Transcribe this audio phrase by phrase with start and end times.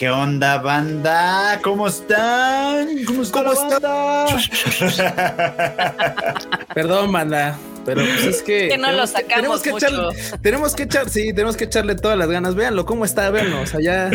[0.00, 1.60] ¿Qué onda, banda?
[1.62, 2.88] ¿Cómo están?
[3.04, 4.26] ¿Cómo, está ¿Cómo banda?
[6.74, 7.58] Perdón, banda.
[7.84, 9.86] Pero pues es que, Que no lo tenemos sacamos tenemos que mucho.
[10.12, 12.54] echar, tenemos que echar, sí, tenemos que echarle todas las ganas.
[12.54, 13.60] Véanlo cómo está, véanlo.
[13.62, 14.10] O sea, ya,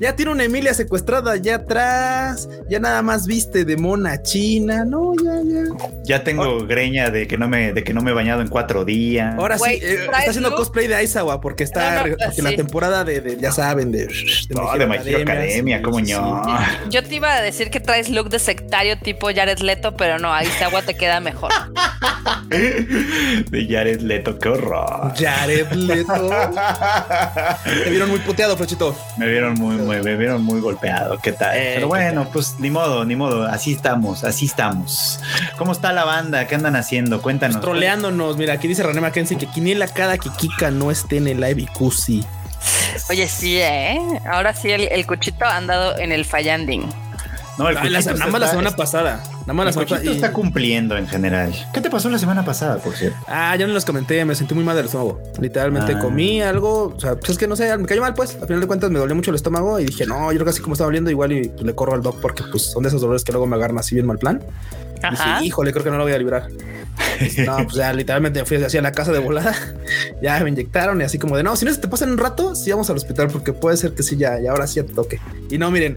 [0.00, 2.48] ya tiene una Emilia secuestrada allá atrás.
[2.68, 4.84] Ya nada más viste de mona china.
[4.86, 5.88] No, ya, ya.
[6.04, 8.84] Ya tengo greña de que no me de que no me he bañado en cuatro
[8.84, 9.34] días.
[9.38, 12.42] Ahora sí, eh, ¿traes está haciendo cosplay de Aizawa porque está No, no, porque sí.
[12.42, 14.14] la temporada de, de- ya saben, de, de,
[14.50, 16.42] No, de Academia, sí, cómo sí, no.
[16.90, 20.32] Yo te iba a decir que traes look de sectario tipo Jared Leto, pero no,
[20.32, 21.50] ahí agua te queda mejor.
[23.50, 25.12] De Jared Leto, qué horror.
[25.18, 26.30] Jared Leto.
[27.84, 28.96] Te vieron muy puteado, Flechito.
[29.16, 31.18] Me vieron muy, muy, me vieron muy golpeado.
[31.18, 31.56] ¿Qué tal?
[31.56, 33.46] Eh, Pero ¿qué bueno, pues ni modo, ni modo.
[33.46, 35.20] Así estamos, así estamos.
[35.58, 36.46] ¿Cómo está la banda?
[36.46, 37.20] ¿Qué andan haciendo?
[37.22, 37.60] Cuéntanos.
[37.60, 38.36] Troleándonos.
[38.36, 41.62] Mira, aquí dice René Mackenzie que quiniela cada que Kika no esté en el live
[41.62, 42.24] y Cusi.
[43.10, 43.98] Oye, sí, ¿eh?
[44.30, 46.88] Ahora sí, el, el cuchito ha andado en el fallanding.
[47.58, 49.22] No, el Ay, la- nada más la está- semana pasada.
[49.42, 50.10] Nada más la semana pasada.
[50.12, 51.54] está y- cumpliendo en general.
[51.72, 53.16] ¿Qué te pasó la semana pasada, por cierto?
[53.28, 55.20] Ah, yo no los comenté, me sentí muy mal del estómago.
[55.40, 55.98] Literalmente Ah.
[56.00, 58.34] comí algo, o sea, pues es que no sé, me cayó mal pues.
[58.40, 60.50] Al final de cuentas me dolió mucho el estómago y dije, no, yo creo que
[60.50, 62.88] así como está doliendo, igual y pues, le corro al doc porque pues son de
[62.88, 64.42] esos dolores que luego me agarran así bien mal plan.
[65.02, 65.34] Y Ajá.
[65.34, 66.48] dije, híjole, creo que no lo voy a librar.
[67.46, 69.54] No, pues ya literalmente me fui hacia la casa de volada.
[70.22, 72.18] Ya me inyectaron y así como de no, si no se te pasa en un
[72.18, 74.84] rato, sí vamos al hospital porque puede ser que sí, ya, y ahora sí ya
[74.84, 75.20] te toque.
[75.50, 75.96] Y no, miren,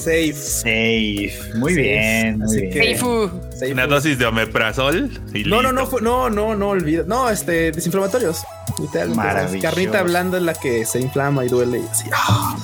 [0.00, 0.32] safe.
[0.34, 1.54] Safe.
[1.54, 2.38] Muy bien.
[2.38, 2.72] muy así bien.
[2.72, 3.30] que- Seifu.
[3.52, 3.72] safe.
[3.72, 5.10] Una dosis de omeprazol.
[5.34, 7.04] y No, no, no, fue- no, no, no olvida.
[7.06, 8.42] No, este, desinflamatorios.
[8.78, 9.62] Literalmente, Maravilloso.
[9.68, 12.08] Carnita blanda es la que se inflama y duele y así.
[12.12, 12.56] ah.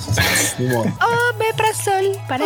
[1.35, 2.45] Omeprazol para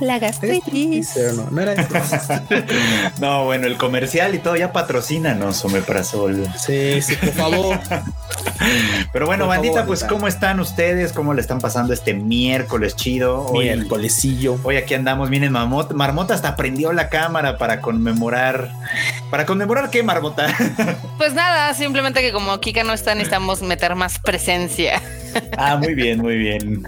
[0.00, 1.14] la gastritis.
[1.36, 1.88] No, no era eso.
[3.20, 6.46] No, bueno, el comercial y todo ya patrocínanos, Omeprazol.
[6.56, 7.80] Sí, sí, por favor.
[9.12, 10.14] Pero bueno, Por bandita, favor, pues bandita.
[10.14, 11.12] ¿cómo están ustedes?
[11.12, 13.46] ¿Cómo le están pasando este miércoles chido?
[13.46, 14.58] Hoy, Miércolesillo.
[14.62, 18.70] hoy aquí andamos, miren, Marmota, Marmota hasta prendió la cámara para conmemorar.
[19.30, 20.48] ¿Para conmemorar qué, Marmota?
[21.18, 25.02] Pues nada, simplemente que como Kika no está, necesitamos meter más presencia.
[25.56, 26.82] Ah, muy bien, muy bien.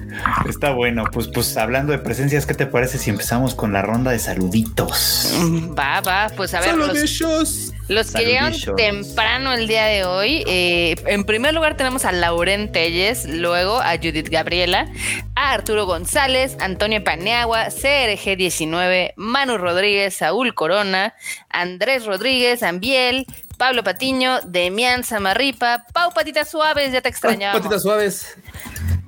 [0.49, 1.05] Está bueno.
[1.13, 5.33] Pues, pues hablando de presencias, ¿qué te parece si empezamos con la ronda de saluditos?
[5.39, 6.71] Mm, Va, va, pues a ver.
[6.71, 7.73] Solo los- de ellos.
[7.89, 12.71] Los que llegaron temprano el día de hoy, eh, en primer lugar tenemos a Lauren
[12.71, 14.87] Telles, luego a Judith Gabriela,
[15.35, 21.15] a Arturo González, Antonio Paneagua, CRG19, Manu Rodríguez, Saúl Corona,
[21.49, 23.27] Andrés Rodríguez, Ambiel,
[23.61, 27.53] Pablo Patiño, Demián Samarripa, Pau Patitas Suaves, ya te Ay, extrañaba.
[27.59, 28.39] patitas suaves.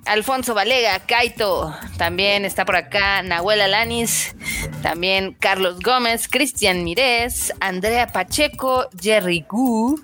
[0.04, 4.34] Alfonso Valega, Kaito, también está por acá Nahuel Alanis,
[4.82, 9.98] también Carlos Gómez, Cristian Mirés, Andrea Pacheco, Jerry Gu,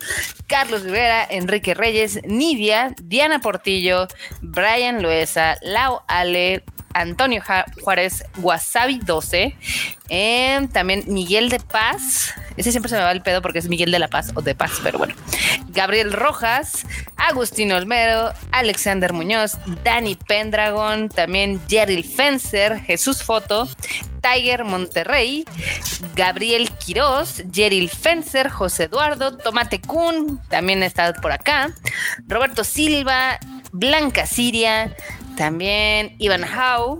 [0.47, 4.09] Carlos Rivera, Enrique Reyes, Nidia, Diana Portillo,
[4.41, 6.65] Brian Loesa, Lau Ale,
[7.01, 7.43] Antonio
[7.81, 9.57] Juárez, Wasabi 12,
[10.09, 13.91] em, también Miguel de Paz, ese siempre se me va el pedo porque es Miguel
[13.91, 15.15] de la Paz o de Paz, pero bueno.
[15.69, 23.69] Gabriel Rojas, Agustín Olmero, Alexander Muñoz, Dani Pendragon, también Jerry Fencer, Jesús Foto,
[24.21, 25.45] Tiger Monterrey,
[26.17, 31.73] Gabriel Quiroz, Jerry Fencer, José Eduardo, Tomate Kun, también está por acá,
[32.27, 33.39] Roberto Silva,
[33.73, 34.97] Blanca Siria,
[35.39, 36.99] también Iván Hau,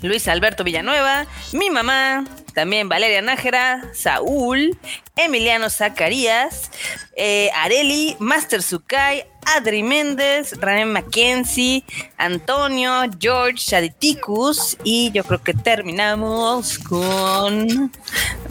[0.00, 2.24] Luis Alberto Villanueva, mi mamá,
[2.54, 4.78] también Valeria Nájera, Saúl,
[5.14, 6.70] Emiliano Zacarías,
[7.16, 11.84] eh, Areli, Master Sukai, Adri Méndez, René Mackenzie,
[12.16, 17.92] Antonio, George, Shaditicus y yo creo que terminamos con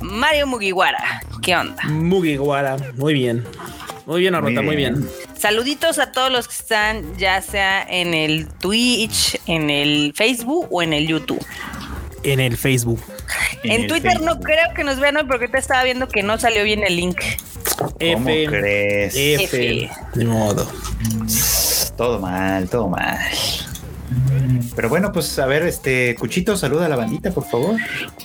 [0.02, 1.22] Mario Mugiwara.
[1.42, 1.84] ¿Qué onda?
[1.86, 2.78] Mugiwara.
[2.96, 3.44] Muy bien.
[4.08, 5.06] Muy bien, Arrota, muy bien.
[5.38, 10.82] Saluditos a todos los que están ya sea en el Twitch, en el Facebook o
[10.82, 11.46] en el YouTube.
[12.24, 13.02] En el Facebook.
[13.64, 16.64] En, Twitter no creo que nos vean hoy porque te estaba viendo que no salió
[16.64, 17.20] bien el link.
[17.78, 18.46] ¿Cómo F.
[18.48, 19.14] crees?
[19.14, 19.44] F.
[19.44, 19.90] F.
[20.16, 20.72] Ni modo.
[21.98, 23.18] Todo mal, todo mal.
[24.76, 27.76] Pero bueno, pues a ver, este Cuchito, saluda a la bandita, por favor.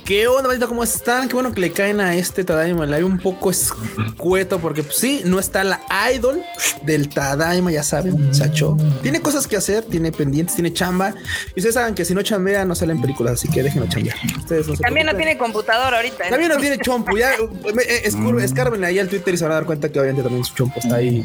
[0.05, 0.67] ¿Qué onda, bandita?
[0.67, 1.29] ¿Cómo están?
[1.29, 5.23] Qué bueno que le caen a este Tadaima Live un poco escueto, porque pues, sí,
[5.25, 5.81] no está la
[6.15, 6.43] idol
[6.83, 8.77] del Tadaima, ya saben, Sacho.
[9.03, 11.15] Tiene cosas que hacer, tiene pendientes, tiene chamba.
[11.55, 14.17] Y ustedes saben que si no chambea, no salen películas, así que déjenlo chambear.
[14.39, 16.25] Ustedes no se También no tiene computadora ahorita.
[16.27, 16.31] ¿eh?
[16.31, 17.17] También no tiene chompo.
[17.17, 20.23] Ya, eh, escur- escárbenle ahí al Twitter y se van a dar cuenta que obviamente
[20.23, 21.25] también su chompo está ahí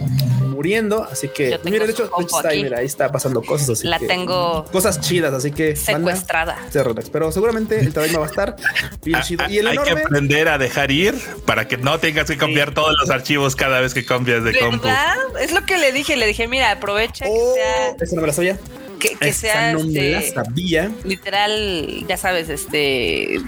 [0.58, 1.04] muriendo.
[1.04, 3.12] Así que, Yo tengo mira, de hecho, de hecho chompo está ahí, mira, ahí está
[3.12, 3.70] pasando cosas.
[3.70, 5.74] Así La que- tengo Cosas chidas, así que.
[5.74, 6.58] banda, secuestrada.
[6.72, 7.10] se relax.
[7.12, 8.56] Pero seguramente el Tadaima va a estar
[9.04, 9.44] bien Ah, chido.
[9.46, 11.16] ah, Y el Hay que aprender a dejar ir
[11.46, 14.88] para que no tengas que cambiar todos los archivos cada vez que cambias de compu.
[14.88, 15.14] ¿Verdad?
[15.40, 16.16] Es lo que le dije.
[16.16, 18.58] Le dije, mira, aprovecha Oh, que sea esa no me la sabía.
[19.00, 20.92] que, sea no me la este, sabía.
[21.04, 23.40] literal, ya sabes, este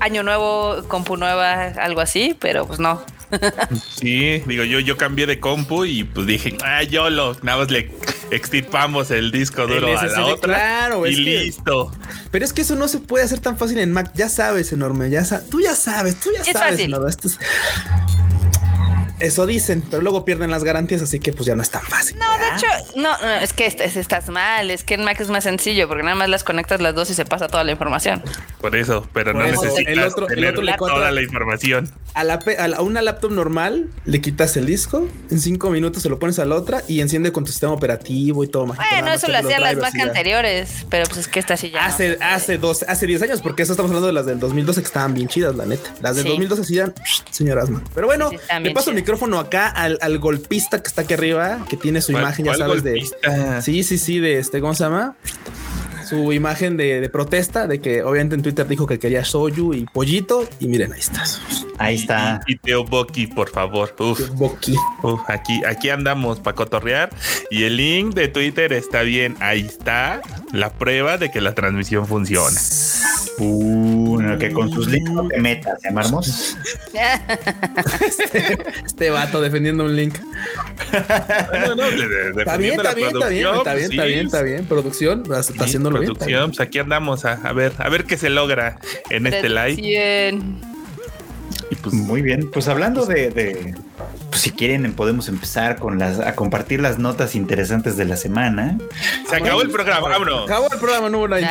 [0.00, 3.02] año nuevo, compu nueva, algo así, pero pues no.
[3.96, 7.70] Sí, digo, yo, yo cambié de compu y pues dije, ah, yo lo, nada más
[7.70, 7.90] le
[8.30, 11.92] extirpamos el disco duro El a la otra claro, y es que- listo.
[12.30, 14.10] Pero es que eso no se puede hacer tan fácil en Mac.
[14.14, 15.08] Ya sabes, enorme.
[15.10, 16.70] Ya sa- tú ya sabes, tú ya Es sabes.
[16.72, 16.86] fácil.
[16.86, 17.38] Enorme, esto es-
[19.20, 22.18] Eso dicen, pero luego pierden las garantías, así que pues ya no es tan fácil.
[22.18, 22.66] No, de hecho,
[22.96, 25.86] no, no, es que est- es- estás mal, es que en Mac es más sencillo
[25.88, 28.22] porque nada más las conectas las dos y se pasa toda la información.
[28.60, 31.22] Por eso, pero Por no eso, necesitas el otro- el tener otro le toda la
[31.22, 31.90] información.
[32.14, 36.02] A, la, a, la- a una laptop normal le quitas el disco, en cinco minutos
[36.02, 38.66] se lo pones a la otra y enciende con tu sistema operativo y todo.
[38.66, 41.70] mágico, Bueno, más eso lo hacían las Mac anteriores, pero pues es que esta sí
[41.70, 41.82] ya.
[41.82, 41.86] no.
[41.94, 44.86] Hace, hace dos, hace 10 años, porque eso estamos hablando de las del 2012 que
[44.86, 45.90] estaban bien chidas, la neta.
[46.00, 46.28] Las del Sí.
[46.30, 46.94] 2012 sí dan,
[47.30, 47.82] señoras, man.
[47.94, 49.03] Pero bueno, Sí, le paso el.
[49.04, 52.54] Micrófono acá al, al golpista que está aquí arriba, que tiene su ¿Cuál- imagen, ya
[52.54, 53.02] sabes, de.
[53.60, 55.14] Sí, sí, sí, de este, ¿cómo se llama?
[56.08, 59.84] Su imagen de, de protesta, de que obviamente en Twitter dijo que quería Soyu y
[59.86, 60.48] Pollito.
[60.60, 61.24] Y miren, ahí está.
[61.78, 62.40] Ahí está.
[62.46, 63.94] Y Teo Boki, por favor.
[63.98, 64.20] Uf,
[65.28, 67.10] aquí, aquí andamos para cotorrear.
[67.50, 69.36] Y el link de Twitter está bien.
[69.40, 70.20] Ahí está
[70.52, 72.58] la prueba de que la transmisión funciona.
[73.38, 76.56] Uh, no, que con sus links no te metas, ¿eh, Marmos?
[78.86, 80.14] Este vato defendiendo un link.
[81.66, 84.42] No, no, de- de- Está bien, está bien, está bien, está bien, está bien, está
[84.42, 84.66] bien.
[84.66, 88.78] Producción, está sí, producción, pues aquí andamos a, a ver, a ver qué se logra
[89.10, 89.76] en este live.
[89.76, 90.60] Bien.
[91.70, 93.74] Y pues Muy bien, pues hablando de, de-
[94.34, 98.76] pues si quieren podemos empezar con las a compartir las notas interesantes de la semana.
[99.30, 100.50] se acabó el programa, vámonos.
[100.50, 101.46] Acabó el programa, no hubo nada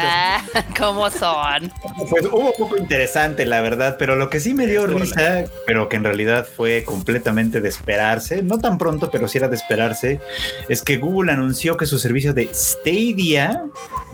[0.54, 1.72] Ah, ¿Cómo son?
[2.10, 5.96] Pues hubo poco interesante, la verdad, pero lo que sí me dio risa, pero que
[5.96, 10.20] en realidad fue completamente de esperarse, no tan pronto, pero sí era de esperarse,
[10.68, 13.64] es que Google anunció que su servicio de Stadia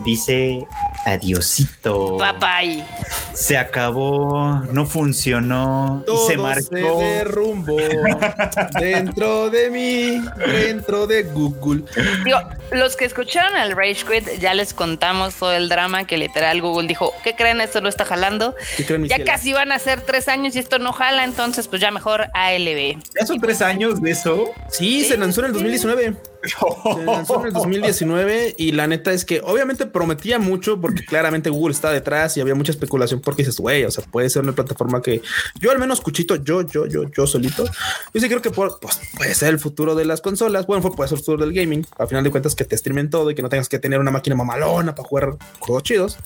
[0.05, 0.63] dice
[1.07, 2.17] adiosito.
[2.19, 2.85] Papay.
[3.33, 6.99] Se acabó, no funcionó y se Todo marcó.
[6.99, 7.77] derrumbó
[8.79, 11.83] dentro de mí, dentro de Google.
[12.23, 12.39] Digo,
[12.71, 16.87] los que escucharon el Rage Quit ya les contamos todo el drama que literal Google
[16.87, 17.61] dijo, ¿qué creen?
[17.61, 18.55] Esto no está jalando.
[18.77, 21.81] ¿Qué creen, Ya casi van a ser tres años y esto no jala, entonces pues
[21.81, 22.97] ya mejor ALB.
[23.19, 24.51] Ya son tres años de eso.
[24.69, 26.15] Sí, se lanzó en el 2019.
[26.43, 31.49] Se lanzó en el 2019 y la neta es que obviamente prometía mucho porque claramente
[31.49, 34.53] Google está detrás y había mucha especulación porque dices, güey, o sea, puede ser una
[34.53, 35.21] plataforma que
[35.59, 38.99] yo al menos cuchito, yo, yo, yo, yo solito, yo sí creo que por- pues,
[39.17, 40.65] puede ser el futuro de las consolas.
[40.65, 41.85] Bueno, fue- puede ser el futuro del gaming.
[41.97, 44.11] Al final de cuentas que te streamen todo y que no tengas que tener una
[44.11, 46.17] máquina mamalona para jugar juegos chidos.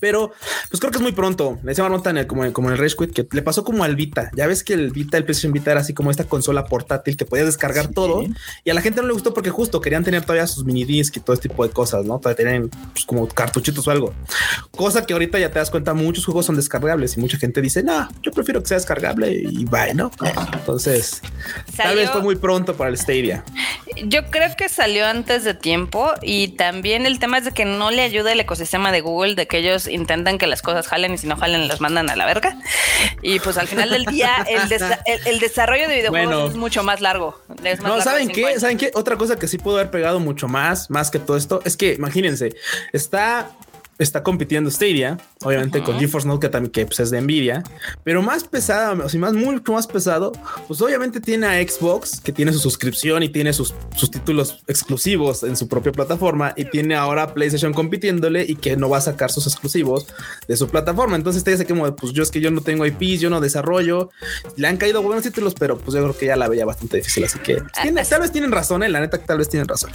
[0.00, 0.32] Pero
[0.70, 1.58] pues creo que es muy pronto.
[1.62, 3.84] Le decía Marmota en el, como, como en el Rage Quit que le pasó como
[3.84, 4.30] al Vita.
[4.36, 7.24] Ya ves que el Vita, el PlayStation Vita era así como esta consola portátil que
[7.24, 7.94] podías descargar Sí.
[7.94, 8.22] todo
[8.64, 11.16] y a la gente no le gustó porque justo querían tener todavía sus mini disc
[11.16, 12.18] y todo este tipo de cosas, ¿no?
[12.18, 14.14] Todavía tenían pues, como cartuchitos o algo.
[14.70, 17.82] Cosa que ahorita ya te das cuenta, muchos juegos son descargables y mucha gente dice,
[17.82, 20.10] no, yo prefiero que sea descargable y bye, ¿no?
[20.52, 21.22] Entonces,
[21.76, 23.44] tal vez fue muy pronto para el Stadia.
[24.04, 27.90] Yo creo que salió antes de tiempo y también el tema es de que no
[27.90, 31.18] le ayuda el ecosistema de Google, de que ellos intentan que las cosas jalen y
[31.18, 32.56] si no jalen las mandan a la verga.
[33.22, 36.48] Y pues al final del día el, desa- el- el desarrollo de videojuegos Bueno.
[36.50, 37.40] es mucho más largo.
[37.62, 38.46] Más No, largo ¿saben qué?
[38.46, 38.60] años.
[38.60, 38.90] ¿Saben qué?
[38.94, 41.94] Otra cosa que sí pudo haber pegado mucho más, más que todo esto, es que
[41.94, 42.54] imagínense,
[42.92, 43.50] está,
[43.98, 47.62] está compitiendo Stadia, obviamente con GeForce Now, que también que, pues, es de Nvidia,
[48.04, 50.32] pero más pesada, o sea, más, mucho más pesado,
[50.66, 55.42] pues obviamente tiene a Xbox, que tiene su suscripción y tiene sus, sus títulos exclusivos
[55.42, 59.30] en su propia plataforma, y tiene ahora PlayStation compitiéndole y que no va a sacar
[59.30, 60.06] sus exclusivos
[60.46, 61.16] de su plataforma.
[61.16, 64.10] Entonces, te dice como, pues yo es que yo no tengo IPs, yo no desarrollo,
[64.56, 67.24] le han caído buenos títulos, pero pues yo creo que ya la veía bastante difícil.
[67.24, 68.88] Así que pues, tiene- tal vez tienen razón, ¿eh?
[68.88, 69.90] la neta, que tal vez tienen razón.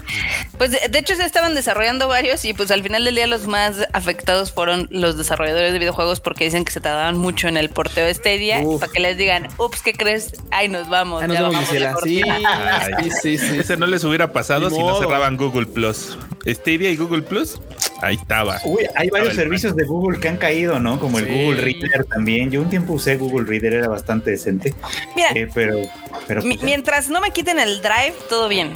[0.58, 3.48] Pues de, de hecho se estaban desarrollando varios y pues al final del día los
[3.48, 7.70] más afectados fueron los desarrolladores de videojuegos porque dicen que se tardaban mucho en el
[7.70, 8.82] porteo de Stadia Uf.
[8.82, 10.34] para que les digan, ups, ¿qué crees?
[10.52, 11.24] Ahí nos vamos.
[11.24, 11.90] Ah, nos ya Gisela.
[11.90, 12.40] Sí, cortina".
[12.98, 13.12] Ay.
[13.12, 13.60] sí, sí, sí.
[13.60, 16.18] Ese no les hubiera pasado Ni si no cerraban Google Plus.
[16.46, 17.60] Stadia y Google Plus,
[18.04, 18.60] ahí estaba.
[18.66, 21.00] Uy, hay varios servicios de Google que han caído, ¿no?
[21.00, 21.26] Como el.
[21.26, 22.52] Google Reader también.
[22.52, 24.74] Yo un tiempo usé Google Reader, era bastante decente.
[25.16, 25.80] Mira, Eh, pero,
[26.28, 28.74] pues, mientras no me quiten el drive, todo bien.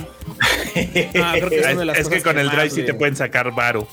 [1.22, 1.60] Ah, creo que
[2.00, 3.88] es, que con el más Drive sí te pueden sacar varo.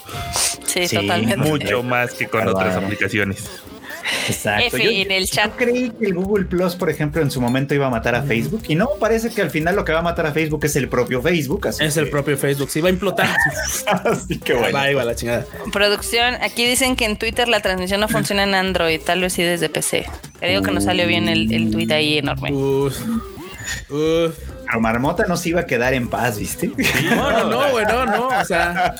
[0.67, 1.37] Sí, Sí, totalmente.
[1.37, 3.49] Mucho más que con otras aplicaciones.
[4.29, 4.77] Exacto.
[4.77, 5.57] F Yo- en el yo chat.
[5.57, 8.63] creí que el Google Plus, por ejemplo, en su momento iba a matar a Facebook
[8.69, 10.89] y no, parece que al final lo que va a matar a Facebook es el
[10.89, 11.69] propio Facebook.
[11.69, 12.71] Así Es el propio Facebook.
[12.71, 13.29] Sí, va a implotar.
[14.05, 14.77] Así que bueno.
[14.79, 15.47] Va, va la chingada.
[15.73, 19.43] Producción, aquí dicen que en Twitter la transmisión no funciona en Android, tal vez sí
[19.43, 20.07] desde PC.
[20.41, 22.53] Te digo que no salió bien el, el tweet ahí enorme.
[22.53, 22.97] Uf.
[23.91, 24.35] Uf.
[24.75, 26.73] Pero Marmota no se iba a quedar en paz, ¿viste?
[27.15, 28.27] No, no, no, güey, no, no.
[28.27, 28.97] O sea,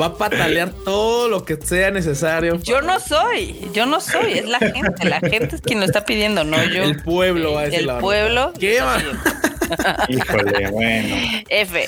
[0.00, 2.56] va a patalear todo lo que sea necesario.
[2.56, 5.08] Yo no soy, yo no soy, es la gente.
[5.08, 6.82] La gente es quien lo está pidiendo, no yo.
[6.82, 8.52] El pueblo va a decir El la pueblo.
[8.58, 9.16] ¿Qué, pidiendo.
[10.08, 11.14] Híjole, bueno.
[11.48, 11.86] F.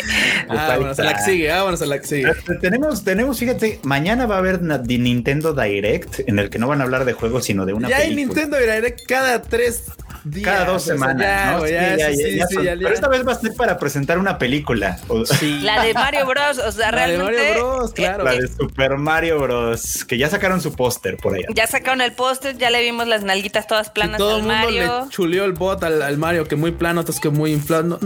[0.48, 2.32] Ah, vámonos a la que sigue, vámonos a la que sigue.
[2.60, 6.84] Tenemos, tenemos, fíjate, mañana va a haber Nintendo Direct en el que no van a
[6.84, 8.14] hablar de juegos, sino de una Ya hay.
[8.14, 9.90] Nintendo Direct cada tres
[10.30, 10.44] días.
[10.52, 11.62] Cada dos semanas.
[11.62, 14.98] Pero esta vez va a ser para presentar una película.
[15.38, 15.60] Sí.
[15.62, 16.58] La de Mario Bros.
[16.58, 17.48] O sea, La de realmente.
[17.50, 18.24] Mario Bros, claro.
[18.24, 20.04] La de Super Mario Bros.
[20.04, 21.46] Que ya sacaron su póster por allá.
[21.54, 24.42] Ya sacaron el póster, ya le vimos las nalguitas todas Y planas todo al el
[24.46, 25.04] mundo Mario.
[25.04, 27.84] le chuleó el bot al, al Mario, que muy plano, otros que muy inflado.
[27.84, 27.98] no,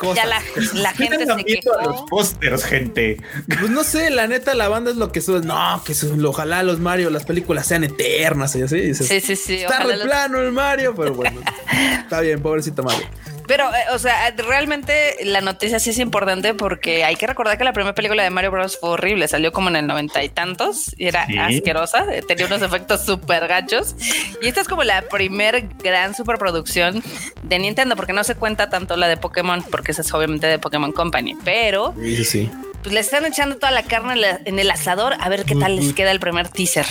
[0.00, 0.16] cosas.
[0.16, 0.42] Ya la,
[0.82, 2.06] la gente se a los quejó.
[2.06, 3.18] pósters, gente.
[3.46, 5.40] Pues no sé, la neta, la banda es lo que sube.
[5.40, 8.80] No, que su- ojalá los Mario, las películas sean eternas y así.
[8.80, 9.54] dices, Sí, sí, sí.
[9.56, 11.40] Está re los- plano el Mario, pero bueno.
[12.02, 13.06] está bien, pobrecito Mario.
[13.50, 17.64] Pero, eh, o sea, realmente la noticia sí es importante porque hay que recordar que
[17.64, 18.78] la primera película de Mario Bros.
[18.80, 19.26] fue horrible.
[19.26, 21.36] Salió como en el noventa y tantos y era Sí.
[21.36, 22.04] asquerosa.
[22.14, 23.96] eh, Tenía unos efectos súper gachos.
[24.40, 27.02] Y esta es como la primer gran superproducción
[27.42, 30.60] de Nintendo porque no se cuenta tanto la de Pokémon porque esa es obviamente de
[30.60, 31.36] Pokémon Company.
[31.44, 32.50] Pero sí, sí.
[32.82, 35.92] Pues le están echando toda la carne en el asador a ver qué tal les
[35.92, 36.86] queda el primer teaser.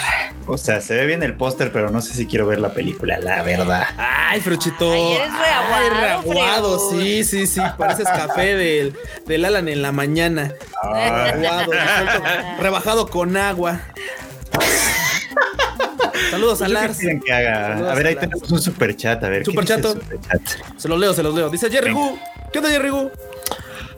[0.45, 3.17] O sea, se ve bien el póster, pero no sé si quiero ver la película,
[3.19, 3.87] la verdad.
[3.97, 4.91] Ay, Fruchito.
[4.91, 7.61] Ay, eres reaguado, Ay, reaguado, sí, sí, sí.
[7.77, 10.53] Pareces café del, del Alan en la mañana.
[10.83, 11.71] Reaguado,
[12.59, 13.79] rebajado con agua.
[16.31, 16.93] Saludos a Pues Lars.
[16.97, 17.67] qué quieren que haga.
[17.73, 19.23] Saludos A ver, ahí a tenemos un super chat.
[19.23, 19.93] A ver, ¿qué dice el Superchato.
[19.93, 20.41] superchat?
[20.77, 21.49] Se los leo, se los leo.
[21.49, 22.19] Dice Jerry Gu.
[22.51, 23.09] ¿Qué onda, Jerry Gu?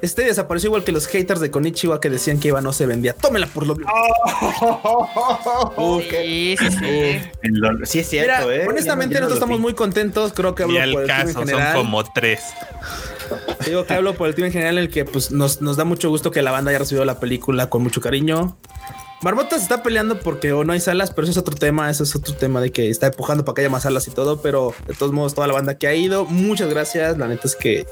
[0.01, 3.13] Este desapareció igual que los haters de Konichiwa que decían que Iba no se vendía.
[3.13, 3.75] Tómela por lo
[5.77, 7.21] Uh, Sí, sí, sí.
[7.85, 8.65] sí, es cierto, Mira, ¿eh?
[8.67, 9.61] honestamente nosotros estamos vi.
[9.61, 10.33] muy contentos.
[10.33, 11.75] Creo que hablo por el team en caso, son general.
[11.77, 12.41] como tres.
[13.65, 15.83] Digo que hablo por el team en general en el que pues, nos, nos da
[15.85, 18.57] mucho gusto que la banda haya recibido la película con mucho cariño.
[19.23, 21.89] Marmota se está peleando porque o no hay salas, pero eso es otro tema.
[21.89, 24.41] Eso es otro tema de que está empujando para que haya más salas y todo.
[24.41, 27.17] Pero de todos modos, toda la banda que ha ido, muchas gracias.
[27.17, 27.85] La neta es que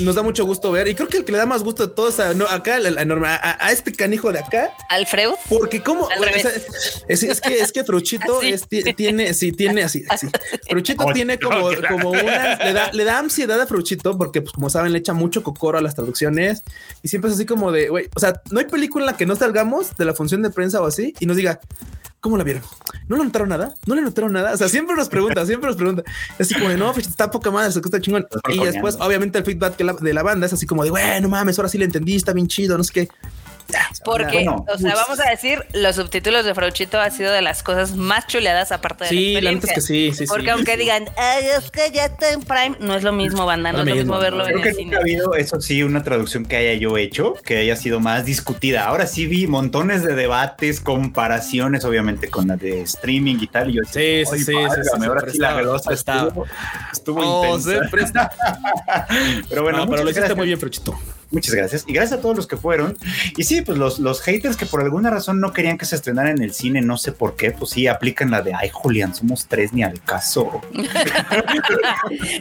[0.00, 0.88] nos da mucho gusto ver.
[0.88, 3.26] Y creo que el que le da más gusto de todos a, no, acá, enorme-
[3.28, 5.36] a, a este canijo de acá, Alfredo.
[5.48, 7.02] porque como Al o sea, revés.
[7.08, 10.28] es, es que es que Fruchito es- tiene, sí, tiene así, así.
[10.68, 14.40] Fruchito Oh, tiene como, no, como una, le da, le da ansiedad a Fruchito porque,
[14.42, 16.62] pues, como saben, le echa mucho cocoro a las traducciones
[17.02, 19.26] y siempre es así como de, güey, o sea, no hay película en la que
[19.26, 21.60] no salgamos de la función de prensa o así y nos diga,
[22.18, 22.62] ¿Cómo la vieron?
[23.06, 23.74] ¿No le notaron nada?
[23.86, 24.52] ¿No le notaron nada?
[24.52, 26.02] O sea, siempre nos pregunta, siempre nos pregunta.
[26.40, 28.26] Es así como de, no, pues, está poca madre, se está chingón.
[28.52, 31.28] Y después, obviamente, el feedback la- de la banda es así como de, güey, no
[31.28, 33.08] mames, ahora sí le entendí, está bien chido, no sé qué.
[34.04, 37.62] Porque, Bueno, o sea, vamos a decir, los subtítulos de Frauchito ha sido de las
[37.62, 40.26] cosas más chuleadas aparte de Sí, la la neta es que sí, sí, sí.
[40.28, 43.72] Porque aunque digan, ay, es que ya está en Prime, no es lo mismo, banda,
[43.72, 44.96] no No es lo mismo, mismo verlo Creo en que el nunca cine.
[44.96, 48.84] ha habido, eso sí, una traducción que haya yo hecho, que haya sido más discutida.
[48.86, 53.70] Ahora sí vi montones de debates, comparaciones, obviamente, con la de streaming y tal.
[53.70, 56.28] Y yo Sí, "Ay, sí, sí, ahora sí la glosa prestaba.
[56.28, 56.46] estuvo,
[56.92, 57.82] estuvo Oh, intensa.
[57.84, 58.30] se presta.
[59.48, 60.36] Pero bueno, No, pero lo hiciste gracias.
[60.36, 60.96] muy bien, Fruchito.
[61.30, 61.84] Muchas gracias.
[61.86, 62.96] Y gracias a todos los que fueron.
[63.36, 66.30] Y sí, pues los, los haters que por alguna razón no querían que se estrenara
[66.30, 69.46] en el cine, no sé por qué, pues sí, aplican la de, ay, Julián, somos
[69.46, 70.62] tres ni al caso.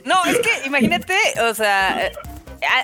[0.06, 1.15] No, es que imagínate,
[1.50, 2.12] o sea,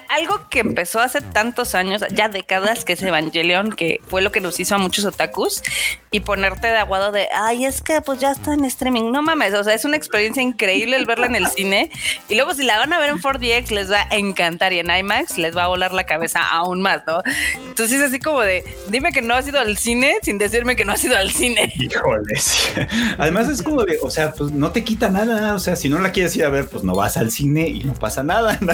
[0.09, 4.41] algo que empezó hace tantos años, ya décadas, que es Evangelion, que fue lo que
[4.41, 5.63] nos hizo a muchos otakus,
[6.11, 9.11] y ponerte de aguado de, ay, es que pues ya está en streaming.
[9.11, 11.89] No mames, o sea, es una experiencia increíble el verla en el cine.
[12.27, 14.89] Y luego si la van a ver en 4DX les va a encantar y en
[14.89, 17.21] IMAX les va a volar la cabeza aún más, ¿no?
[17.67, 20.85] Entonces es así como de, dime que no has ido al cine sin decirme que
[20.85, 21.71] no has ido al cine.
[21.75, 22.35] Híjole.
[22.35, 22.71] sí.
[23.17, 25.55] Además es como de, o sea, pues no te quita nada.
[25.55, 27.83] O sea, si no la quieres ir a ver, pues no vas al cine y
[27.83, 28.59] no pasa nada.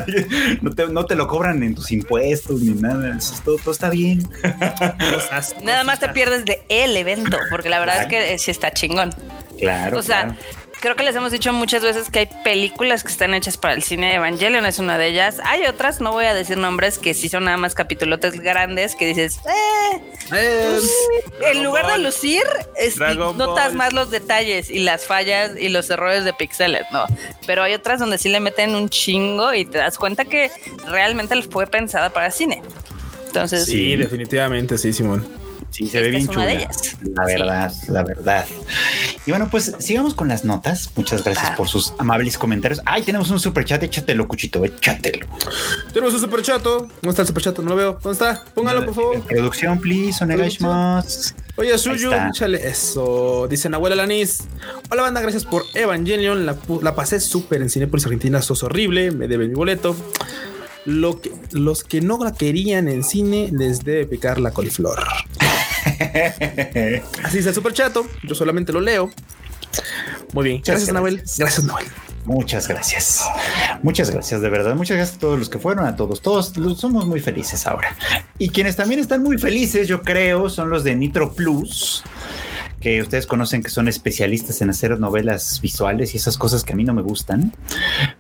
[0.62, 3.18] No, te, te lo cobran en tus impuestos ni nada.
[3.18, 4.28] Eso es todo, todo está bien.
[5.64, 9.14] Nada más te pierdes de el evento, porque la verdad es que sí está chingón.
[9.60, 9.98] Claro.
[9.98, 10.38] O sea, claro.
[10.80, 13.84] Creo que les hemos dicho muchas veces que hay películas que están hechas para el
[13.84, 14.16] cine.
[14.16, 15.38] Evangelion es una de ellas.
[15.44, 19.06] Hay otras, no voy a decir nombres, que sí son nada más capitulotes grandes que
[19.08, 20.02] dices, eh,
[20.34, 20.80] Eh,
[21.52, 22.44] en lugar de lucir,
[22.76, 23.74] es- notas Ball.
[23.76, 27.06] más los detalles y las fallas y los errores de pixeles, ¿no?
[27.46, 30.52] Pero hay otras donde sí le meten un chingo y te das cuenta que
[30.86, 32.62] realmente fue pensada para cine.
[33.28, 35.28] Entonces, sí, definitivamente, sí, Simón.
[35.70, 36.46] Sí, se esta ve bien chula.
[36.54, 36.96] La Sí.
[37.26, 38.46] verdad, la verdad.
[39.26, 40.90] Y bueno, pues sigamos con las notas.
[40.96, 42.82] Muchas gracias por sus amables comentarios.
[42.86, 43.84] Ay, tenemos un super chat.
[43.84, 45.28] Échatelo, Cuchito, échatelo.
[45.94, 46.80] Tenemos un superchato.
[46.80, 47.62] ¿Dónde está el superchato?
[47.62, 48.00] No lo veo.
[48.02, 48.44] ¿Dónde está?
[48.56, 49.22] Póngalo, por favor.
[49.24, 50.24] Producción, please.
[51.58, 53.48] Oye, Suyu, échale eso.
[53.50, 54.44] Dicen abuela Lanis.
[54.90, 56.46] Hola, banda, gracias por Evangelion.
[56.46, 58.42] La, la pasé súper en Cinepolis Argentina.
[58.42, 59.12] Sos horrible.
[59.12, 59.96] Me debe mi boleto.
[60.86, 65.04] lo que, los que no la querían en cine les debe picar la coliflor.
[67.24, 68.08] Así es el super chato.
[68.24, 69.10] Yo solamente lo leo.
[70.34, 70.62] Muy bien.
[70.66, 71.24] Gracias, Nahuel.
[71.38, 71.88] Gracias, Nahuel.
[72.26, 73.24] Muchas gracias.
[73.84, 74.76] Muchas gracias, de verdad.
[74.76, 76.22] Muchas gracias a todos los que fueron, a todos.
[76.22, 77.96] Todos somos muy felices ahora.
[78.38, 82.04] Y quienes también están muy felices, yo creo, son los de Nitro Plus
[82.80, 86.76] que ustedes conocen que son especialistas en hacer novelas visuales y esas cosas que a
[86.76, 87.54] mí no me gustan,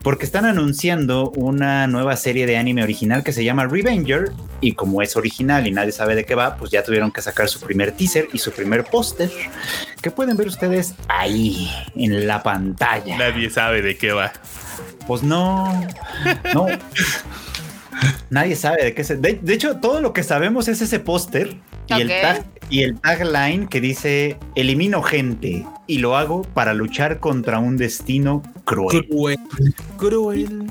[0.01, 5.01] porque están anunciando una nueva serie de anime original que se llama Revenger y como
[5.01, 7.91] es original y nadie sabe de qué va, pues ya tuvieron que sacar su primer
[7.91, 9.29] teaser y su primer póster
[10.01, 13.17] que pueden ver ustedes ahí en la pantalla.
[13.17, 14.31] Nadie sabe de qué va.
[15.05, 15.87] Pues no,
[16.53, 16.67] no.
[18.29, 19.15] Nadie sabe de qué se.
[19.15, 21.55] De, de, hecho, todo lo que sabemos es ese póster
[21.87, 27.19] y, el tag, y el tagline que dice: Elimino gente y lo hago para luchar
[27.19, 29.07] contra un destino cruel.
[29.07, 29.39] Cruel.
[29.97, 30.67] Cruel.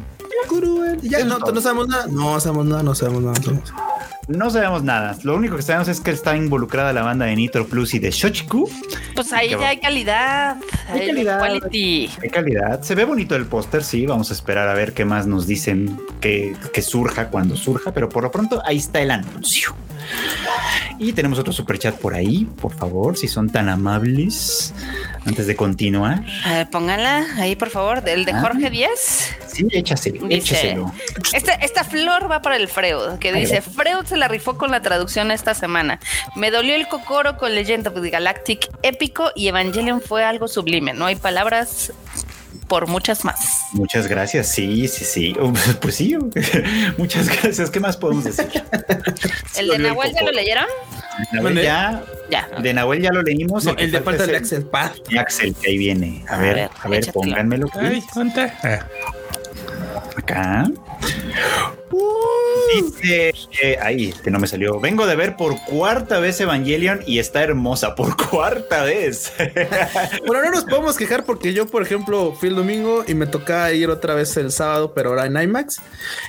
[0.49, 1.01] Cruel.
[1.03, 2.07] Ya no, no sabemos nada.
[2.09, 3.39] No sabemos nada, no sabemos nada.
[3.39, 3.97] no sabemos nada.
[4.29, 5.17] No sabemos nada.
[5.23, 8.11] Lo único que sabemos es que está involucrada la banda de Nitro Plus y de
[8.11, 8.69] Shochiku.
[9.15, 10.57] Pues ahí ya hay calidad.
[10.89, 11.39] Hay Hay calidad.
[11.39, 12.11] quality.
[12.21, 12.83] Qué calidad.
[12.83, 14.05] Se ve bonito el póster, sí.
[14.05, 18.09] Vamos a esperar a ver qué más nos dicen que, que surja cuando surja, pero
[18.09, 19.77] por lo pronto ahí está el anuncio.
[20.99, 24.73] Y tenemos otro super chat por ahí, por favor, si son tan amables,
[25.27, 26.25] antes de continuar.
[26.45, 28.03] A ver, pónganla ahí, por favor.
[28.09, 28.41] El de Ah.
[28.41, 29.31] Jorge Díaz.
[29.47, 30.93] Sí, échaselo, Dice- échaselo.
[31.33, 33.63] Esta, esta flor va para el Freud, que Ahí dice, va.
[33.85, 35.99] Freud se la rifó con la traducción esta semana.
[36.35, 40.93] Me dolió el cocoro con Legend of the Galactic épico y Evangelion fue algo sublime.
[40.95, 41.93] No hay palabras
[42.69, 43.67] por muchas más.
[43.73, 44.49] Muchas gracias.
[44.49, 45.35] Sí, sí, sí.
[45.41, 46.17] Uh, Pues sí,
[46.99, 47.71] muchas gracias.
[47.71, 48.47] ¿Qué más podemos decir?
[49.59, 50.67] ¿El de Nahuel ya lo leyeron?
[51.33, 52.49] Nahuel ya, Ya.
[52.61, 53.65] de Nahuel ya lo leímos.
[53.65, 54.93] No, el de falta falta de Axel Paz.
[55.11, 56.25] el Axel, que ahí viene.
[56.29, 57.23] A A ver, ver, a ver, échatelo.
[57.23, 57.67] pónganmelo.
[57.75, 58.03] Ay,
[60.17, 60.67] Acá.
[62.75, 64.81] Dice eh, ahí, que no me salió.
[64.81, 69.33] Vengo de ver por cuarta vez Evangelion y está hermosa por cuarta vez.
[70.27, 73.73] Bueno, no nos podemos quejar porque yo, por ejemplo, fui el domingo y me tocaba
[73.73, 75.81] ir otra vez el sábado, pero ahora en IMAX.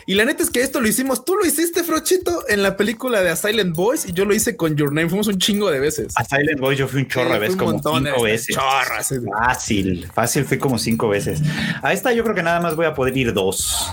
[0.06, 1.26] Y la neta es que esto lo hicimos.
[1.26, 4.56] Tú lo hiciste, Frochito, en la película de A Silent Voice y yo lo hice
[4.56, 5.10] con Your Name.
[5.10, 6.14] Fuimos un chingo de veces.
[6.16, 8.56] A Silent Boy yo fui un chorro de Sí, veces, como montón cinco veces.
[8.56, 11.42] Fácil, fácil, fui como cinco veces.
[11.82, 13.92] A esta yo creo que nada más voy a poder ir dos.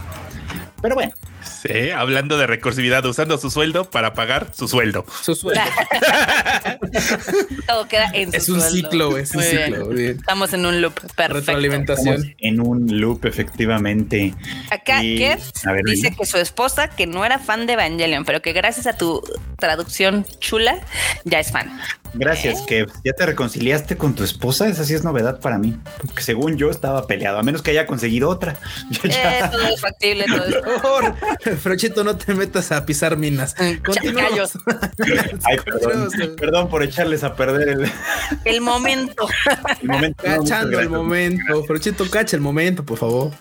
[0.83, 1.13] Pero bueno,
[1.65, 5.07] Sí, hablando de recursividad, usando su sueldo para pagar su sueldo.
[5.23, 5.63] Su sueldo.
[7.67, 8.77] Todo queda en su es un sueldo.
[8.77, 9.89] ciclo, es un Muy ciclo.
[9.89, 10.17] bien.
[10.19, 11.35] Estamos en un loop perfecto.
[11.35, 12.15] Retroalimentación.
[12.17, 14.35] estamos en un loop efectivamente.
[14.71, 18.43] Acá Y- Kev ver, dice que su esposa, que no era fan de Evangelion, pero
[18.43, 19.23] que gracias a tu
[19.59, 20.79] traducción chula,
[21.25, 21.79] ya es fan.
[22.17, 24.69] Gracias, que ya te reconciliaste con tu esposa.
[24.69, 27.87] Esa sí es novedad para mí, porque según yo estaba peleado, a menos que haya
[27.87, 28.57] conseguido otra.
[28.91, 30.55] Yo ya- Eh, todo es factible, todo es
[31.63, 33.55] Frochito, no te metas a pisar minas.
[33.85, 34.59] Continuamos.
[35.45, 35.59] Ay,
[36.37, 37.93] perdón, por echarles a perder el,
[38.45, 39.27] el momento.
[39.83, 40.23] el momento.
[40.23, 41.39] Cachando el.
[41.67, 43.33] Frochito, cacha el momento, por favor.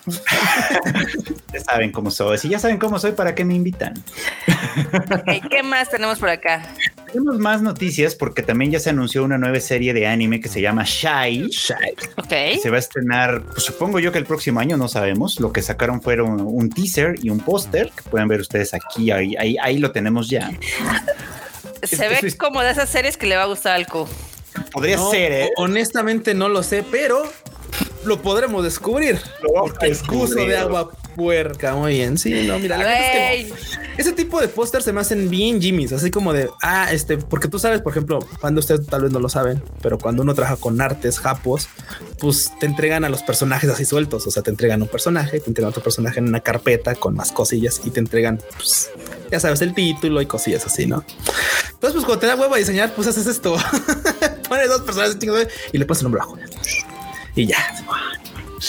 [1.52, 2.38] Ya saben cómo soy.
[2.38, 3.94] Si ya saben cómo soy, ¿para qué me invitan?
[4.76, 6.62] Ok, ¿Qué más tenemos por acá?
[7.06, 10.60] Tenemos más noticias porque también ya se anunció una nueva serie de anime que se
[10.60, 11.48] llama Shy.
[12.16, 12.60] Ok.
[12.60, 15.38] Se va a estrenar, pues, supongo yo que el próximo año, no sabemos.
[15.38, 19.10] Lo que sacaron fueron un teaser y un póster pueden ver ustedes aquí.
[19.10, 20.50] Ahí, ahí, ahí lo tenemos ya.
[21.82, 24.06] Se ve es- como de esas series que le va a gustar al Q.
[24.72, 25.50] Podría No, ser, ¿eh?
[25.56, 27.22] Honestamente no lo sé, pero
[28.04, 29.20] lo podremos descubrir.
[29.42, 30.48] Lo vamos a Porque el curso descubrir.
[30.48, 32.18] de agua puerca, muy bien.
[32.18, 33.54] Sí, no, mira, la verdad es que
[33.96, 37.48] ese tipo de póster se me hacen bien Jimmys, así como de, ah, este, porque
[37.48, 40.56] tú sabes, por ejemplo, cuando ustedes tal vez no lo saben, pero cuando uno trabaja
[40.56, 41.68] con artes japos,
[42.18, 45.50] pues te entregan a los personajes así sueltos, o sea, te entregan un personaje, te
[45.50, 48.90] entregan otro personaje en una carpeta con más cosillas y te entregan, pues,
[49.30, 51.04] ya sabes, el título y cosillas así, ¿no?
[51.72, 53.56] Entonces, pues cuando te da huevo a diseñar, pues haces esto,
[54.48, 55.16] pones dos personajes
[55.72, 56.38] y le pones el nombre abajo.
[57.36, 57.58] Y ya.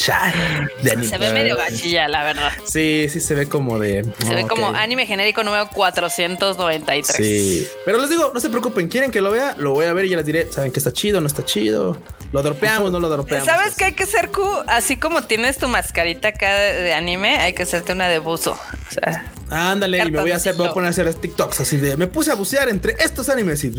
[0.05, 0.33] Ya.
[0.81, 1.07] De anime.
[1.07, 2.51] se ve medio gachilla, la verdad.
[2.65, 4.05] Sí, sí, se ve como de.
[4.25, 7.15] Se ve como anime genérico número 493.
[7.15, 10.05] Sí, pero les digo, no se preocupen, quieren que lo vea, lo voy a ver
[10.05, 11.97] y ya les diré, saben que está chido, no está chido,
[12.31, 13.45] lo dropeamos, no lo dropeamos.
[13.45, 14.43] ¿Sabes qué hay que hacer, Q?
[14.67, 18.51] Así como tienes tu mascarita acá de de anime, hay que hacerte una de buzo.
[18.51, 21.59] O sea, Ándale, y me voy a hacer, me voy a poner a hacer TikToks
[21.61, 23.71] así de, me puse a bucear entre estos animes y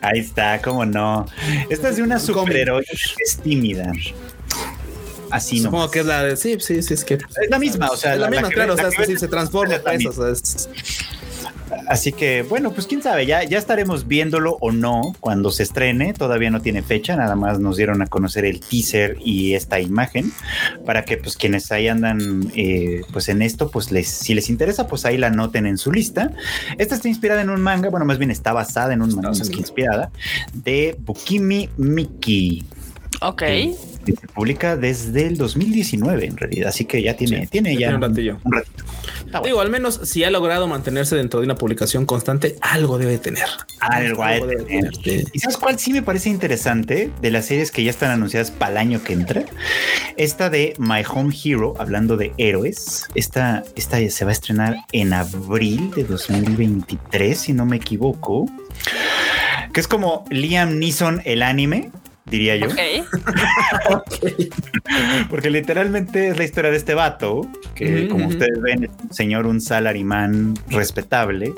[0.00, 1.26] Ahí está, cómo no.
[1.68, 3.92] Esta es de una superheroína que es tímida.
[5.30, 5.66] Así no.
[5.66, 8.14] supongo que es la de, sí, sí, sí, es que Es la misma, o sea,
[8.14, 10.06] es la, misma, que- claro, o sea, que sí, ves se transforma, es la pues,
[10.06, 10.68] o sea, es-
[11.88, 16.12] Así que bueno, pues quién sabe, ya, ya estaremos viéndolo o no cuando se estrene.
[16.12, 20.32] Todavía no tiene fecha, nada más nos dieron a conocer el teaser y esta imagen
[20.84, 24.86] para que pues quienes ahí andan eh, pues en esto, pues les, si les interesa,
[24.86, 26.32] pues ahí la noten en su lista.
[26.78, 30.10] Esta está inspirada en un manga, bueno, más bien está basada en un manga inspirada,
[30.52, 32.64] de Bukimi Miki.
[33.20, 33.38] Ok.
[33.38, 37.94] que se publica desde el 2019 en realidad, así que ya tiene, tiene ya tiene
[37.94, 38.38] un ratillo.
[38.44, 38.84] un ratito.
[39.44, 43.46] Digo, al menos si ha logrado mantenerse dentro de una publicación constante, algo debe tener.
[43.80, 44.94] Algo de debe tener.
[44.96, 45.24] sí.
[45.32, 48.72] ¿Y sabes cuál sí me parece interesante de las series que ya están anunciadas para
[48.72, 49.44] el año que entra?
[50.16, 53.06] Esta de My Home Hero, hablando de héroes.
[53.14, 58.46] Esta, esta se va a estrenar en abril de 2023, si no me equivoco.
[59.72, 61.92] Que es como Liam Neeson, el anime,
[62.30, 62.68] diría yo.
[65.30, 69.46] Porque literalmente es la historia de este vato, que como ustedes ven, es un señor,
[69.46, 71.52] un salarimán respetable,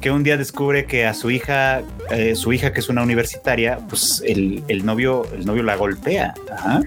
[0.00, 3.78] que un día descubre que a su hija, eh, su hija que es una universitaria,
[3.88, 6.34] pues el, el novio, el novio la golpea.
[6.52, 6.82] Ajá.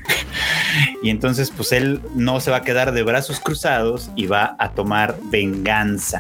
[1.04, 4.72] Y entonces, pues él no se va a quedar de brazos cruzados y va a
[4.72, 6.20] tomar venganza.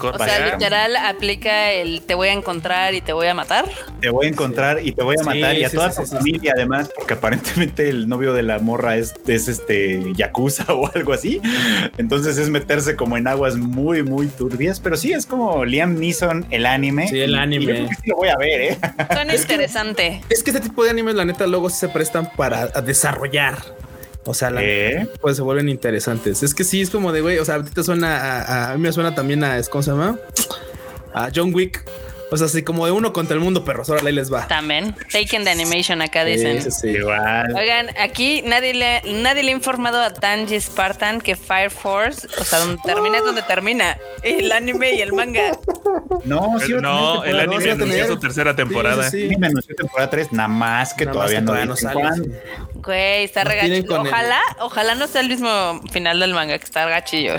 [0.00, 3.64] O sea, literal aplica el te voy a encontrar y te voy a matar.
[4.00, 5.96] Te voy a encontrar y te voy a Sí, matar y a sí, toda sí,
[6.00, 6.16] tu sí, sí.
[6.16, 11.12] familia además, porque aparentemente el novio de la morra es, es este yakuza o algo
[11.12, 11.40] así.
[11.98, 16.46] Entonces es meterse como en aguas muy, muy turbias, pero sí es como Liam Neeson,
[16.50, 17.08] el anime.
[17.08, 17.64] Sí, el Y- y anime.
[17.66, 18.78] yo creo que sí lo voy a ver, ¿eh?
[19.12, 20.22] Suena interesante.
[20.28, 23.56] Es que este tipo de animes, la neta, luego sí se prestan para desarrollar.
[24.26, 25.08] O sea, la ¿Eh?
[25.20, 26.42] pues se vuelven interesantes.
[26.42, 27.38] Es que sí, es como de güey.
[27.38, 29.82] O sea, a ti te suena a, a- a mí me suena también a ¿cómo
[29.82, 30.18] se llama?
[31.12, 31.84] A John Wick.
[32.34, 33.88] O sea, así como de uno contra el mundo, perros.
[33.88, 34.48] Ahora ahí les va.
[34.48, 34.96] También.
[35.12, 36.60] Taken the animation acá dicen.
[36.60, 36.88] Sí, sí, sí.
[36.88, 37.54] Igual.
[37.54, 42.42] Oigan, aquí nadie le, nadie le ha informado a Tanji Spartan que Fire Force, o
[42.42, 45.56] sea, donde termina es donde termina el anime y el manga.
[46.24, 48.06] No, sí, no, el anime anunció tener.
[48.08, 49.08] su tercera temporada.
[49.08, 51.76] Sí, sí, anunció temporada 3, nada más que Nada más todavía que no, todavía no
[51.76, 52.40] dicen sale.
[52.74, 54.00] Güey, está regachillo.
[54.00, 57.34] Ojalá, ojalá no sea el mismo final del manga, que está gachillo.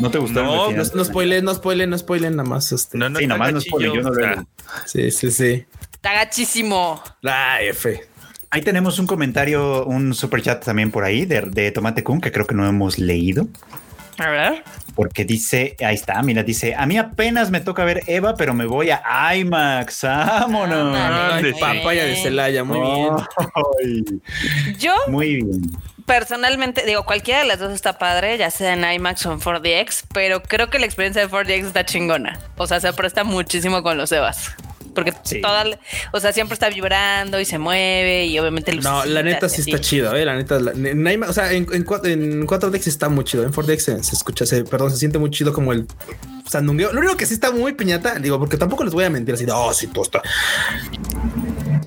[0.00, 0.42] ¿No te gustó?
[0.42, 2.72] No, el No, spoilen, no spoilen, no spoilen nada más.
[2.72, 2.96] Este.
[2.98, 4.46] No, no Sí, está nomás no spoiler, yo no está- leo.
[4.86, 5.64] Sí, sí, sí.
[5.92, 7.02] Está gachísimo.
[7.22, 8.00] La F.
[8.50, 12.32] Ahí tenemos un comentario, un super chat también por ahí de, de Tomate Kun que
[12.32, 13.46] creo que no hemos leído.
[14.18, 14.64] A ver.
[14.94, 18.64] Porque dice, ahí está, mira, dice, a mí apenas me toca ver Eva, pero me
[18.66, 20.96] voy a IMAX, vámonos.
[20.98, 21.60] Ay, sí.
[21.60, 23.14] papaya de Celaya, muy bien.
[23.54, 24.04] Ay,
[24.78, 25.60] Yo muy bien.
[26.08, 30.02] Personalmente, digo, cualquiera de las dos está padre, ya sea en IMAX o en 4DX,
[30.12, 32.40] pero creo que la experiencia de 4DX está chingona.
[32.56, 34.50] O sea, se presta muchísimo con los Evas.
[34.94, 35.40] Porque Sí.
[35.40, 35.64] toda,
[36.12, 39.78] o sea, siempre está vibrando y se mueve y obviamente No, la neta sí está
[39.80, 40.24] chido, eh.
[40.24, 43.44] La neta, la- en IMAX, o sea, en, en, cua- en 4DX está muy chido.
[43.44, 45.86] En 4DX se, se escucha, se, perdón, se siente muy chido como el
[46.50, 46.92] sandungueo.
[46.92, 49.44] Lo único que sí está muy piñata, digo, porque tampoco les voy a mentir así
[49.44, 50.20] de, oh, sí, está.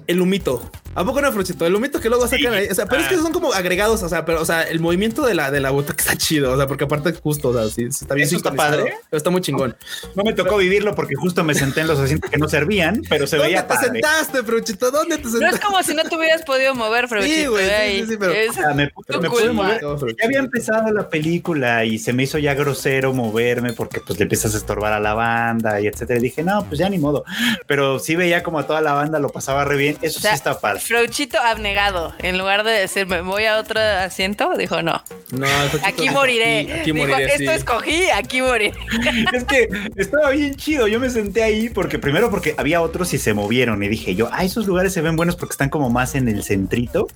[0.08, 0.70] El humito.
[0.94, 1.66] ¿A poco no, Fruchito?
[1.66, 2.68] El humito que luego sacan ahí.
[2.70, 4.04] O sea, pero es que son como agregados.
[4.04, 6.52] O sea, pero, o sea, el movimiento de la, de la butaca está chido.
[6.52, 8.28] O sea, porque aparte, justo, o sea, sí, está bien.
[8.28, 8.84] Eso está padre.
[9.10, 9.76] Pero está muy chingón.
[10.16, 13.26] No me tocó vivirlo porque justo me senté en los asientos que no servían, pero
[13.26, 13.90] se ¿Dónde veía te padre.
[13.90, 14.92] sentaste, Fruchito?
[14.92, 15.56] ¿Dónde te No sentaste?
[15.56, 18.34] es como si no te hubieras podido mover, pero Sí, güey, sí, sí, sí, pero-
[18.50, 19.82] O sea, me, pude mover.
[19.82, 24.20] No, Ya había empezado la película y se me hizo ya grosero moverme porque pues
[24.20, 26.20] le empiezas a estorbar a la banda y etcétera.
[26.20, 27.24] Y dije, no, pues ya ni modo.
[27.66, 29.98] Pero sí veía como a toda la banda lo pasaba re bien.
[30.02, 30.80] Eso O sea, sí está padre.
[30.80, 32.14] Frauchito abnegado.
[32.20, 35.04] En lugar de decir, me voy a otro asiento, dijo, no.
[35.32, 35.48] No,
[35.84, 36.60] Aquí moriré.
[36.60, 37.26] Aquí, aquí Dijo, moriré.
[37.26, 37.58] esto sí.
[37.58, 38.74] escogí, aquí moriré.
[39.34, 40.88] Es que estaba bien chido.
[40.88, 44.30] Yo me senté ahí porque primero porque había otros y se movieron y dije yo,
[44.32, 47.08] ah, esos lugares se ven buenos porque están como más en el centrito.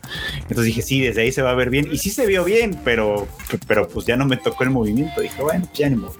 [0.41, 1.89] Entonces dije, sí, desde ahí se va a ver bien.
[1.91, 3.27] Y sí se vio bien, pero,
[3.67, 5.21] pero pues ya no me tocó el movimiento.
[5.21, 6.15] Dije, bueno, pues ya ni modo.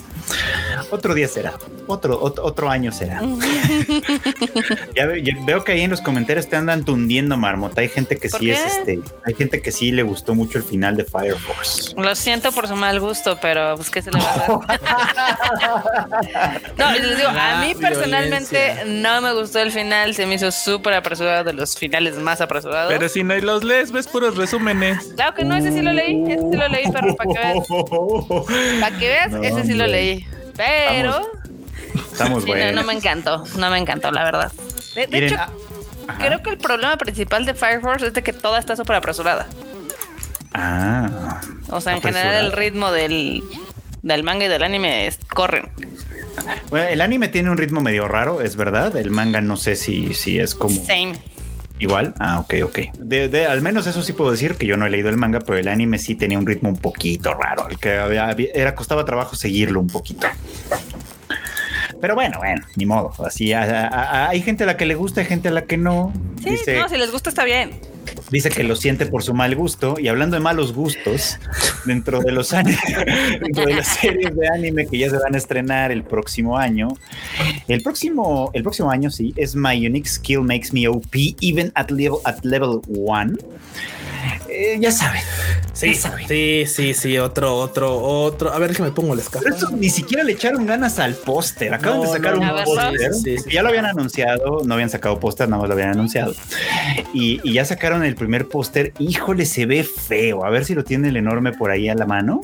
[0.92, 1.54] Otro día será,
[1.88, 3.22] otro, otro, otro año será.
[4.96, 7.82] ya, ya veo que ahí en los comentarios te andan tundiendo, Marmota.
[7.82, 8.54] Hay gente que ¿Por sí qué?
[8.54, 11.94] es este, hay gente que sí le gustó mucho el final de Fire Force.
[11.98, 14.50] Lo siento por su mal gusto, pero pues qué se le va a dar.
[16.78, 20.94] no, les digo, a mí personalmente no me gustó el final, se me hizo súper
[20.94, 22.92] apresurado de los finales más apresurados.
[22.92, 25.14] Pero si no los lees, ves puros resúmenes.
[25.16, 27.68] Claro que no, ese sí lo leí, ese sí lo leí, perro, para que veas.
[28.82, 30.26] Para que veas, No, ese sí lo leí.
[30.56, 31.32] Pero
[32.12, 32.76] Estamos sí, no, buenos.
[32.76, 34.52] no me encantó, no me encantó, la verdad.
[34.96, 35.50] De, de Miren, hecho, ah,
[36.08, 36.18] ajá.
[36.26, 39.48] creo que el problema principal de Fire Force es de que toda está súper apresurada.
[40.54, 42.30] Ah, O sea, en Apresurada.
[42.32, 43.44] general el ritmo del,
[44.04, 45.70] del manga y del anime es- corren.
[46.70, 48.96] Bueno, el anime tiene un ritmo medio raro, es verdad.
[48.96, 51.14] El manga no sé si, si es como Same.
[51.80, 52.14] igual.
[52.20, 52.80] Ah, ok, ok.
[53.00, 55.40] De, de- al menos eso sí puedo decir que yo no he leído el manga,
[55.40, 57.68] pero el anime sí tenía un ritmo un poquito raro.
[57.70, 60.28] El que había- era costaba trabajo seguirlo un poquito.
[62.06, 63.14] Pero bueno, bueno, ni modo.
[63.26, 65.64] Así a- a- a- hay gente a la que le gusta, hay gente a la
[65.64, 66.14] que no.
[66.44, 67.72] Sí, dice, no, si les gusta está bien.
[68.30, 69.96] dice que lo siente por su mal gusto.
[70.00, 71.40] Y hablando de malos gustos,
[71.86, 72.78] dentro de los años,
[73.42, 76.90] dentro de las series de anime que ya se van a estrenar el próximo año,
[77.68, 81.90] el próximo, el próximo año sí, es My Unique Skill Makes Me OP, even at
[81.90, 83.34] level at level one.
[84.56, 85.22] Eh, ya saben.
[85.74, 86.28] Sí, ya saben.
[86.28, 88.54] sí, sí, sí, otro, otro, otro.
[88.54, 89.44] A ver, déjame pongo el escape.
[89.44, 91.74] Pero esto ni siquiera le echaron ganas al póster.
[91.74, 93.14] Acaban No, de sacar no, un póster.
[93.14, 96.34] Sí, sí, ya lo habían anunciado, no habían sacado póster, nada más lo habían anunciado.
[97.14, 98.94] Y, y ya sacaron el primer póster.
[99.00, 100.46] Híjole, se ve feo.
[100.46, 102.42] A ver si lo tiene el enorme por ahí a la mano.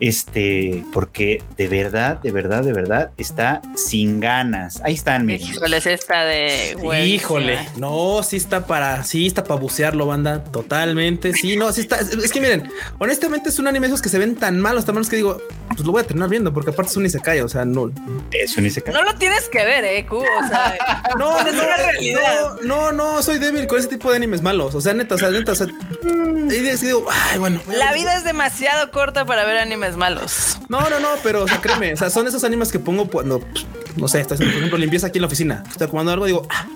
[0.00, 4.80] Este, porque de verdad, de verdad, de verdad está sin ganas.
[4.84, 5.46] Ahí están, miren.
[5.46, 6.76] Híjoles, esta de.
[7.04, 11.17] Híjole, no, sí está para, sí está para bucearlo, banda, totalmente.
[11.34, 11.96] Sí, no, sí está.
[11.96, 14.94] Es, es que miren, honestamente es un anime esos que se ven tan malos, tan
[14.94, 17.48] malos que digo, pues lo voy a terminar viendo, porque aparte es un Isekai, o
[17.48, 17.90] sea, no.
[18.32, 18.94] Eso ni se cae.
[18.94, 20.16] No lo tienes que ver, eh, Q.
[20.16, 20.76] O sea,
[21.18, 22.56] No, es una realidad.
[22.62, 24.74] No, no, no, soy débil con ese tipo de animes malos.
[24.74, 25.66] O sea, neta, o sea, neta, o sea.
[25.66, 27.60] Y digo, ay, bueno.
[27.68, 30.58] La vida es demasiado corta para ver animes malos.
[30.68, 33.40] No, no, no, pero o sea, créeme, o sea, son esos animes que pongo cuando,
[33.40, 35.64] pues, no sé, estás, por ejemplo, limpieza aquí en la oficina.
[35.70, 36.66] Estoy cuando algo digo, ah,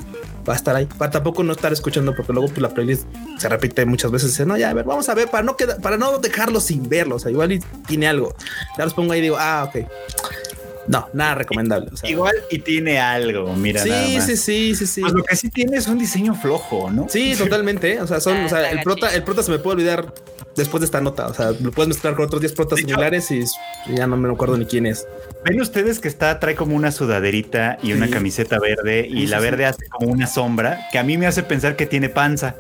[0.49, 0.87] va a estar ahí.
[0.87, 3.07] Para tampoco no estar escuchando, porque luego pues, la playlist
[3.39, 4.47] se repite muchas veces.
[4.47, 7.17] No, ya, a ver, vamos a ver, para no quedar, para no dejarlo sin verlo.
[7.17, 8.35] O sea, igual tiene algo.
[8.79, 9.87] Ya los pongo ahí y digo, ah, ok.
[10.89, 11.91] No, nada recomendable.
[11.93, 13.85] O sea, Igual y tiene algo, mira.
[13.85, 14.27] nada sí, más.
[14.27, 15.01] sí, sí, sí, sí.
[15.01, 17.07] Pues lo que sí tiene es un diseño flojo, ¿no?
[17.09, 18.01] Sí, totalmente.
[18.01, 20.13] O sea, son, Ah, o sea, el prota, el prota se me puede olvidar
[20.57, 21.29] después de esta nota.
[21.29, 23.45] O sea, lo puedes mezclar con otros 10 protas hecho- similares y
[23.95, 25.07] ya no me acuerdo ni quién es.
[25.45, 29.39] Ven ustedes que está, trae como una sudaderita y una camiseta verde y Sí, la
[29.41, 32.57] verde hace como una sombra que a mí me hace pensar que tiene panza.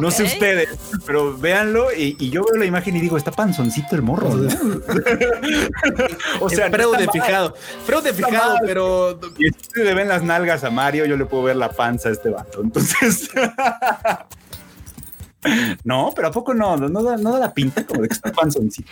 [0.00, 0.68] No sé ustedes,
[1.06, 4.34] pero véanlo y, y yo veo la imagen y digo, está panzoncito el morro.
[4.34, 4.48] ¿no?
[6.40, 7.26] o sea, fraude está mal.
[7.26, 7.54] fijado.
[7.86, 8.62] Fraude Está fijado, mal.
[8.66, 11.70] pero Y si ustedes le ven las nalgas a Mario, yo le puedo ver la
[11.70, 12.60] panza a este vato.
[12.62, 13.30] Entonces.
[15.84, 16.76] No, pero ¿a poco no?
[16.76, 18.90] No da, no da la pinta como de que está panzoncito.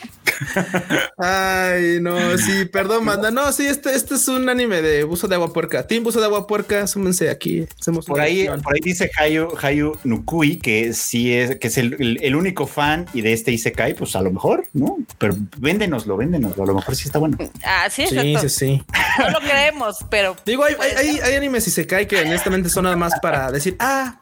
[1.16, 3.30] Ay, no, sí, perdón, manda.
[3.30, 5.86] No, sí, este, este es un anime de buzo de agua puerca.
[5.86, 7.66] Team buzo de agua puerca, súmense aquí.
[7.78, 11.94] Hacemos Por ahí, por ahí dice Hayu, Hayu Nukui que sí es, que es el,
[11.98, 14.96] el- el único fan y de este Isekai, pues a lo mejor, ¿no?
[15.18, 17.36] Pero véndenoslo, véndenoslo, a lo mejor sí está bueno.
[17.64, 18.48] Ah, sí, Sí, exacto.
[18.48, 18.82] sí, sí.
[19.18, 22.68] No lo creemos, pero Digo, hay, hay, hay, hay animes y se cae que honestamente
[22.68, 24.20] son nada más para decir, ah,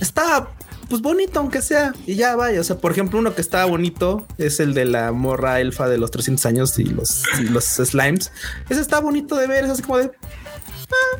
[0.00, 0.48] está
[0.90, 2.60] pues bonito, aunque sea, y ya vaya.
[2.60, 5.96] O sea, por ejemplo, uno que está bonito es el de la morra elfa de
[5.96, 8.30] los 300 años y los, y los slimes.
[8.68, 10.10] Ese está bonito de ver, es así como de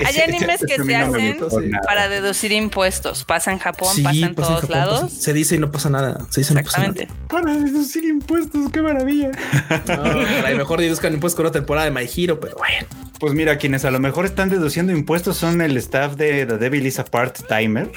[0.00, 1.38] hay Ese- animes ese- que se hacen
[1.86, 3.24] para deducir impuestos.
[3.24, 5.12] Pasa en Japón, sí, pasa en todos Japón, lados.
[5.12, 6.26] se dice y no pasa nada.
[6.30, 6.90] Se dice y no pasa nada.
[6.90, 7.14] Exactamente.
[7.28, 9.30] Para deducir impuestos, qué maravilla.
[10.50, 12.86] No, mejor deduzcan impuestos con una temporada de My Hero, pero bueno.
[13.20, 16.86] Pues mira, quienes a lo mejor están deduciendo impuestos son el staff de The Devil
[16.86, 17.90] is a Part Timer.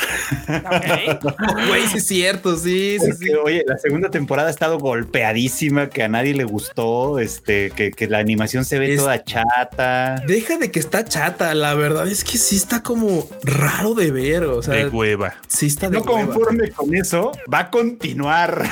[1.67, 3.27] Güey, sí es cierto, sí, sí, sí.
[3.29, 7.91] Porque, oye, la segunda temporada ha estado golpeadísima, que a nadie le gustó, este, que,
[7.91, 10.21] que la animación se ve Es- toda chata.
[10.27, 14.43] Deja de que está chata, la verdad es que sí está como raro de ver,
[14.43, 15.35] o sea, de hueva.
[15.47, 16.25] sí está de No hueva.
[16.33, 18.63] conforme con eso, va a continuar.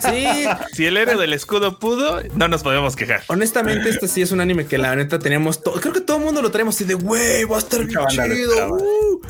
[0.00, 0.26] Sí,
[0.72, 3.22] Si el héroe del escudo pudo, no nos podemos quejar.
[3.28, 6.24] honestamente este sí es un anime que la neta teníamos todo, creo que todo el
[6.24, 8.68] mundo lo traemos así de güey, va a estar bien chido.
[8.74, 9.20] uh".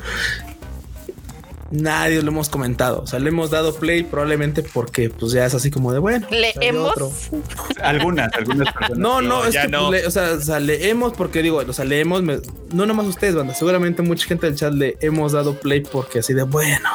[1.71, 5.53] Nadie lo hemos comentado, o sea, le hemos dado play probablemente porque pues ya es
[5.55, 6.25] así como de bueno.
[6.29, 6.91] Leemos.
[6.91, 7.11] otro.
[7.83, 8.97] algunas, algunas personas.
[8.99, 9.87] No, no, No, es ya que no.
[9.87, 12.39] pues, le- o, sea, o sea, leemos porque digo, o sea, leemos, me-
[12.71, 16.33] no nomás ustedes, banda, seguramente mucha gente del chat le hemos dado play porque así
[16.33, 16.87] de bueno.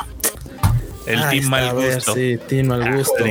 [1.13, 2.15] El ahí team está, mal ver, gusto.
[2.15, 3.25] Sí, team mal gusto.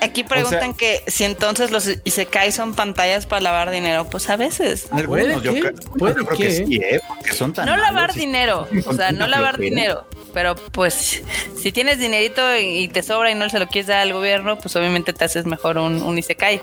[0.00, 4.06] Aquí preguntan que si entonces los Isekai son pantallas para lavar dinero.
[4.10, 4.88] Pues a veces.
[4.90, 5.98] Algunos, yo, ¿Puede creo, que?
[5.98, 6.66] ¿Puede yo creo que que?
[6.66, 7.00] sí, ¿eh?
[7.06, 9.76] Porque son tan No lavar dinero, o sea, no lavar flojera.
[9.76, 11.22] dinero, pero pues
[11.60, 14.74] si tienes dinerito y te sobra y no se lo quieres dar al gobierno, pues
[14.76, 16.60] obviamente te haces mejor un, un Isekai.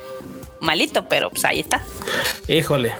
[0.59, 1.83] Malito, pero pues ahí está.
[2.47, 2.93] Híjole.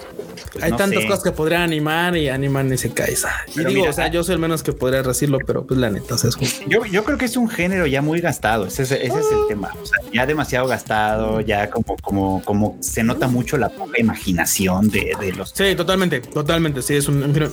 [0.61, 1.07] Hay no tantas sé.
[1.07, 3.31] cosas que podrían animar y animan ese Kaisa.
[3.55, 5.89] Y digo, mira, o sea, yo soy el menos que podría decirlo, pero pues la
[5.89, 8.83] neta, o sea, es Yo, yo creo que es un género ya muy gastado, ese,
[8.83, 9.71] es- ese es el tema.
[9.81, 14.89] O sea, ya demasiado gastado, ya como, como, como se nota mucho la poca imaginación
[14.89, 15.51] de, de los.
[15.51, 16.81] Sí, totalmente, totalmente.
[16.81, 17.51] Sí, es un, un, género-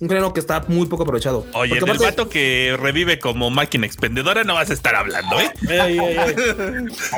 [0.00, 1.46] un género que está muy poco aprovechado.
[1.54, 5.36] Oye, Porque del aparte- vato que revive como máquina expendedora no vas a estar hablando,
[5.40, 5.50] ¿eh?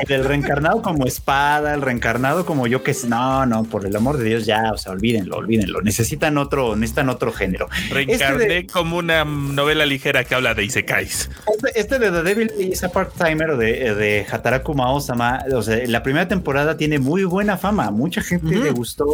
[0.07, 3.05] El reencarnado como espada, el reencarnado como yo que es.
[3.05, 5.22] No, no, por el amor de Dios, ya, o sea, olvídenlo.
[5.23, 5.81] Olvídenlo, olvídenlo.
[5.81, 7.67] Necesitan otro, necesitan otro género.
[7.89, 11.29] Reencarné Este de- como una novela ligera que habla de Isekais.
[11.53, 15.79] Este, este de The Devil is a Part-Timer o de, de Hataraku Mao-sama, o sea,
[15.87, 17.91] la primera temporada tiene muy buena fama.
[17.91, 19.05] Mucha gente le gustó.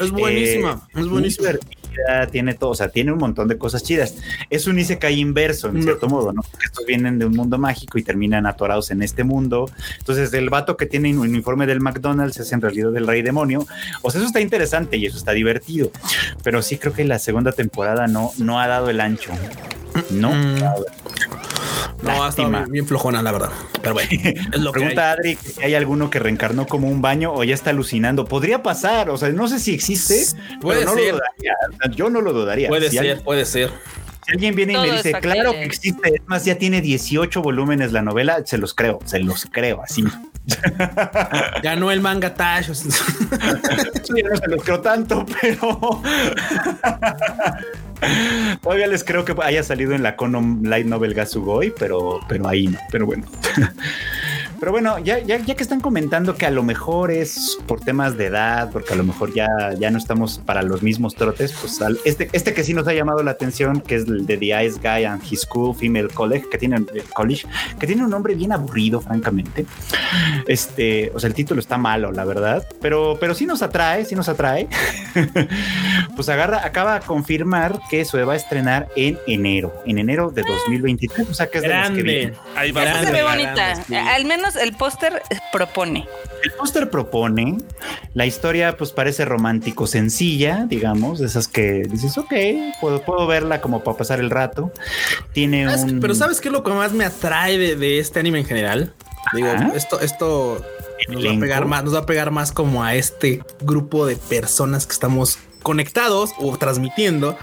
[0.00, 1.48] Es buenísima, eh, es buenísima.
[2.30, 4.14] Tiene todo, o sea, tiene un montón de cosas chidas.
[4.48, 5.82] Es un Isekai inverso, en No.
[5.82, 6.42] cierto modo, ¿no?
[6.42, 9.70] Porque estos vienen de un mundo mágico y terminan atorados en este mundo.
[9.98, 13.66] Entonces, el vato que tiene un uniforme del McDonald's es en realidad el rey demonio.
[14.02, 15.90] O sea, eso está interesante y eso está divertido.
[16.42, 19.32] Pero sí creo que la segunda temporada no, no ha dado el ancho.
[20.10, 20.30] No.
[20.32, 20.58] Mm.
[22.02, 23.50] No, ha estado bien, bien flojona, la verdad.
[23.82, 24.86] Pero bueno, es lo que hay.
[24.86, 28.24] Pregunta Adri si hay alguno que reencarnó como un baño o ya está alucinando.
[28.24, 30.24] Podría pasar, o sea, no sé si existe,
[30.60, 31.12] Puede pero no ser.
[31.12, 31.52] lo dudaría.
[31.68, 32.68] O sea, yo no lo dudaría.
[32.68, 33.70] Puede si ser, puede ser.
[34.24, 37.92] Si alguien viene y me dice, claro que existe, es más, ya tiene 18 volúmenes
[37.92, 40.04] la novela, se los creo, se los creo así.
[41.62, 42.70] Ganó el manga Tash.
[44.02, 46.02] Sí, no se los creo tanto, pero
[48.62, 52.66] todavía les creo que haya salido en la Conom Light Novel Gasugoi, pero, pero ahí
[52.66, 53.24] no, pero bueno.
[54.60, 58.18] Pero bueno, ya, ya, ya que están comentando que a lo mejor es por temas
[58.18, 61.80] de edad, porque a lo mejor ya, ya no estamos para los mismos trotes, pues
[61.80, 64.64] al- este, este que sí nos ha llamado la atención, que es el de The
[64.66, 67.46] Ice Guy and His School Female College, que tiene, eh, college,
[67.78, 69.64] que tiene un nombre bien aburrido, francamente.
[70.46, 74.14] Este, o sea, el título está malo, la verdad, pero, pero sí nos atrae, sí
[74.14, 74.68] nos atrae.
[76.16, 80.42] pues agarra, acaba de confirmar que se va a estrenar en enero, en enero de
[80.42, 82.34] 2023, o sea que es de que vienen.
[82.56, 82.90] Ahí vamos.
[82.90, 83.06] Grande.
[83.06, 83.74] Se ve grande, bonita.
[83.86, 83.94] sí.
[83.94, 86.06] Al menos el póster propone.
[86.42, 87.58] El póster propone,
[88.14, 92.32] la historia pues parece romántico, sencilla, digamos, de esas que dices, ok,
[92.80, 94.72] puedo, puedo verla como para pasar el rato.
[95.32, 96.00] Tiene ¿Sabes- un...
[96.00, 98.94] Pero ¿sabes qué es lo que más me atrae de, de este anime en general?
[99.34, 100.64] Digo, esto, esto
[101.08, 104.16] nos va a pegar más, nos va a pegar más como a este grupo de
[104.16, 107.36] personas que estamos conectados o transmitiendo.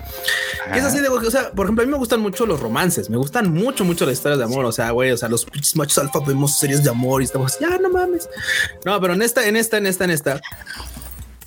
[0.74, 3.18] Es así de, o sea, por ejemplo, a mí me gustan mucho los romances, me
[3.18, 4.66] gustan mucho, mucho las historias de amor.
[4.66, 7.58] O sea, güey, o sea, los pinches machos alfa vemos series de amor y estamos
[7.60, 8.30] ya no mames.
[8.86, 10.42] No, pero en esta, en esta, en esta, en esta,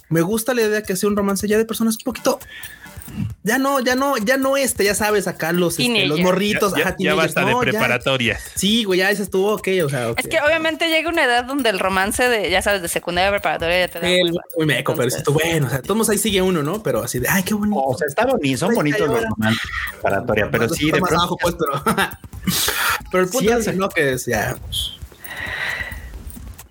[0.08, 2.38] me gusta la idea que sea un romance ya de personas un poquito.
[3.42, 6.72] Ya no, ya no, ya no este, ya sabes, acá los, este, los morritos.
[6.72, 7.58] Ya, ya- ajá, ya basta de ya.
[7.58, 8.38] preparatoria.
[8.54, 10.18] Sí, güey, ya dices tú, ok, o sea, ok.
[10.20, 13.86] Es que obviamente llega una edad donde el romance de, ya sabes, de secundaria preparatoria
[13.86, 14.08] ya te da.
[14.08, 16.82] el muy meco, pero dices tú, bueno, o sea, todos ahí sigue uno, ¿no?
[16.82, 17.80] Pero así de, ay, qué bonito.
[17.80, 19.60] O sea, está bonito, son bonitos los romances
[19.92, 21.82] preparatoria, pero sí, de más pronto abajo, pues, pero,
[23.10, 23.88] pero el punto Sí, es ¿no?
[23.88, 24.56] que es ya.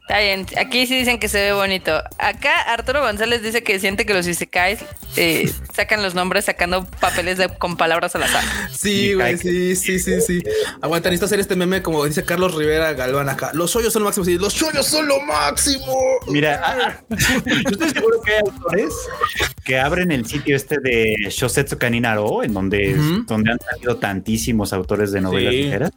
[0.09, 0.47] Está bien.
[0.57, 1.91] Aquí sí dicen que se ve bonito.
[2.17, 4.79] Acá Arturo González dice que siente que los isekais
[5.15, 8.43] eh, sacan los nombres sacando papeles de- con palabras al azar.
[8.75, 10.41] Sí, güey, sí, sí, sí, sí.
[10.81, 13.51] Aguanta, necesito hacer este meme como dice Carlos Rivera Galván acá.
[13.53, 14.25] Los hoyos son lo máximo.
[14.25, 15.93] Sí, los hoyos son lo máximo.
[16.29, 17.01] Mira, ah,
[17.45, 18.93] yo estoy seguro que hay autores
[19.63, 22.95] que abren el sitio este de Shosetsu Kaninaro, en donde,
[23.27, 25.61] donde han salido tantísimos autores de novelas Sí.
[25.61, 25.91] ligeras.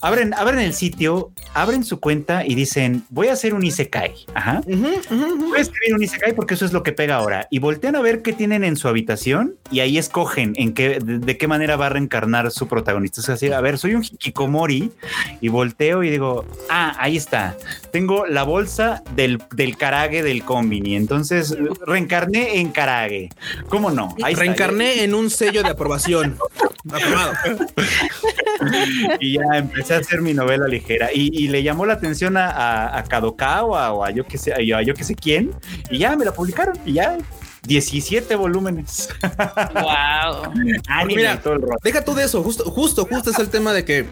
[0.00, 4.14] Abren, abren el sitio, abren su cuenta y dicen, voy a hacer un Isekai.
[4.34, 4.60] Ajá.
[5.56, 7.48] Escribir un Isekai porque eso es lo que pega ahora.
[7.50, 11.18] Y voltean a ver qué tienen en su habitación y ahí escogen en qué, de,
[11.18, 13.20] de qué manera va a reencarnar su protagonista.
[13.20, 14.90] Es así, a ver, soy un hikikomori
[15.40, 17.56] y volteo y digo, ah, ahí está.
[17.92, 20.96] Tengo la bolsa del, del karage del combini.
[20.96, 23.30] Entonces reencarné en karage.
[23.68, 24.14] ¿Cómo no?
[24.22, 24.44] Ahí está.
[24.44, 26.38] Reencarné en un sello de aprobación.
[26.90, 27.32] Aprobado.
[29.20, 31.10] Y ya empecé a hacer mi novela ligera.
[31.12, 33.04] Y, y le llamó la atención a, a, a
[33.40, 35.52] O a yo que sé, a yo, a yo que sé quién.
[35.90, 36.78] Y ya me la publicaron.
[36.84, 37.18] Y ya
[37.66, 39.08] 17 volúmenes.
[39.74, 40.52] wow.
[40.88, 41.76] Anime Mira, y todo el rollo.
[41.82, 44.06] Deja tú de eso, justo, justo, justo es el tema de que,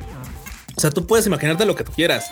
[0.77, 2.31] o sea, tú puedes imaginarte lo que tú quieras.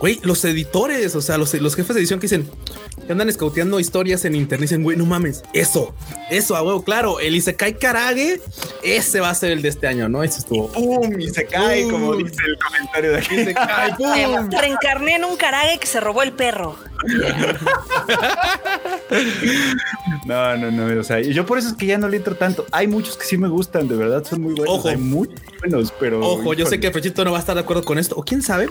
[0.00, 2.50] Güey, los editores, o sea, los, los jefes de edición que dicen
[3.06, 5.94] que andan escauteando historias en internet, dicen, güey, no mames, eso,
[6.30, 8.40] eso, a huevo, claro, el Isekai Karage,
[8.82, 10.22] ese va a ser el de este año, ¿no?
[10.22, 10.68] Ese estuvo.
[10.72, 11.20] ¡Pum!
[11.20, 11.92] Y se cae, ¡Pum!
[11.92, 13.34] como dice el comentario de aquí.
[13.34, 14.50] Isekai, ¡pum!
[14.50, 16.76] reencarné en un karage que se robó el perro.
[20.26, 21.00] No, no, no.
[21.00, 22.66] O sea, yo por eso es que ya no le entro tanto.
[22.72, 24.78] Hay muchos que sí me gustan, de verdad, son muy buenos.
[24.78, 24.88] Ojo.
[24.88, 25.28] Hay muy
[25.60, 26.20] buenos, pero.
[26.20, 28.42] Ojo, yo sé que Frechito no va a estar de acuerdo con esto, o quién
[28.42, 28.68] sabe.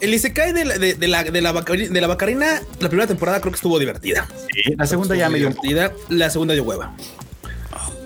[0.00, 3.06] El Isekai de la, de, de la, de la, Bacari- de la Bacarina, la primera
[3.06, 4.26] temporada creo que estuvo divertida.
[4.52, 5.68] Sí, la segunda ya me dio un poco.
[5.68, 5.96] divertida.
[6.08, 6.94] La segunda dio hueva.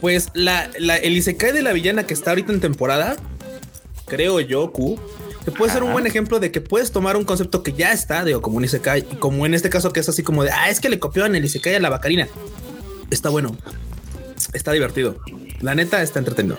[0.00, 3.16] Pues la, la, el Isekai de la villana que está ahorita en temporada,
[4.06, 4.98] creo yo, Q,
[5.44, 8.24] que puede ser un buen ejemplo de que puedes tomar un concepto que ya está,
[8.24, 10.70] digo, como un Isekai, y como en este caso que es así como de, ah,
[10.70, 12.28] es que le copiaban el Isekai a la Bacarina.
[13.10, 13.56] Está bueno.
[14.52, 15.16] Está divertido.
[15.60, 16.58] La neta está entretenido.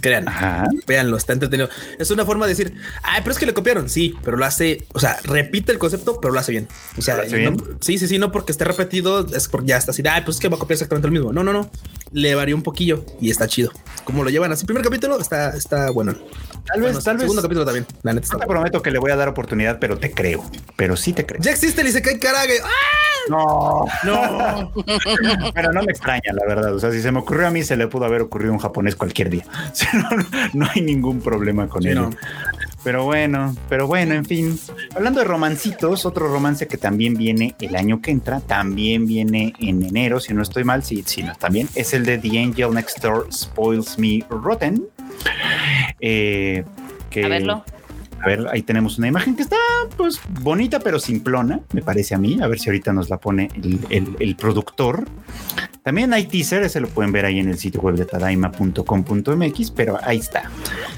[0.00, 0.68] Crean, Ajá.
[0.86, 1.68] véanlo, está entretenido.
[1.98, 3.88] Es una forma de decir, ay, pero es que le copiaron.
[3.88, 6.68] Sí, pero lo hace, o sea, repite el concepto, pero lo hace bien.
[6.98, 7.24] O sea,
[7.80, 10.40] sí, sí, sí, no porque esté repetido, es porque ya está así, ay, pues es
[10.40, 11.32] que va a copiar exactamente lo mismo.
[11.32, 11.70] No, no, no.
[12.12, 13.70] Le varió un poquillo y está chido.
[14.04, 16.14] Como lo llevan así, primer capítulo está, está bueno.
[16.66, 17.22] Tal vez, Bueno, tal vez.
[17.22, 17.86] Segundo capítulo también.
[18.02, 20.44] La neta No te prometo que le voy a dar oportunidad, pero te creo.
[20.76, 21.40] Pero sí te creo.
[21.40, 22.58] Ya existe el Isekai Karage.
[22.64, 22.68] ¡Ah!
[23.28, 24.72] No, No.
[25.54, 26.74] pero no me extraña, la verdad.
[26.74, 28.60] O sea, si se me ocurrió a mí, se le pudo haber ocurrido a un
[28.60, 29.44] japonés cualquier día.
[29.94, 30.08] No,
[30.64, 32.02] no hay ningún problema con Sí, ello.
[32.02, 32.10] no.
[32.86, 34.56] Pero bueno, pero bueno, en fin.
[34.94, 39.82] Hablando de romancitos, otro romance que también viene el año que entra, también viene en
[39.82, 42.72] enero, si no estoy mal, si, si no está bien, es el de The Angel
[42.72, 44.86] Next Door Spoils Me Rotten.
[45.98, 46.62] Eh,
[47.10, 47.64] que, A verlo.
[48.22, 49.56] A ver, ahí tenemos una imagen que está
[49.96, 52.38] pues bonita pero simplona, me parece a mí.
[52.42, 55.06] A ver si ahorita nos la pone el, el- el productor.
[55.82, 59.98] También hay teaser, ese lo pueden ver ahí en el sitio web de tadaima.com.mx, pero
[60.02, 60.50] ahí está.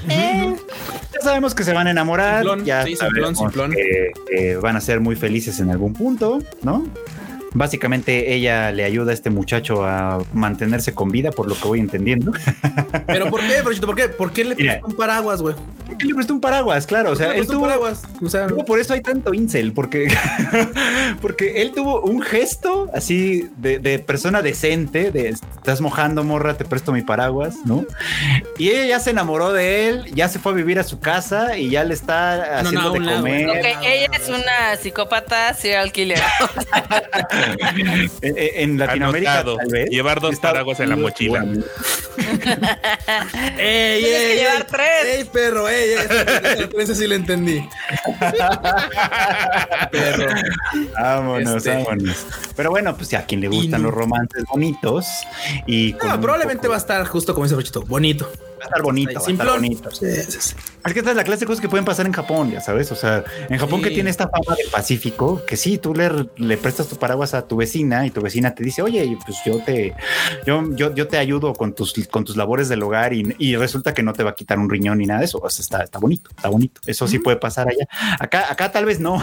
[0.08, 3.70] Ya sabemos que se van a enamorar, Simplón, ya sí, simplón, sabemos simplón.
[3.72, 6.86] Que, que van a ser muy felices en algún punto, ¿no?
[7.54, 11.80] Básicamente ella le ayuda a este muchacho a mantenerse con vida, por lo que voy
[11.80, 12.32] entendiendo.
[13.06, 13.86] Pero ¿por qué, Brochito?
[13.86, 14.08] ¿Por qué?
[14.08, 14.72] ¿Por qué le Mira.
[14.72, 15.54] prestó un paraguas, güey?
[15.86, 16.86] ¿Por qué le prestó un paraguas?
[16.86, 18.02] Claro, o sea, ¿Por qué le él prestó un tuvo, paraguas.
[18.22, 20.08] O sea, por eso hay tanto incel, porque,
[21.22, 26.64] porque él tuvo un gesto así de, de persona decente, de estás mojando, morra, te
[26.64, 27.84] presto mi paraguas, ¿no?
[28.58, 31.56] Y ella ya se enamoró de él, ya se fue a vivir a su casa
[31.56, 33.48] y ya le está No, no, haciendo de lado, comer.
[33.82, 36.18] Ella no, es una psicópata serial killer.
[38.22, 38.34] En,
[38.72, 39.56] en Latinoamérica, Anotado.
[39.58, 39.90] tal vez.
[39.90, 41.44] Llevar dos paraguas en la mochila.
[43.58, 45.04] ¡Ey, que ey, llevar tres.
[45.06, 45.68] ¡Ey, perro!
[45.68, 46.68] ¡Ey, ey!
[46.78, 47.66] Ese sí lo entendí.
[49.90, 50.26] perro.
[51.00, 51.70] Vámonos, Este.
[51.84, 52.26] vámonos.
[52.56, 55.06] Pero bueno, pues ya a quien le gustan los romances bonitos
[55.66, 58.30] y No, probablemente poco- va a estar justo como dice Brochito, bonito.
[58.58, 59.90] Va a estar bonito, va a estar bonito.
[59.90, 60.54] Sí, sí, sí.
[60.84, 62.90] Es que esta es la clase de cosas que pueden pasar en Japón, ya sabes.
[62.92, 66.56] O sea, en Japón que tiene esta fama de pacífico, que sí, tú le, le
[66.56, 69.94] prestas tu paraguas a tu vecina y tu vecina te dice, oye, pues yo te,
[70.46, 73.92] yo, yo, yo te ayudo con tus, con tus labores del hogar y, y resulta
[73.92, 75.38] que no te va a quitar un riñón ni nada de eso.
[75.42, 76.80] O sea, está, está bonito, está bonito.
[76.86, 77.86] Eso sí puede pasar allá.
[78.18, 79.16] Acá, acá tal vez no.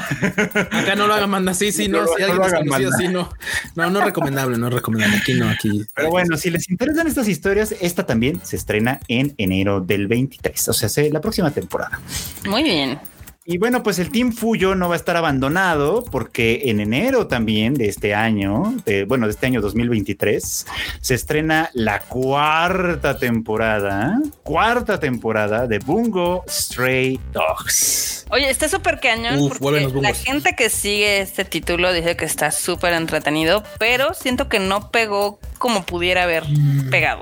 [0.71, 2.91] Acá no lo hagan manda, sí, sí, no, No si no alguien lo hagan desconocido,
[2.91, 3.07] manda.
[3.07, 3.29] sí, no.
[3.75, 5.17] No, no es recomendable, no es recomendable.
[5.17, 5.85] Aquí no, aquí.
[5.95, 10.67] Pero bueno, si les interesan estas historias, esta también se estrena en enero del 23,
[10.69, 11.99] o sea, se- la próxima temporada.
[12.47, 12.99] Muy bien.
[13.47, 17.75] Y bueno, pues el Team Fuyo no va a estar abandonado porque en enero también
[17.75, 20.65] de este año, de, bueno, de este año 2023,
[20.99, 28.25] se estrena la cuarta temporada, cuarta temporada de Bungo Stray Dogs.
[28.31, 32.15] Oye, está súper cañón Uf, vuelven los porque la gente que sigue este título dice
[32.17, 36.89] que está súper entretenido, pero siento que no pegó como pudiera haber Mm.
[36.89, 37.21] pegado.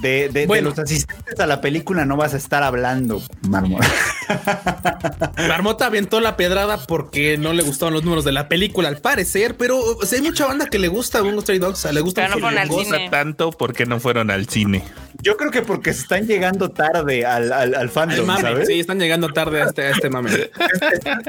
[0.00, 3.86] De, de- los asistentes a la película no vas a estar hablando, Marmota.
[5.48, 9.56] Marmota aventó la pedrada porque no le gustaban los números de la película, al parecer,
[9.56, 12.00] pero o sea, hay mucha banda que le gusta Bungo Stray Dogs, o sea, le
[12.00, 13.08] gusta Pero no fueron al cine.
[13.10, 14.84] Tanto porque no fueron al cine.
[15.20, 18.68] Yo creo que porque están llegando tarde al, al, fandom, mame, ¿sabes?
[18.68, 20.30] sí, están llegando tarde a este, a este mame.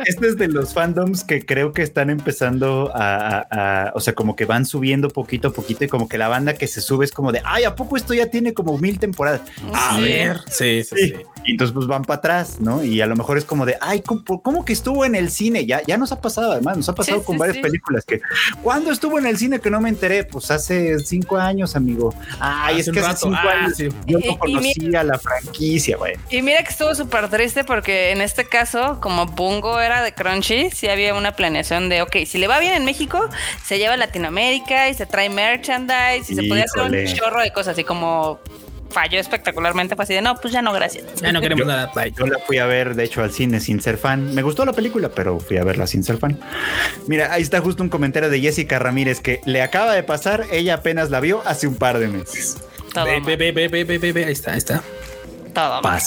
[0.06, 4.14] Este es de los fandoms que creo que están empezando a, a- a- o sea,
[4.14, 7.06] como que van subiendo poquito a poquito y como que la banda que se sube
[7.06, 9.42] es como de, ay, ¿a poco esto ya tiene como mil temporadas?
[9.74, 10.02] A Sí.
[10.04, 11.14] ver, sí, sí, Sí.
[11.46, 12.86] Y entonces pues van para atrás, ¿no?
[12.86, 15.66] Y a lo mejor es como de, ay, ¿cómo, cómo que estuvo en el cine?
[15.66, 17.62] Ya, ya nos ha pasado, además, nos ha pasado Sí, con sí, varias sí.
[17.62, 18.22] películas que,
[18.62, 20.24] ¿cuándo estuvo en el cine que no me enteré?
[20.24, 22.16] Pues hace cinco años, amigo.
[22.40, 23.90] Ay, Hace es que hace cinco Ah, años sí.
[24.06, 26.14] yo no conocía la franquicia, güey.
[26.30, 30.70] Y mira que estuvo súper triste porque en este caso, como Bungo era de Crunchy,
[30.72, 33.30] sí había una planeación de, ok, si le va bien en México,
[33.66, 37.52] se lleva a Latinoamérica y se trae merchandise y se podía hacer un chorro de
[37.52, 38.40] cosas y como
[38.94, 41.04] falló espectacularmente, fue así de, no, pues ya no, gracias.
[41.22, 41.92] Ya no queremos Yo- nada.
[41.94, 42.14] Bye.
[42.18, 44.34] Yo la fui a ver, de hecho, al cine sin ser fan.
[44.34, 46.40] Me gustó la película, pero fui a verla sin ser fan.
[47.08, 50.46] Mira, ahí está justo un comentario de Jessica Ramírez que le acaba de pasar.
[50.52, 52.58] Ella apenas la vio hace un par de meses.
[52.94, 54.82] Todo Ve, mal, ve, ve, ve, ve, ve, ve, ve, ahí está, ahí está.
[55.54, 56.00] todo mal.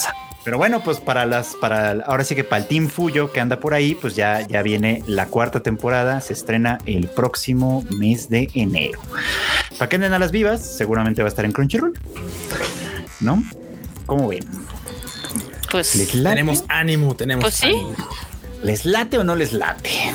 [0.47, 3.59] Pero bueno, pues para las, para ahora sí que para el Team Fuyo que anda
[3.59, 6.21] por ahí, pues ya, ya viene la cuarta temporada.
[6.21, 8.97] Se estrena el próximo mes de enero.
[9.77, 11.99] Para que anden a las vivas, seguramente va a estar en Crunchyroll.
[13.19, 13.43] ¿No?
[14.05, 14.45] ¿Cómo ven?
[15.69, 16.37] Pues, ¿Les late?
[16.37, 17.43] Tenemos ánimo, tenemos.
[17.43, 17.67] Pues sí.
[17.67, 17.95] ánimo.
[18.63, 20.13] ¿Les late o no les late?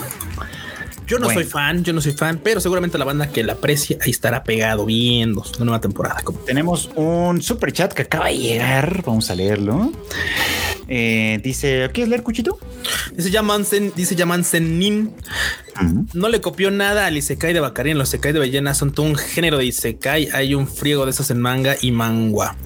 [1.13, 1.41] Yo no Bueno.
[1.43, 4.45] soy fan, yo no soy fan, pero seguramente la banda que la aprecia ahí estará
[4.45, 6.23] pegado viendo su nueva temporada.
[6.25, 9.03] Como Tenemos un super chat que acaba de llegar.
[9.05, 9.93] Vamos a leerlo.
[10.89, 12.59] Eh, dice, ¿quieres leer, Cuchito?
[13.17, 15.15] Dice Yamansen, dice Yamansen Nin.
[16.13, 17.97] No le copió nada al Isekai de Baccarin.
[17.99, 20.29] Los Isekai de Ballena son todo un género de Isekai.
[20.33, 22.57] Hay un friego de esos en manga y mangua.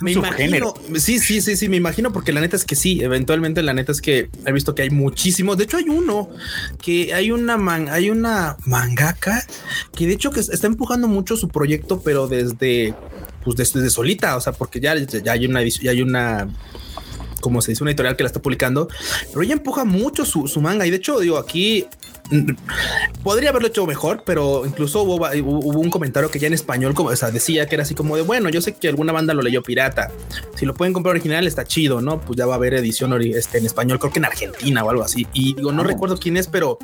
[0.00, 0.74] Me imagino.
[0.96, 3.00] Sí, sí, sí, sí, me imagino porque la neta es que sí.
[3.02, 5.56] Eventualmente, la neta es que he visto que hay muchísimos.
[5.56, 6.28] De hecho, hay uno
[6.82, 9.44] que hay una man, hay una mangaka
[9.94, 12.94] que de hecho que está empujando mucho su proyecto, pero desde
[13.44, 16.48] pues desde, solita, o sea, porque ya, ya hay una ya hay una
[17.40, 18.88] como se dice, una editorial que la está publicando,
[19.28, 20.86] pero ella empuja mucho su, su manga.
[20.86, 21.86] Y de hecho, digo, aquí
[22.30, 22.52] mm,
[23.22, 27.10] podría haberlo hecho mejor, pero incluso hubo, hubo, un comentario que ya en español, como
[27.10, 29.42] o sea, decía que era así como de bueno, yo sé que alguna banda lo
[29.42, 30.10] leyó pirata.
[30.56, 32.20] Si lo pueden comprar original, está chido, no?
[32.20, 35.02] Pues ya va a haber edición este, en español, creo que en Argentina o algo
[35.02, 35.26] así.
[35.32, 36.78] Y digo, no recuerdo quién es, pero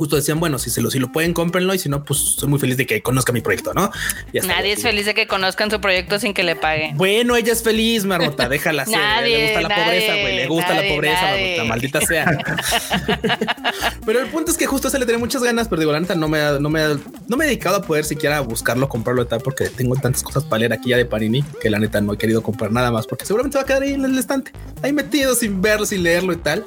[0.00, 2.48] justo decían, bueno, si se lo, si lo pueden, cómprenlo y si no, pues soy
[2.48, 3.90] muy feliz de que conozca mi proyecto, ¿no?
[4.32, 6.96] Nadie es feliz de que conozcan su proyecto sin que le paguen.
[6.96, 8.98] Bueno, ella es feliz, Marmota, déjala ser.
[9.24, 12.38] le gusta la pobreza, güey, le gusta la pobreza, Marmota, maldita sea.
[14.06, 16.14] pero el punto es que justo se le tiene muchas ganas, pero digo, la neta
[16.14, 16.80] no me, no me,
[17.28, 20.44] no me he dedicado a poder siquiera buscarlo, comprarlo y tal, porque tengo tantas cosas
[20.44, 23.06] para leer aquí ya de Panini que la neta no he querido comprar nada más
[23.06, 26.32] porque seguramente va a quedar ahí en el estante, ahí metido sin verlo, sin leerlo
[26.32, 26.64] y tal.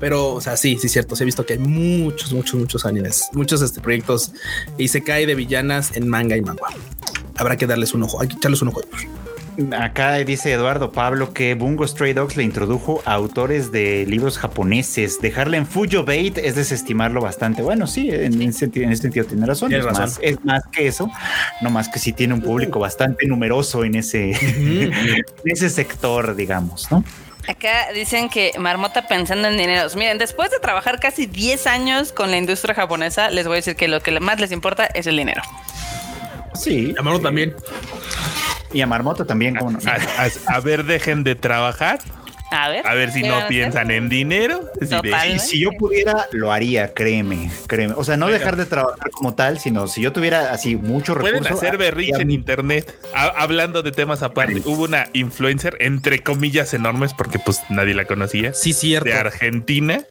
[0.00, 1.14] Pero, o sea, sí, sí, cierto.
[1.14, 4.32] Se he visto que hay muchos, muchos, muchos animes, muchos este, proyectos
[4.78, 6.62] y se cae de villanas en manga y manga.
[7.36, 8.80] Habrá que darles un ojo, hay que echarles un ojo.
[9.78, 15.20] Acá dice Eduardo Pablo que Bungo Stray Dogs le introdujo a autores de libros japoneses.
[15.20, 17.62] Dejarle en Fujo Bait es desestimarlo bastante.
[17.62, 19.72] Bueno, sí, en, ese sentido, en sentido tiene razón.
[19.72, 21.10] Es, Más, es más que eso,
[21.60, 24.92] no más que si tiene un público bastante numeroso en ese, en
[25.44, 27.04] ese sector, digamos, ¿no?
[27.48, 29.96] Acá dicen que Marmota pensando en dineros.
[29.96, 33.76] Miren, después de trabajar casi 10 años con la industria japonesa, les voy a decir
[33.76, 35.42] que lo que más les importa es el dinero.
[36.54, 36.94] Sí.
[36.98, 37.54] A Marmota también.
[38.72, 39.56] Y a Marmota también.
[39.58, 42.00] a ver, dejen de trabajar
[42.54, 42.86] a ver.
[42.86, 44.70] A ver si no piensan en dinero.
[44.80, 47.94] Si, si, yo pudiera, lo haría, créeme, créeme.
[47.96, 51.40] O sea, no dejar de trabajar como tal, sino si yo tuviera así mucho recursos.
[51.40, 52.94] Pueden hacer berrinche en internet.
[53.14, 58.52] hablando de temas aparte, hubo una influencer, entre comillas, enormes, porque pues nadie la conocía.
[58.54, 59.08] Sí, cierto.
[59.08, 60.04] De Argentina,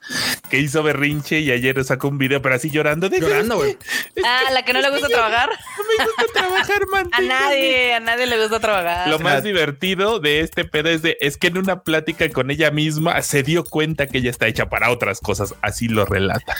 [0.49, 3.09] que hizo berrinche y ayer sacó un video, pero así llorando.
[3.09, 3.77] De llorando, güey.
[4.25, 5.49] Ah, la que no le gusta trabajar.
[5.49, 7.09] No me gusta trabajar, man.
[7.11, 9.07] A nadie, a nadie le gusta trabajar.
[9.07, 12.71] Lo más divertido de este pedo es de, es que en una plática con ella
[12.71, 15.55] misma se dio cuenta que ella está hecha para otras cosas.
[15.61, 16.55] Así lo relata.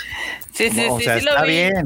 [0.54, 0.86] Sí, sí, sí.
[0.90, 1.86] O sea, está bien.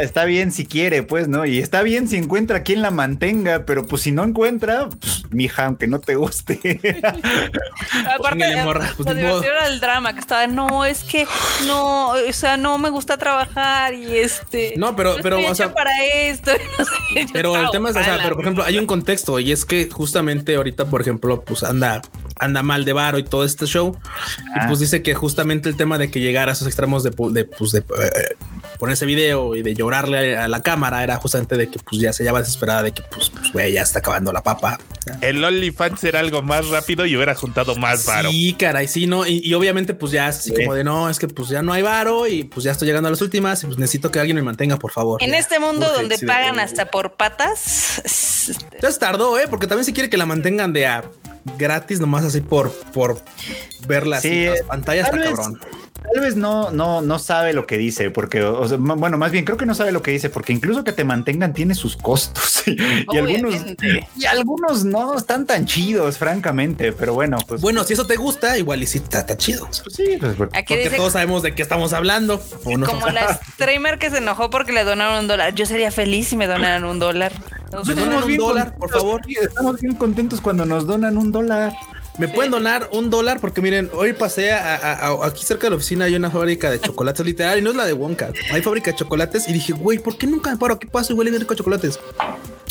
[0.00, 1.46] Está, bien si quiere, pues, ¿no?
[1.46, 5.66] Y está bien si encuentra quien la mantenga, pero pues si no encuentra, pues, mija,
[5.66, 6.58] aunque no te guste.
[8.14, 8.44] Aparte,
[8.96, 11.26] pues, era el drama que estaba, no, es que
[11.66, 14.74] no, o sea, no me gusta trabajar y este.
[14.76, 16.52] No, pero, pero, o sea, para esto.
[17.32, 19.88] pero el tema es, o sea, pero por ejemplo, hay un contexto y es que
[19.90, 22.02] justamente ahorita, por ejemplo, pues anda
[22.38, 23.96] anda mal de varo y todo este show.
[24.54, 27.44] Y pues dice que justamente el tema de que llegara a esos extremos de, de,
[27.44, 28.36] pues de eh,
[28.78, 32.24] ponerse video y de llorarle a la cámara era justamente de que pues ya se
[32.24, 34.78] llama desesperada de que pues, pues güey, ya está acabando la papa.
[35.20, 38.30] El OnlyFans era algo más rápido y hubiera juntado más varo.
[38.30, 39.26] Sí, caray, sí, no.
[39.26, 42.26] Y, obviamente pues ya así como de no, es que pues ya no hay varo
[42.26, 44.76] y pues ya estoy llegando a las últimas y pues necesito que alguien me mantenga,
[44.78, 45.22] por favor.
[45.22, 48.02] En este mundo donde pagan hasta por patas.
[48.72, 51.04] Entonces tardó, eh, porque también si quiere que la mantengan de a
[51.58, 53.20] gratis, nomás así por, por
[53.86, 55.60] verla sí, en las pantallas, está cabrón
[56.12, 59.66] tal vez no, no, no sabe lo que dice, porque, bueno, más bien creo que
[59.66, 63.54] no sabe lo que dice, porque incluso que te mantengan tiene sus costos y, algunos
[64.16, 67.60] y algunos no están tan chidos, francamente, pero bueno, pues.
[67.60, 69.66] Bueno, si eso te gusta, igual y sí está, chido.
[69.66, 72.40] Pues sí, pues, porque, todos sabemos de qué estamos hablando.
[72.64, 75.54] como la streamer que se enojó porque le donaron un dólar.
[75.54, 77.32] Yo sería feliz si me donaran un dólar.
[77.72, 79.20] Nos donan un dólar, por favor.
[79.28, 81.72] Estamos bien contentos cuando nos donan un dólar.
[82.18, 86.06] Me pueden donar un dólar porque miren, hoy pasé a, aquí cerca de la oficina
[86.06, 88.32] hay una fábrica de chocolates literal y no es la de Wonka.
[88.52, 90.78] Hay fábrica de chocolates y dije, güey, ¿por qué nunca me paro?
[90.78, 91.14] ¿Qué pasa?
[91.14, 91.98] Huele bien rico chocolates.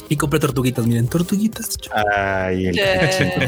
[0.07, 1.77] Y compré tortuguitas, miren, tortuguitas.
[1.91, 2.71] Ay,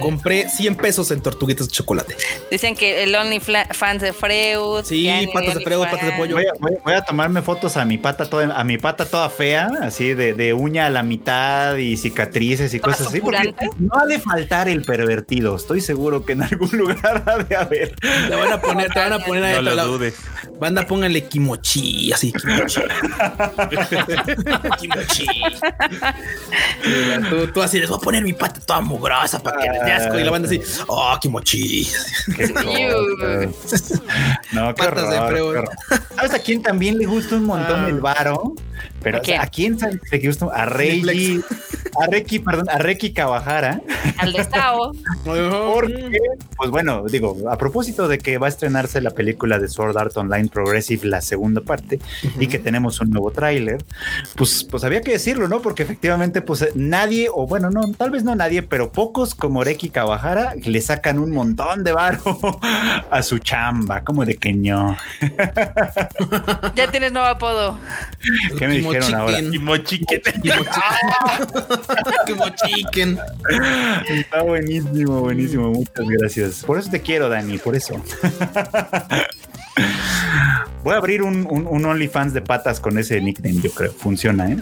[0.01, 2.15] compré 100 pesos en tortuguitas de chocolate.
[2.49, 3.39] Dicen que el Only
[3.71, 4.83] fans de Freud.
[4.83, 6.37] Sí, patas de Freud, patas de pollo.
[6.59, 10.33] Voy a, tomarme fotos a mi pata toda, a mi pata toda fea, así de,
[10.33, 13.21] de uña a la mitad y cicatrices y cosas así.
[13.21, 15.55] Porque no ha de faltar el pervertido.
[15.55, 17.95] Estoy seguro que en algún lugar ha de haber.
[17.95, 19.55] Te van a poner, te van a poner ahí.
[19.63, 20.15] No lo dudes.
[20.59, 22.81] Banda, pónganle kimochi, así, kimochi.
[24.79, 25.27] kimochi.
[27.29, 29.91] tú, tú, así les voy a poner mi pata toda mugrosa para que les dé
[29.91, 30.19] asco.
[30.19, 31.87] Y la banda así, oh, kimochi.
[34.51, 37.89] no, qué Patas horror, de ¿Sabes a quién también le gusta un montón ah.
[37.89, 38.53] el varo?
[39.11, 40.47] Pero ¿a quién sabe que gusta?
[40.53, 41.41] A Reggie,
[42.01, 43.79] a Reki, perdón, a Reki Kawahara.
[44.17, 44.91] Al de Sao.
[45.23, 46.19] Porque,
[46.57, 50.17] pues bueno, digo, a propósito de que va a estrenarse la película de Sword Art
[50.17, 51.99] Online Progressive, la segunda parte,
[52.37, 53.83] y que tenemos un nuevo tráiler,
[54.35, 55.61] pues, pues había que decirlo, ¿no?
[55.61, 59.89] Porque efectivamente, pues nadie, o bueno, no, tal vez no nadie, pero pocos como Reki
[59.89, 62.21] Kawahara le sacan un montón de varo
[63.09, 64.97] a su chamba, como de que no.
[66.75, 67.79] Ya tienes nuevo apodo.
[68.57, 69.37] ¿Qué me dijeron ahora?
[72.25, 73.19] Kimochiken.
[74.09, 75.69] Está buenísimo, buenísimo.
[75.71, 76.63] Muchas gracias.
[76.63, 77.95] Por eso te quiero, Dani, por eso.
[80.83, 83.91] Voy a abrir un, un, un OnlyFans de patas con ese nickname, yo creo.
[83.91, 84.57] Funciona, ¿eh?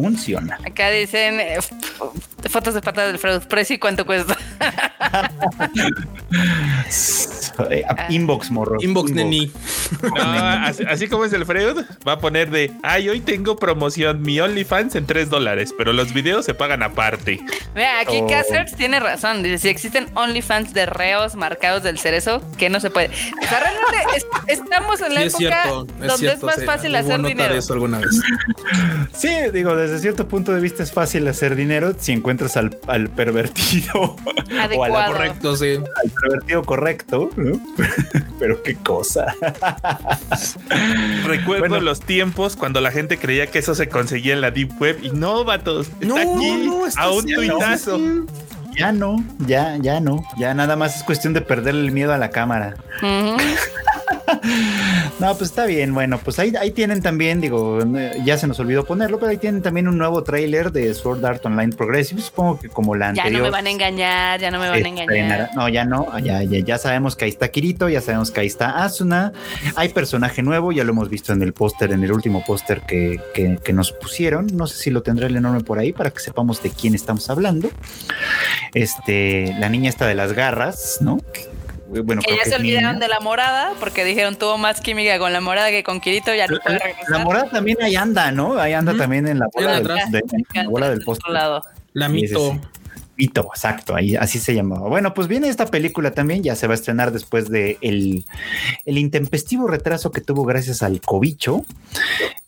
[0.00, 0.58] Funciona.
[0.64, 1.58] Acá dicen eh,
[2.48, 3.42] fotos de patas del Freud.
[3.42, 4.36] Precio y cuánto cuesta.
[7.70, 8.76] Eh, Inbox, morro.
[8.80, 9.52] Inbox neni.
[10.02, 14.22] No, así, así como es el Freud, va a poner de, ay, hoy tengo promoción,
[14.22, 17.40] mi OnlyFans en 3 dólares, pero los videos se pagan aparte.
[17.74, 18.26] Mira, aquí Oh.
[18.26, 19.42] Cassers tiene razón.
[19.42, 23.08] Dice: si existen OnlyFans de reos marcados del cerezo, que no se puede.
[23.08, 24.26] O sea, realmente es-
[24.60, 25.86] estamos en la Sí, es época cierto.
[25.86, 26.66] Es donde cierto, es más sí.
[26.66, 27.54] fácil hacer dinero.
[27.54, 28.20] eso alguna vez.
[29.12, 33.08] Sí, digo, desde cierto punto de vista es fácil hacer dinero si encuentras al, al
[33.08, 35.12] pervertido o a la Adecuado.
[35.12, 35.74] Correcto, sí.
[35.74, 37.60] al pervertido correcto, ¿no?
[38.38, 39.34] Pero qué cosa.
[41.26, 41.80] Recuerdo Bueno.
[41.80, 45.10] los tiempos cuando la gente creía que eso se conseguía en la Deep Web y
[45.10, 47.98] no, vatos, está No, aquí no, está a un tuitazo.
[48.78, 50.22] Ya no, ya, ya no.
[50.38, 52.76] Ya nada más es cuestión de perderle el miedo a la cámara.
[55.20, 55.92] No, pues está bien.
[55.92, 59.36] Bueno, pues ahí, ahí tienen también, digo, eh, ya se nos olvidó ponerlo, pero ahí
[59.36, 62.22] tienen también un nuevo tráiler de Sword Art Online Progressive.
[62.22, 63.40] Supongo que como la Ya anterior.
[63.42, 65.10] no me van a engañar, ya no me van a engañar.
[65.10, 68.40] estrenará- No, ya no, ya, ya, ya sabemos que ahí está Kirito, ya sabemos que
[68.40, 69.32] ahí está Asuna,
[69.76, 73.20] hay personaje nuevo, ya lo hemos visto en el póster, en el último póster que,
[73.34, 76.20] que- que nos pusieron, no sé si lo tendrá el enorme por ahí para que
[76.20, 77.68] sepamos de quién estamos hablando.
[78.74, 81.18] Este, la niña está de las garras, ¿no?
[81.92, 85.32] Que- Bueno, Que ya se olvidaron de la morada porque dijeron tuvo más química con
[85.32, 87.10] la morada que con Kirito, ya no puede La, regresar.
[87.10, 88.58] la morada también ahí anda, ¿no?
[88.58, 90.10] Ahí anda también en la bola, del, atrás.
[90.12, 90.18] de-
[90.54, 91.62] en la bola del lado.
[91.92, 92.52] La Sí, sí, mito.
[92.52, 92.60] sí.
[93.16, 94.88] Mito, exacto, ahí así se llamaba.
[94.88, 98.24] Bueno, pues viene esta película también, ya se va a estrenar después de el,
[98.86, 101.62] el intempestivo retraso que tuvo gracias al cobicho,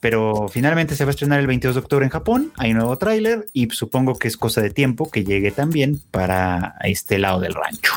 [0.01, 2.97] pero finalmente se va a estrenar el 22 de octubre en Japón, hay un nuevo
[2.97, 7.53] tráiler y supongo que es cosa de tiempo que llegue también para este lado del
[7.53, 7.93] rancho.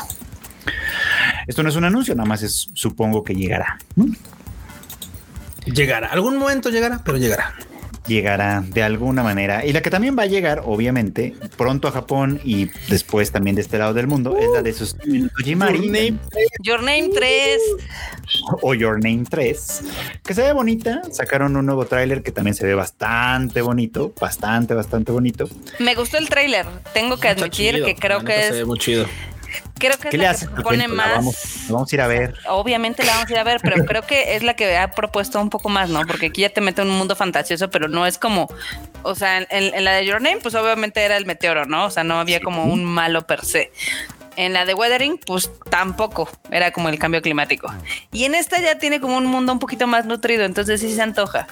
[1.46, 3.78] Esto no es un anuncio, nada más es supongo que llegará.
[5.64, 6.08] Llegará.
[6.08, 7.54] Algún momento llegará, pero llegará.
[8.06, 9.66] Llegará de alguna manera.
[9.66, 13.62] Y la que también va a llegar, obviamente, pronto a Japón y después también de
[13.62, 14.94] este lado del mundo, es la de sus
[15.36, 15.78] Kojimari.
[15.78, 16.18] Your Name.
[16.62, 17.60] Your Name 3.
[18.62, 19.82] o Your Name 3,
[20.22, 21.02] que se ve bonita.
[21.10, 25.48] Sacaron un nuevo tráiler que también se ve bastante bonito, bastante, bastante bonito.
[25.80, 26.66] Me gustó el tráiler.
[26.94, 27.86] Tengo que admitir chido.
[27.86, 29.06] que creo que neta se ve es muy chido.
[29.78, 31.10] Creo que es ¿Qué le la que propone La más.
[31.16, 31.36] vamos,
[31.66, 32.34] la vamos a ir a ver.
[32.48, 35.40] Obviamente la vamos a ir a ver, pero creo que es la que ha propuesto
[35.40, 36.00] un poco más, ¿no?
[36.06, 38.48] Porque aquí ya te mete en un mundo fantasioso, pero no es como,
[39.02, 41.86] o sea, en, en la de Your Name, pues obviamente era el meteoro, ¿no?
[41.86, 43.72] O sea, no había como un malo per se.
[44.36, 47.72] En la de Weathering, pues tampoco, era como el cambio climático.
[48.12, 51.00] Y en esta ya tiene como un mundo un poquito más nutrido, entonces sí se
[51.00, 51.46] antoja.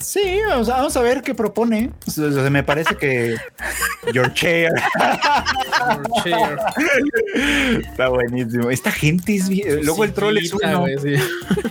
[0.00, 1.90] Sí, vamos a, vamos a ver qué propone.
[2.06, 3.34] O sea, me parece que
[4.12, 6.58] Your Chair Your chair.
[7.80, 8.70] está buenísimo.
[8.70, 10.86] Esta gente es bien- Luego el troll es uno.
[11.02, 11.14] sí.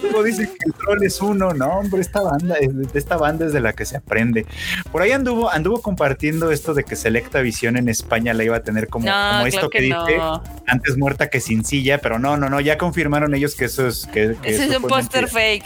[0.02, 1.54] Luego dicen que el troll es uno.
[1.54, 4.46] No, hombre, esta banda, es- de esta banda es de la que se aprende.
[4.92, 8.62] Por ahí anduvo, anduvo compartiendo esto de que Selecta Visión en España la iba a
[8.64, 10.44] tener como, No, como esto claro que, que dice, no.
[10.68, 14.06] antes muerta que sin silla, pero no, no, no, ya confirmaron ellos que eso es
[14.08, 15.64] que, que Ese eso es un póster fake.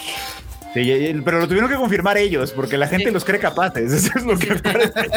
[0.73, 3.11] Sí, pero lo tuvieron que confirmar ellos, porque la gente Sí.
[3.11, 3.91] los cree capaces.
[3.93, 5.09] Eso es lo que parece.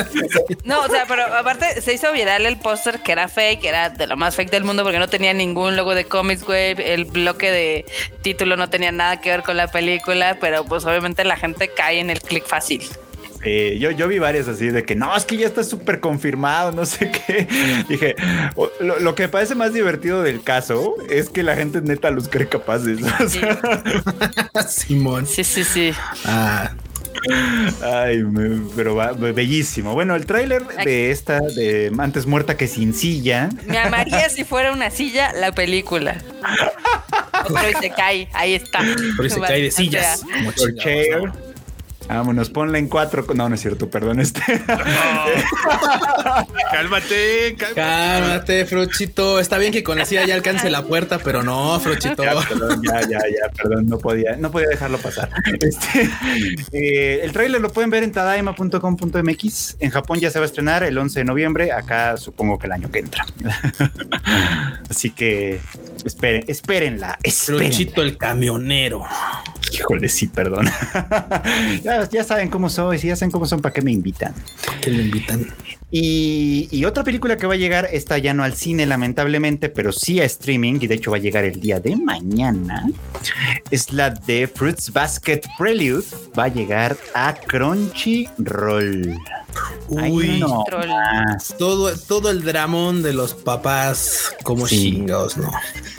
[0.64, 4.06] No, o sea, pero aparte se hizo viral el póster que era fake, era de
[4.06, 7.50] lo más fake del mundo porque no tenía ningún logo de Comics Wave, el bloque
[7.50, 7.84] de
[8.22, 12.00] título no tenía nada que ver con la película, pero pues obviamente la gente cae
[12.00, 12.82] en el click fácil.
[13.44, 16.72] Eh, yo, yo vi varias así de que no, es que ya está súper confirmado,
[16.72, 17.46] no sé qué.
[17.88, 18.14] Dije,
[18.80, 22.28] lo, lo que me parece más divertido del caso es que la gente neta los
[22.28, 22.98] cree capaces.
[23.20, 25.26] O Sí, sea, Simón.
[25.26, 25.64] sí, sí.
[25.64, 25.92] sí.
[26.24, 26.72] Ah,
[27.82, 28.22] Ay,
[28.76, 29.94] pero va, bellísimo.
[29.94, 34.72] Bueno, el tráiler de esta, de antes muerta que sin silla, Me amaría si fuera
[34.72, 36.16] una silla la película.
[37.46, 38.80] Y se cae, ahí está.
[39.18, 40.22] pero se cae de sillas.
[40.22, 41.30] como Chair.
[42.08, 42.14] ¿No?
[42.14, 43.24] Vámonos, ponla en cuatro.
[43.34, 44.20] No, no es cierto, perdón.
[44.20, 44.40] Este.
[46.70, 47.74] cálmate, cálmate.
[47.74, 49.38] Cálmate, Frochito.
[49.40, 52.22] Está bien que con la silla ya alcance la puerta, pero no, Frochito.
[52.22, 55.30] Ya, perdón, ya, ya, ya, perdón, no podía, no podía dejarlo pasar.
[55.60, 56.10] Este,
[56.72, 59.76] eh, el tráiler lo pueden ver en tadaima.com.mx.
[59.80, 61.72] En Japón ya se va a estrenar el 11 de noviembre.
[61.72, 63.26] Acá supongo que el año que entra.
[64.90, 65.60] Así que
[66.04, 67.18] esperen, espérenla.
[67.22, 67.68] espérenla.
[67.68, 69.04] Frochito el camionero.
[69.72, 70.66] Híjole, sí, perdón.
[71.82, 74.34] ya, ya saben cómo soy, si ya saben cómo son, ¿para qué me invitan?
[74.80, 75.46] Que lo invitan.
[75.96, 79.92] Y, y, otra película que va a llegar, está ya no al cine lamentablemente, pero
[79.92, 82.84] sí a streaming, y de hecho va a llegar el día de mañana,
[83.70, 86.04] es la de Fruits Basket Prelude,
[86.36, 89.14] va a llegar a Crunchyroll.
[89.86, 90.64] Uy, no
[91.58, 94.94] todo, todo el dramón de los papás como sí.
[94.94, 95.48] chingados, ¿no?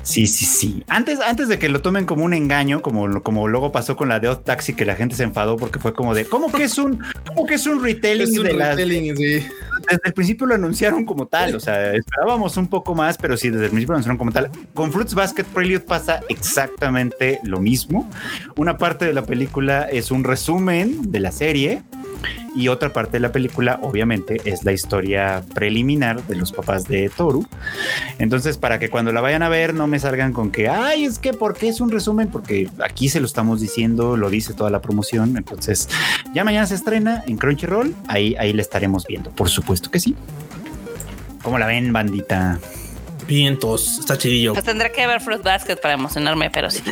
[0.04, 0.84] Sí, sí, sí.
[0.90, 4.20] Antes, antes de que lo tomen como un engaño, como, como luego pasó con la
[4.20, 6.78] de Odd Taxi, que la gente se enfadó porque fue como de, ¿cómo que es
[6.78, 9.18] un, cómo que es un retelling es un de retelling, las...
[9.18, 9.48] sí.
[9.90, 13.50] Desde el principio lo anunciaron como tal, o sea, esperábamos un poco más, pero sí,
[13.50, 14.50] desde el principio lo anunciaron como tal.
[14.74, 18.10] Con Fruits Basket Prelude pasa exactamente lo mismo.
[18.56, 21.84] Una parte de la película es un resumen de la serie,
[22.56, 27.10] y otra parte de la película, obviamente, es la historia preliminar de los papás de
[27.10, 27.46] Toru.
[28.18, 31.20] Entonces, para que cuando la vayan a ver no me salgan con que, ay, es
[31.20, 32.30] que, ¿por qué es un resumen?
[32.30, 35.38] Porque aquí se lo estamos diciendo, lo dice toda la promoción.
[35.38, 35.90] Entonces,
[36.34, 39.32] ya mañana se estrena en Crunchyroll, ahí, ahí la estaremos viendo.
[39.32, 40.16] Por supuesto que sí.
[41.44, 42.60] ¿Cómo la ven, bandita?
[43.28, 44.54] Vientos, está chidillo.
[44.54, 46.84] Pues tendré que ver Fruit Basket para emocionarme, pero sí.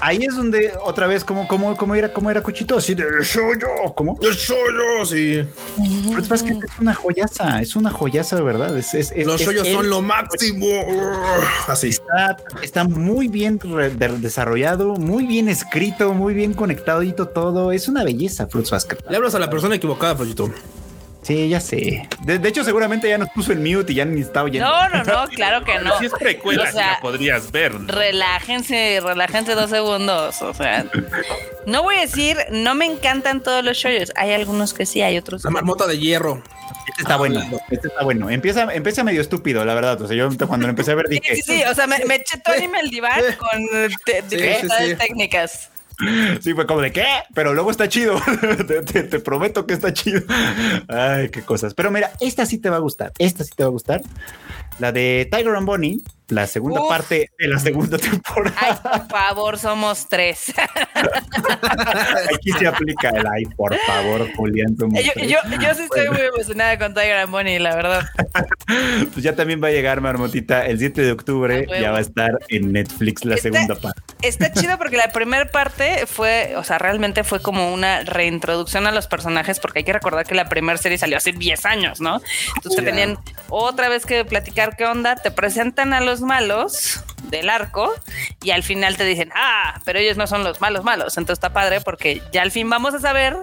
[0.00, 3.58] Ahí es donde otra vez, como, como, como era, como era Cuchito, así de soy
[3.60, 4.18] yo, ¿cómo?
[4.22, 4.54] El yo,
[5.04, 5.44] sí.
[6.10, 8.76] Fruit Basket es una joyaza, es una joyaza de verdad.
[8.76, 10.66] Es, es, es Los es, hoyos son lo máximo.
[11.68, 11.88] Así.
[11.88, 13.60] Está, está muy bien
[14.18, 17.72] desarrollado, muy bien escrito, muy bien conectadito todo.
[17.72, 18.98] Es una belleza, Fruits Basket.
[19.08, 20.50] Le hablas a la persona equivocada, Frochito.
[21.24, 22.06] Sí, ya sé.
[22.20, 24.68] De, de hecho, seguramente ya nos puso en mute y ya ni estaba oyendo.
[24.68, 25.98] No, no, no, claro que no.
[25.98, 27.74] Si es precuela, O sí sea, la podrías ver.
[27.74, 27.92] ¿no?
[27.92, 30.42] Relájense, relájense dos segundos.
[30.42, 30.84] O sea,
[31.66, 34.12] no voy a decir, no me encantan todos los shows.
[34.16, 36.42] Hay algunos que sí, hay otros La marmota de hierro.
[36.88, 37.40] Este está bueno.
[37.70, 38.28] Este está bueno.
[38.30, 40.00] Empieza, empieza medio estúpido, la verdad.
[40.02, 41.98] O sea, yo cuando lo empecé a ver Sí, dije, sí, sí, o sea, me,
[42.06, 44.96] me eché todo anime el diván con eh, te- Sí, dificultades sí, sí.
[44.96, 45.70] técnicas.
[46.40, 48.20] Sí, fue como de qué, pero luego está chido.
[48.66, 50.22] te, prometo que está chido.
[50.88, 51.74] Ay, qué cosas.
[51.74, 53.12] Pero mira, esta sí te va a gustar.
[53.18, 54.02] Esta sí te va a gustar.
[54.78, 56.88] La de Tiger and Bonnie, la segunda Uf.
[56.88, 58.82] parte de la segunda Ay, temporada.
[58.82, 60.52] por favor, somos tres.
[62.34, 64.74] Aquí se aplica el ay, por favor, Julián.
[64.78, 65.28] yo, tres".
[65.28, 68.02] yo, yo sí estoy muy emocionada con Tiger and Bonnie, la verdad.
[69.12, 71.66] Pues ya también va a llegar Marmotita el 7 de octubre.
[71.80, 74.00] Ya va a estar en Netflix la Está- segunda parte.
[74.22, 78.92] Está chido porque la primera parte fue, o sea, realmente fue como una reintroducción a
[78.92, 82.20] los personajes, porque hay que recordar que la primera serie salió hace 10 años, ¿no?
[82.56, 83.18] Entonces te tenían
[83.50, 87.92] otra vez que platicar qué onda, te presentan a los malos del arco
[88.42, 91.16] y al final te dicen, ah, pero ellos no son los malos malos.
[91.16, 93.36] Entonces está padre porque ya al fin vamos a saber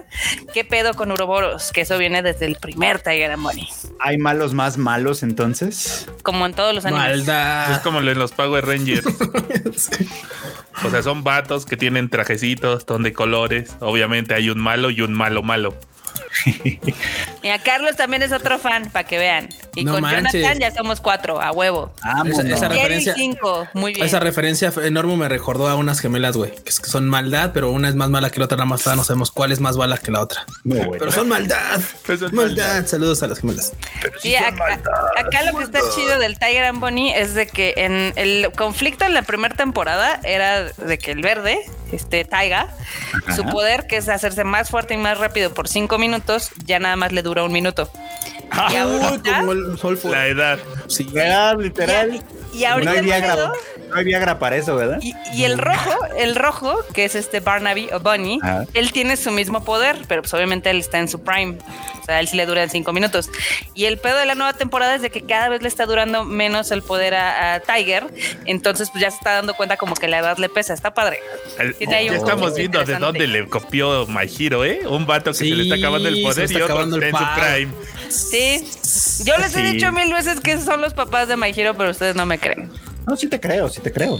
[0.54, 3.46] qué pedo con Uroboros, que eso viene desde el primer Tiger and
[4.00, 6.08] ¿Hay malos más malos entonces?
[6.22, 7.10] como en todos los animes.
[7.10, 7.82] Es Maldad.
[7.82, 9.06] como en los Power Rangers.
[10.84, 13.76] O sea, son vatos que tienen trajecitos, son de colores.
[13.80, 15.76] Obviamente hay un malo y un malo malo.
[17.42, 19.48] Y a Carlos también es otro fan, para que vean.
[19.74, 20.32] Y No con manches.
[20.32, 21.92] Jonathan ya somos cuatro, a huevo.
[22.04, 22.38] Vámonos.
[22.38, 24.06] Esa- esa referencia- cinco, muy bien.
[24.06, 27.70] Esa referencia enorme me recordó a unas gemelas, güey, que es- que son maldad, pero
[27.72, 29.98] una es más mala que la otra, nada más no sabemos cuál es más mala
[29.98, 30.44] que la otra.
[30.64, 30.92] Muy bueno.
[30.98, 31.80] Pero son maldad.
[32.06, 32.86] Pero son maldad.
[32.86, 33.72] Saludos a las gemelas.
[34.20, 34.78] Sí, acá,
[35.16, 39.04] acá lo que está chido del Tiger and Bonnie es de que en el conflicto
[39.04, 41.58] en la primera temporada era de que el verde,
[41.92, 42.68] este Taiga,
[43.36, 46.96] su poder, que es hacerse más fuerte y más rápido por cinco minutos, ya nada
[46.96, 47.90] más le dura un minuto.
[48.70, 50.10] Y Uy, ahorita, como el sol fue.
[50.10, 50.58] La edad.
[50.88, 51.06] Sí.
[51.58, 52.22] Literal.
[52.52, 53.36] Y, ahorita no, hay el Viagra,
[53.88, 54.98] no hay Viagra para eso, ¿verdad?
[55.00, 58.64] Y, y el rojo, el rojo, que es este Barnaby o Bunny, Ajá.
[58.74, 61.56] él tiene su mismo poder, pero pues obviamente él está en su prime.
[62.00, 63.30] O sea, él sí le duran cinco minutos.
[63.74, 66.24] Y el pedo de la nueva temporada es de que cada vez le está durando
[66.24, 68.06] menos el poder a, a Tiger.
[68.44, 70.74] Entonces, pues ya se está dando cuenta como que la edad le pesa.
[70.74, 71.20] Está padre.
[71.60, 74.80] El- ya un estamos viendo de dónde le copió My Hero, ¿eh?
[74.88, 77.18] Un vato que se le está Sí, acabando el poder y otro acabando el está
[77.18, 77.86] en su prime.
[78.10, 79.24] Sí.
[79.24, 79.72] Yo les he Sí.
[79.76, 82.70] dicho mil veces que son los papás de My Hero, pero ustedes no me creen.
[83.06, 84.18] No, sí te creo, sí te creo.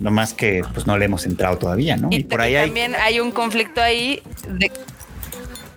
[0.00, 2.08] No más que pues no le hemos entrado todavía, ¿no?
[2.10, 2.66] Y, Y, por ahí hay.
[2.66, 4.70] también hay un conflicto ahí de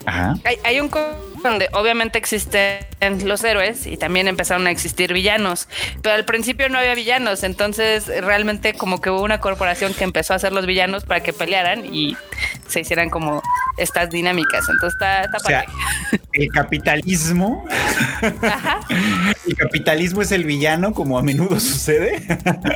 [0.06, 0.36] Ajá.
[0.44, 2.80] hay, hay un conflicto donde obviamente existen
[3.24, 5.68] los héroes y también empezaron a existir villanos,
[6.02, 10.34] pero al principio no había villanos, entonces realmente como que hubo una corporación que empezó
[10.34, 12.18] a hacer los villanos para que pelearan y
[12.68, 13.44] se hicieran como
[13.78, 14.68] estas dinámicas.
[14.70, 15.66] Entonces está, está O sea,
[16.34, 17.66] el capitalismo.
[19.46, 22.24] El capitalismo es el villano, como a menudo sucede.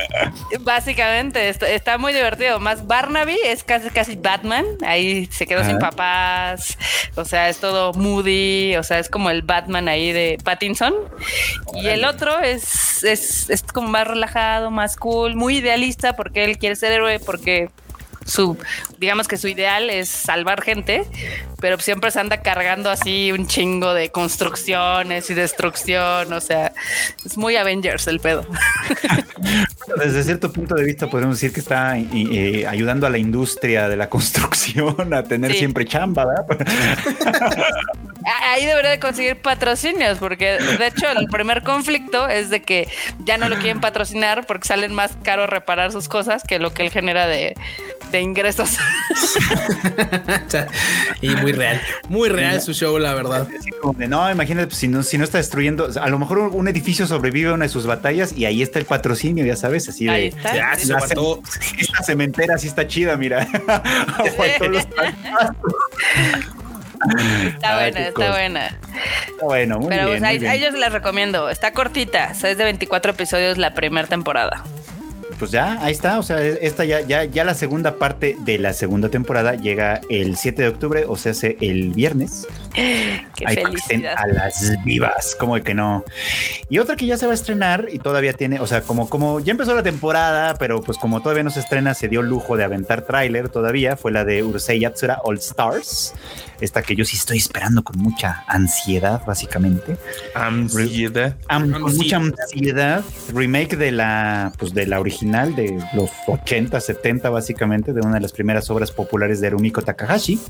[0.60, 2.60] Básicamente, está, está muy divertido.
[2.60, 4.64] Más Barnaby es casi casi Batman.
[4.86, 6.78] Ahí se quedó sin papás.
[7.16, 8.76] O sea, es todo moody.
[8.76, 10.94] O sea, es como el Batman ahí de Pattinson.
[11.74, 16.58] Y el otro es, es, es como más relajado, más cool, muy idealista porque él
[16.58, 17.70] quiere ser héroe porque
[18.30, 18.56] su,
[18.98, 21.04] digamos que su ideal es salvar gente,
[21.60, 26.32] pero siempre se anda cargando así un chingo de construcciones y destrucción.
[26.32, 26.72] O sea,
[27.24, 28.46] es muy Avengers el pedo.
[29.96, 33.88] Desde cierto punto de vista podemos decir que está y, eh, ayudando a la industria
[33.88, 35.58] de la construcción a tener Sí.
[35.58, 36.66] siempre chamba, ¿verdad?
[38.52, 42.86] Ahí debería de conseguir patrocinios, porque de hecho el primer conflicto es de que
[43.24, 46.82] ya no lo quieren patrocinar porque salen más caro reparar sus cosas que lo que
[46.82, 47.56] él genera de,
[48.10, 48.76] de ingresos.
[51.20, 53.46] Y muy real, muy real su show, la verdad.
[54.08, 57.50] No, imagínate, pues, si no, si no está destruyendo, a lo mejor un edificio sobrevive
[57.50, 60.26] a una de sus batallas y ahí está el patrocinio, ya sabes, así de Ahí
[60.28, 60.54] está.
[60.54, 60.86] Ya, Sí.
[60.86, 63.46] se La esta cementera sí está chida, mira.
[64.18, 64.34] Los
[67.46, 68.66] Está buena, está buena.
[68.66, 70.18] Está bueno, muy Pero bien.
[70.18, 70.52] pues, muy a bien.
[70.52, 71.48] ellos les recomiendo.
[71.48, 74.62] Está cortita, o sea, es de 24 episodios la primera temporada.
[75.40, 76.18] Pues ya, ahí está.
[76.18, 80.36] O sea, esta ya, ya, ya la segunda parte de la segunda temporada llega el
[80.36, 82.46] 7 de octubre, o sea, hace el viernes.
[82.74, 84.14] Qué Ahí para que estén felicidad.
[84.18, 86.04] a las vivas, como de que no.
[86.68, 89.40] Y otra que ya se va a estrenar y todavía tiene, o sea, como, como
[89.40, 92.64] ya empezó la temporada, pero pues como todavía no se estrena, se dio lujo de
[92.64, 96.12] aventar tráiler todavía, fue la de Urusei Yatsura All Stars.
[96.60, 99.96] Esta que yo sí estoy esperando con mucha ansiedad, básicamente.
[100.34, 101.34] Ansiedad.
[101.48, 103.02] Am- con mucha ansiedad.
[103.32, 108.20] Remake de la, pues de la original de los 80, 70, básicamente, de una de
[108.20, 110.40] las primeras obras populares de Rumiko Takahashi.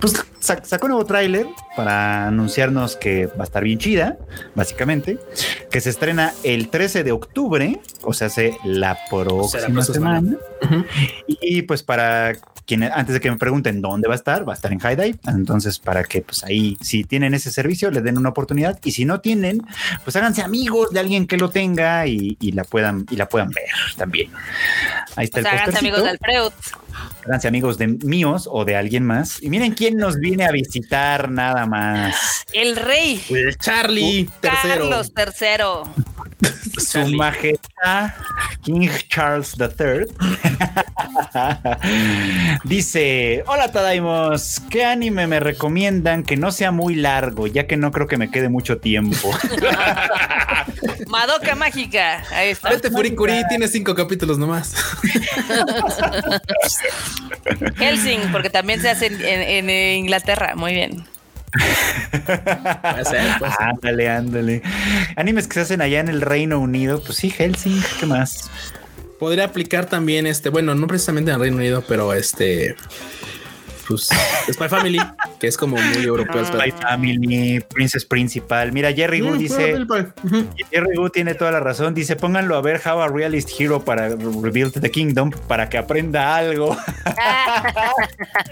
[0.00, 1.46] Pues sa- sacó un nuevo tráiler
[1.76, 4.18] para anunciarnos que va a estar bien chida,
[4.54, 5.18] básicamente,
[5.70, 10.20] que se estrena el 13 de octubre, o sea, hace la próxima próxima semana.
[10.20, 10.38] semana.
[10.62, 10.84] Ujú.
[11.26, 12.32] Y pues para
[12.66, 14.96] quienes, antes de que me pregunten dónde va a estar, va a estar en High
[14.96, 15.18] Dive.
[15.26, 18.78] Entonces, para que pues ahí, si tienen ese servicio, le den una oportunidad.
[18.84, 19.62] Y si no tienen,
[20.02, 23.50] pues háganse amigos de alguien que lo tenga y, y la puedan, y la puedan
[23.50, 23.64] ver
[23.96, 24.30] también.
[25.16, 26.52] Ahí está O sea, el háganse amigos del Freud.
[27.26, 29.42] Háganse amigos de míos o de alguien más.
[29.42, 32.44] Y miren quién nos viene a visitar nada más.
[32.52, 33.22] El rey.
[33.30, 34.90] El Charlie tercero.
[34.90, 36.04] Carlos III.
[36.74, 37.16] Su Charlie.
[37.16, 38.10] majestad
[38.62, 40.06] King Charles III
[42.64, 47.46] dice: Hola Tadaimos, ¿qué anime me recomiendan que no sea muy largo?
[47.46, 49.30] Ya que no creo que me quede mucho tiempo.
[51.08, 52.24] Madoka Mágica.
[52.32, 52.70] Ahí está.
[52.70, 54.74] Vete Furikuri, tiene cinco capítulos nomás.
[57.76, 60.54] Helsing, porque también se hace en, en- en Inglaterra.
[60.56, 61.04] Muy bien.
[61.52, 63.62] Puede ser, puede ser.
[63.62, 64.62] ándale, ándale.
[65.16, 68.50] Animes que se hacen allá en el Reino Unido, pues sí, Helsing, ¿qué más?
[69.24, 72.76] Podría aplicar también este, bueno, no precisamente en el Reino Unido, pero este,
[73.88, 74.10] pues
[74.52, 75.00] Spy Family,
[75.40, 76.40] que es como muy europeo.
[76.40, 76.70] el Spy.
[76.72, 78.70] Family, Princess Principal.
[78.72, 79.86] Mira, Jerry Wu Mm, dice.
[80.70, 81.94] Jerry Wu tiene toda la razón.
[81.94, 86.36] Dice: pónganlo a ver How a Realist Hero para Rebuild the Kingdom para que aprenda
[86.36, 86.76] algo.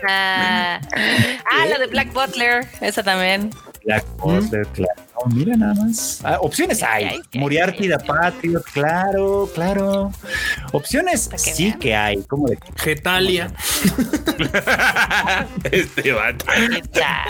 [0.09, 0.81] ah,
[1.69, 2.67] la de Black Butler.
[2.81, 3.51] Esa también.
[3.85, 5.03] Black Butler, claro.
[5.15, 6.21] Oh, mira nada más.
[6.25, 7.21] Ah, opciones hay.
[7.35, 7.99] Moriarty da.
[7.99, 10.11] Patriot, claro, claro.
[10.73, 11.79] Opciones sí vean.
[11.79, 12.23] que hay.
[12.25, 13.53] ¿Cómo de Getalia.
[15.71, 16.13] este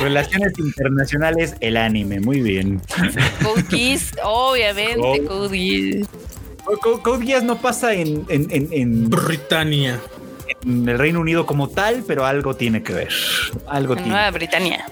[0.00, 1.55] relaciones internacionales?
[1.61, 2.80] El anime, muy bien.
[3.42, 5.26] Code Geass, obviamente, Oh.
[5.26, 6.09] Code Geass.
[6.80, 9.98] Co- Code Geass no pasa en, en- en- en- Britannia.
[10.64, 13.12] en el Reino Unido como tal, pero algo tiene que ver.
[13.68, 14.84] Algo En tiene Nueva Britannia.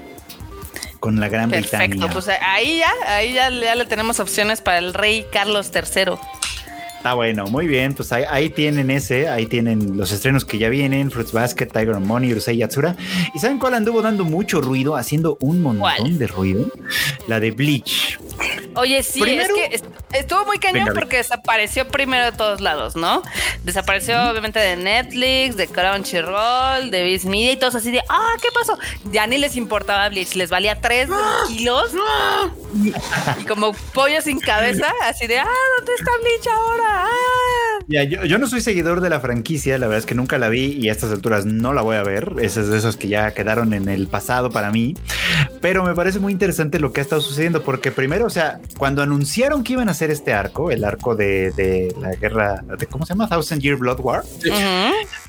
[1.00, 1.78] Con la Gran Perfecto.
[1.78, 2.12] Bretaña.
[2.12, 6.12] Pues ahí ya, ahí ya, ya le tenemos opciones para el rey Carlos III.
[7.00, 7.94] Está bueno, muy bien.
[7.94, 11.94] Pues ahí, ahí tienen ese, ahí tienen los estrenos que ya vienen: Fruits Basket, Tiger
[11.94, 12.94] and Money, Urusei Yatsura.
[13.34, 16.18] ¿Y saben cuál anduvo dando mucho ruido, haciendo un montón ¿Cuál?
[16.18, 16.66] de ruido?
[17.26, 18.18] La de Bleach.
[18.74, 22.60] Oye, sí, Primero- es que est- estuvo muy cañón Venga, porque desapareció primero de todos
[22.60, 23.22] lados, ¿no?
[23.64, 28.48] Desapareció obviamente de Netflix, de Crunchyroll, de Viz Media y todos así de, ah, ¿qué
[28.54, 28.78] pasó?
[29.10, 31.08] Ya ni les importaba Bleach, les valía 3
[31.48, 31.92] kilos
[32.74, 35.46] y como pollo sin cabeza, así de, ah,
[35.78, 37.04] ¿dónde está Bleach ahora?
[37.04, 37.60] Ah.
[37.88, 40.48] Ya, yo, yo no soy seguidor de la franquicia, la verdad es que nunca la
[40.48, 42.34] vi y a estas alturas no la voy a ver.
[42.40, 44.94] Esas de esos que ya quedaron en el pasado para mí.
[45.60, 49.02] Pero me parece muy interesante lo que ha estado sucediendo, porque primero, o sea, cuando
[49.02, 53.04] anunciaron que iban a hacer este arco, el arco de, de la guerra, de, ¿cómo
[53.04, 53.28] se llama?
[53.28, 54.22] Thousand Year Blood War,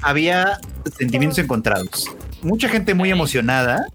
[0.02, 0.60] había
[0.98, 2.12] sentimientos encontrados.
[2.44, 3.88] Mucha gente muy emocionada,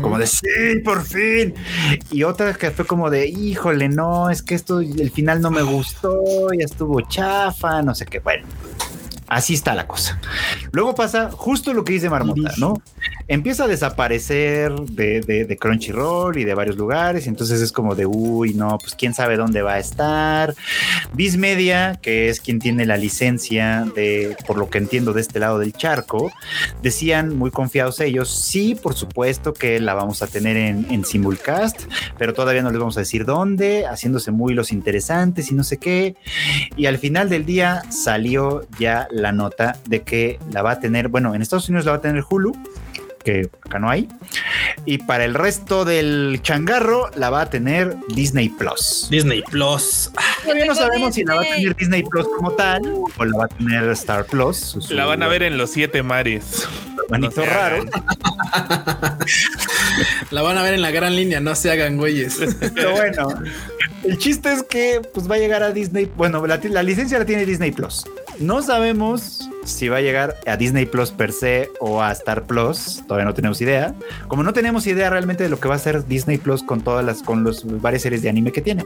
[0.00, 1.54] como de sí, por fin.
[2.10, 5.62] Y otra que fue como de híjole, no, es que esto, el final no me
[5.62, 6.22] gustó,
[6.52, 8.20] ya estuvo chafa, no sé qué.
[8.20, 8.46] Bueno,
[9.28, 10.20] así está la cosa.
[10.72, 12.80] Luego pasa justo lo que dice Marmota, ¿no?
[13.28, 17.26] Empieza a desaparecer de, de, Crunchyroll y de varios lugares.
[17.26, 20.54] Y entonces es como de uy, no, pues quién sabe dónde va a estar.
[21.12, 25.40] Viz Media, que es quien tiene la licencia de, por lo que entiendo, de este
[25.40, 26.30] lado del charco,
[26.82, 31.82] decían muy confiados ellos, sí, por supuesto que la vamos a tener en, en simulcast,
[32.18, 35.78] pero todavía no les vamos a decir dónde, haciéndose muy los interesantes y no sé
[35.78, 36.16] qué.
[36.76, 41.08] Y al final del día salió ya la nota de que la va a tener,
[41.08, 42.52] bueno, en Estados Unidos la va a tener Hulu,
[43.24, 44.08] que acá no hay,
[44.84, 49.08] y para el resto del changarro la va a tener Disney Plus.
[49.10, 50.12] Disney Plus.
[50.42, 51.60] Todavía no sabemos si la va a Disney.
[51.62, 52.82] tener Disney Plus como tal
[53.16, 54.56] o la va a tener Star Plus.
[54.56, 56.68] su- su La van a ver en los siete mares.
[57.08, 57.84] Manito No raro.
[60.30, 62.38] La van a ver en la gran línea, no se hagan güeyes.
[62.74, 63.28] Pero bueno,
[64.04, 66.10] el chiste es que pues va a llegar a Disney.
[66.16, 68.04] Bueno, la, la licencia la tiene Disney Plus.
[68.38, 73.02] No sabemos si va a llegar a Disney Plus per se o a Star Plus.
[73.06, 73.94] Todavía no tenemos idea.
[74.28, 77.04] Como no tenemos idea realmente de lo que va a hacer Disney Plus con todas
[77.04, 78.84] las, con los varias series de anime que tiene.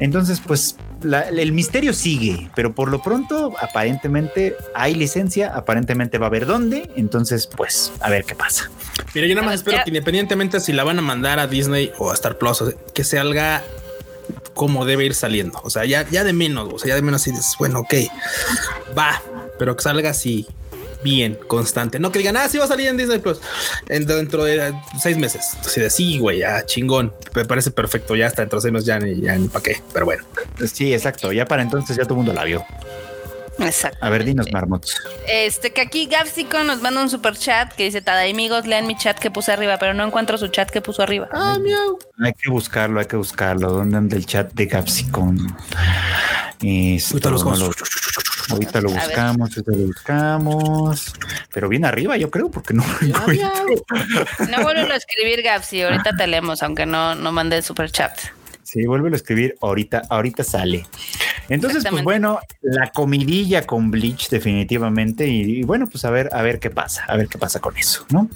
[0.00, 6.26] Entonces, pues la- el misterio sigue, pero por lo pronto, aparentemente hay licencia, aparentemente va
[6.26, 6.90] a haber dónde.
[6.96, 8.70] Entonces, pues a ver qué pasa.
[9.14, 11.92] Mira, yo nada más Pero espero que independientemente si la van a mandar a Disney
[11.98, 12.62] o a Star Plus,
[12.94, 13.62] que salga
[14.58, 15.60] como debe ir saliendo.
[15.62, 17.94] O sea, ya, ya de menos, o sea, ya de menos si dices, bueno, ok,
[18.98, 19.22] va,
[19.56, 20.46] pero que salga así
[21.04, 22.00] bien, constante.
[22.00, 23.38] No que digan, ah, sí va a salir en Disney Plus
[23.88, 25.42] en- dentro de seis meses.
[25.64, 27.14] Así de sí, güey, ya chingón.
[27.36, 28.16] Me parece perfecto.
[28.16, 30.24] Ya hasta dentro de seis meses ya ni, ya ni para qué, pero bueno.
[30.72, 31.30] Sí, exacto.
[31.32, 32.64] Ya para entonces ya todo el mundo la vio.
[33.60, 33.98] Exacto.
[34.00, 34.94] A ver, dinos, Marmots.
[35.26, 38.96] Este, que aquí Gapsico nos manda un super chat que dice, Tada amigos, lean mi
[38.96, 41.28] chat que puse arriba, pero no encuentro su chat que puso arriba.
[41.32, 41.98] Ah, miau.
[42.24, 43.70] Hay que buscarlo, hay que buscarlo.
[43.72, 45.36] ¿Dónde anda el chat de Capsicum?
[46.60, 47.72] Esto, Ahorita los no lo-
[48.50, 51.12] ahorita lo buscamos, ahorita lo buscamos.
[51.52, 53.50] Pero bien arriba, yo creo, porque no lo encuentro.
[54.50, 58.18] No vuelvo a escribir Gapsi, ahorita te leemos, aunque no, no mande super chat.
[58.62, 60.86] Sí, vuelve a escribir ahorita, ahorita sale.
[61.48, 66.42] Entonces, pues bueno, la comidilla con Bleach definitivamente y, y bueno, pues a ver, a
[66.42, 68.28] ver qué pasa, a ver qué pasa con eso, ¿no?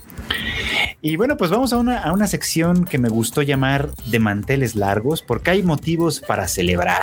[1.00, 4.74] Y bueno, pues vamos a una, a una sección que me gustó llamar de manteles
[4.76, 7.02] largos porque hay motivos para celebrar.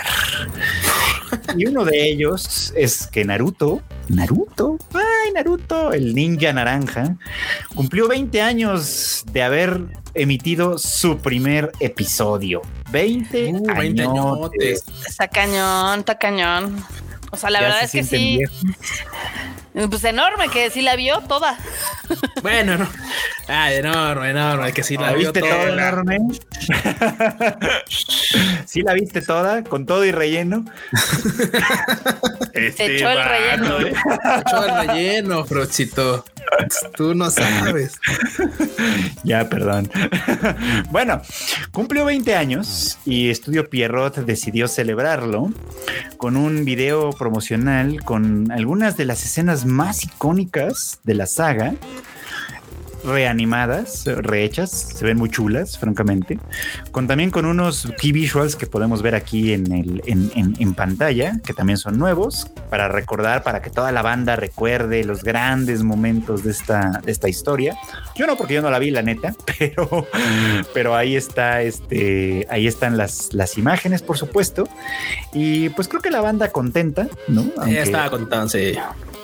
[1.56, 7.16] Y uno de ellos es que Naruto, Naruto, ay Naruto, el ninja naranja,
[7.74, 9.80] cumplió 20 años de haber
[10.14, 12.62] emitido su primer episodio.
[12.90, 14.04] 20, Uh, 20 añotes.
[14.04, 14.84] añotes.
[15.08, 15.28] Está
[15.90, 16.84] cañón, está cañón.
[17.32, 18.36] O sea, la Ya verdad se es que sí.
[18.38, 18.62] viejos.
[19.72, 21.56] Pues enorme, que sí la vio toda.
[22.42, 22.88] Bueno, no.
[23.46, 25.90] Ay, enorme, enorme, que sí la ¿La vio viste toda, toda.
[25.90, 26.18] René?
[28.66, 29.62] ¿Sí la viste toda?
[29.64, 30.64] ¿Con todo y relleno?
[32.52, 33.80] Este echó el relleno.
[33.80, 33.92] ¿eh?
[34.46, 36.24] Echó el relleno, Frochito.
[36.96, 37.98] Tú no sabes.
[39.22, 39.90] Ya, perdón.
[40.90, 41.22] bueno,
[41.70, 45.52] cumplió 20 años y Estudio Pierrot decidió celebrarlo
[46.16, 51.74] con un video promocional con algunas de las escenas más icónicas de la saga
[53.02, 56.38] reanimadas, rehechas, se ven muy chulas, francamente,
[56.92, 60.74] con también con unos key visuals que podemos ver aquí en, el, en, en- en
[60.74, 65.82] pantalla, que también son nuevos, para recordar, para que toda la banda recuerde los grandes
[65.82, 67.74] momentos de esta, de esta historia.
[68.16, 70.06] Yo no, porque yo no la vi, la neta, pero,
[70.74, 74.68] pero ahí está, este, ahí están las, las imágenes, por supuesto,
[75.32, 77.46] y pues creo que la banda contenta, ¿no?
[77.56, 78.74] Aunque- estaba contando, sí.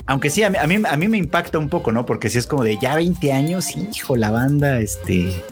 [0.06, 2.06] Aunque sí, a mí, a mí, me impacta un poco, ¿no?
[2.06, 5.42] Porque si es como de ya 20 años, hijo, la banda, este,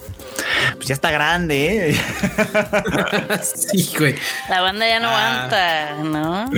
[0.76, 2.00] pues ya está grande, ¿eh?
[3.42, 4.14] sí, güey.
[4.48, 5.44] La banda ya no Ah.
[5.44, 6.50] aguanta, ¿no?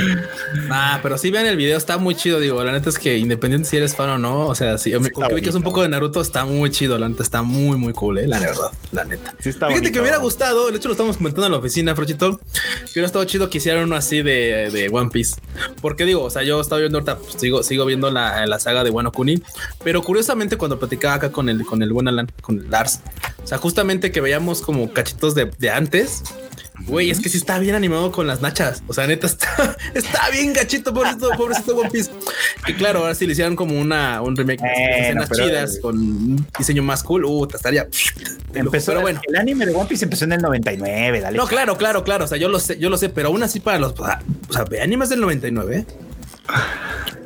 [0.70, 2.40] Ah, pero sí vean el video, está muy chido.
[2.40, 5.08] Digo, la neta es que independiente si eres fan o no, o sea, si me
[5.08, 6.98] está que es un poco de Naruto, está muy chido.
[6.98, 9.34] La neta está muy, muy cool, eh, la verdad, la neta.
[9.40, 9.92] Sí está Fíjate bonito.
[9.92, 13.06] que me hubiera gustado, de hecho lo estamos comentando en la oficina, Frochito, que hubiera
[13.06, 15.36] estado chido que hicieran uno así de, de One Piece.
[15.80, 18.82] Porque digo, o sea, yo estaba viendo ahorita, pues, sigo, sigo viendo la, la saga
[18.84, 19.42] de Wano Kuni,
[19.84, 23.00] pero curiosamente cuando platicaba acá con el, con el buen Alan, con el Lars,
[23.46, 26.24] o sea, justamente que veíamos como cachitos de, de antes,
[26.86, 28.82] Güey, es que sí está bien animado con las nachas.
[28.86, 32.10] O sea, neta está, está bien gachito, pobrecito, pobrecito One Piece.
[32.66, 36.46] Y claro, ahora sí le hicieron como una un remake de escenas chidas con un
[36.58, 37.24] diseño más cool.
[37.24, 37.88] Uh, estaría.
[38.52, 39.20] Empezó, pero bueno.
[39.26, 41.38] el anime de One Piece empezó en el 99, dale.
[41.38, 42.26] No, claro, claro, claro.
[42.26, 44.64] O sea, yo lo sé, yo lo sé, pero aún así para los, o sea,
[44.64, 45.86] ve animes del 99,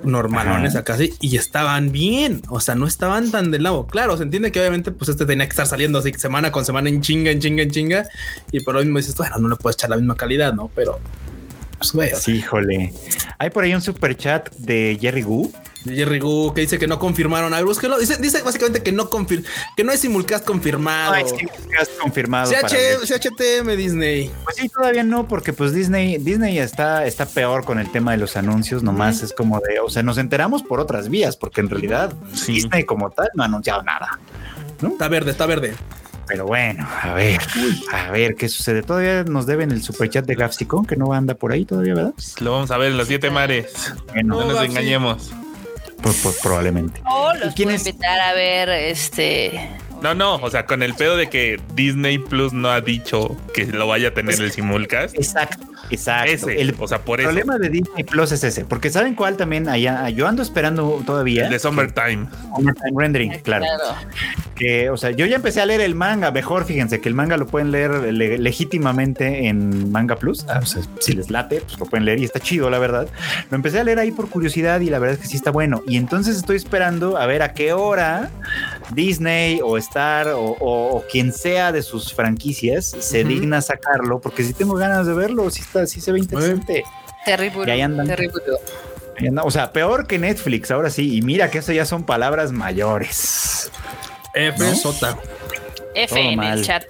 [0.05, 2.43] normalones acá sí, y estaban bien.
[2.49, 3.87] O sea, no estaban tan del lado.
[3.87, 6.89] Claro, se entiende que obviamente, pues este tenía que estar saliendo así semana con semana
[6.89, 8.09] en chinga, en chinga, en chinga.
[8.53, 10.71] Y por lo mismo dices, bueno, no le puedes echar la misma calidad, no?
[10.75, 10.99] Pero,
[11.79, 12.93] pues, güey, Sí, híjole.
[13.39, 15.53] Hay por ahí un super chat de Jerry Gu.
[15.85, 17.72] De Jerry Gu que dice que no confirmaron algo.
[17.72, 19.45] Es que lo dice, dice básicamente que no confir,
[19.76, 21.12] que no es simulcast confirmado.
[21.12, 21.47] No, es que
[21.81, 22.51] has confirmado.
[22.51, 22.99] CH, ver.
[23.07, 24.31] CHTM Disney.
[24.45, 28.18] Pues sí, todavía no, porque pues Disney, Disney está, está peor con el tema de
[28.18, 31.70] los anuncios, nomás es como de, o sea, nos enteramos por otras vías, porque en
[31.70, 32.53] realidad Sí.
[32.55, 34.18] Disney como tal no ha anunciado nada.
[34.83, 35.74] Está verde, está verde.
[36.26, 37.41] Pero bueno, a ver,
[37.93, 38.83] a ver qué sucede.
[38.83, 42.14] Todavía nos deben el superchat de Gafsicon, que no anda por ahí todavía, ¿verdad?
[42.41, 43.72] Lo vamos a ver en los siete mares.
[44.12, 44.70] Bueno, No No, nos Gapsi.
[44.70, 45.33] engañemos.
[46.03, 47.01] Pues, pues, probablemente.
[47.05, 47.86] O los quién puedo es?
[47.86, 49.70] invitar a ver este.
[50.03, 53.66] No, no, o sea, con el pedo de que Disney Plus no ha dicho que
[53.66, 55.14] lo vaya a tener el simulcast.
[55.14, 56.32] Exacto, exacto.
[56.32, 57.28] Ese, el o sea, por eso.
[57.28, 59.68] problema de Disney Plus es ese, porque ¿saben cuál también?
[59.68, 61.44] Allá, yo ando esperando todavía.
[61.44, 62.26] El de Summertime.
[62.57, 63.66] Summertime Rendering, claro.
[64.57, 67.36] que, o sea, yo ya empecé a leer el manga, mejor fíjense que el manga
[67.36, 71.78] lo pueden leer le- legítimamente en Manga Plus, Ah, o sea, si les late, pues
[71.78, 73.07] lo pueden leer y está chido, la verdad.
[73.51, 75.82] Lo empecé a leer ahí por curiosidad y la verdad es que sí está bueno.
[75.86, 78.30] Y entonces estoy esperando a ver a qué hora
[78.94, 79.89] Disney o Star
[80.28, 85.07] o, o- o quien sea de sus franquicias se digna sacarlo, porque si tengo ganas
[85.07, 86.84] de verlo, sí, está, sí se ve interesante.
[87.24, 87.64] Terrible.
[87.66, 88.07] Y ahí andan.
[88.07, 88.41] Terrible.
[89.18, 91.16] Ahí anda- O sea, peor que Netflix, ahora sí.
[91.16, 93.70] Y mira que eso ya son palabras mayores.
[94.34, 94.74] F ¿No?
[94.76, 95.18] Sota.
[95.95, 96.59] F Todo en mal.
[96.59, 96.84] el chat.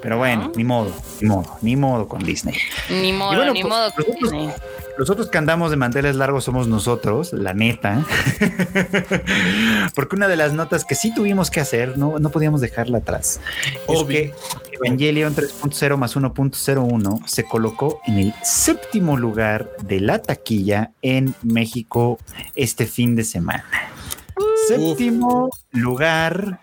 [0.00, 0.52] Pero bueno, ¿No?
[0.54, 2.56] ni modo, ni modo, ni modo con Disney.
[2.90, 3.88] Ni modo, bueno, ni pues, modo.
[3.88, 4.50] nosotros- Disney.
[4.98, 8.04] Los otros que andamos de manteles largos somos nosotros, la neta.
[9.94, 13.40] Porque una de las notas que sí tuvimos que hacer, no, no podíamos dejarla atrás,
[13.86, 14.18] Obvio.
[14.18, 14.34] es que
[14.72, 22.18] Evangelion 3.0 más 1.01 se colocó en el séptimo lugar de la taquilla en México
[22.54, 23.64] este fin de semana.
[24.68, 26.60] Séptimo lugar,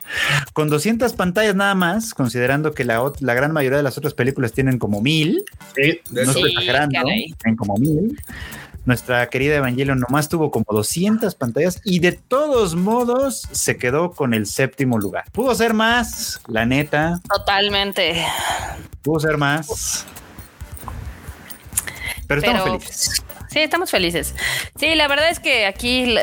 [0.53, 4.51] con 200 pantallas nada más, considerando que la, la gran mayoría de las otras películas
[4.53, 5.43] tienen como mil.
[5.75, 7.33] Sí, de No estoy Sí, exagerando, caray.
[7.45, 8.19] en como mil.
[8.85, 14.33] Nuestra querida Evangelion nomás tuvo como 200 pantallas y de todos modos se quedó con
[14.33, 15.23] el séptimo lugar.
[15.31, 18.25] Pudo ser más, la neta, Totalmente.
[19.01, 20.05] pudo ser más.
[22.27, 23.23] Pero estamos felices.
[23.53, 24.33] Sí, estamos felices.
[24.79, 26.15] Sí, la verdad es que aquí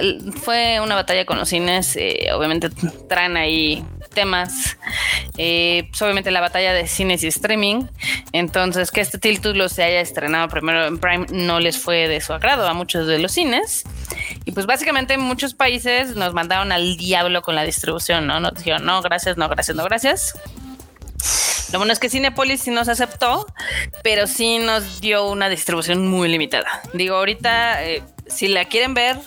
[0.42, 1.94] fue una batalla con los cines.
[1.94, 2.70] eh, obviamente
[3.08, 4.76] traen ahí temas.
[5.38, 7.84] eh, pues obviamente la batalla de cines y streaming.
[8.32, 12.32] Entonces, que este título se haya estrenado primero en Prime no les fue de su
[12.32, 13.84] agrado a muchos de los cines.
[14.44, 18.40] Y pues básicamente muchos países nos mandaron al diablo con la distribución, ¿no?
[18.40, 20.34] Nos dijeron, no, gracias, no, gracias, no, gracias.
[21.72, 23.46] Lo bueno es que Cinepolis sí nos aceptó,
[24.02, 26.82] pero sí nos dio una distribución muy limitada.
[26.94, 29.18] Digo, ahorita, eh, si la quieren ver,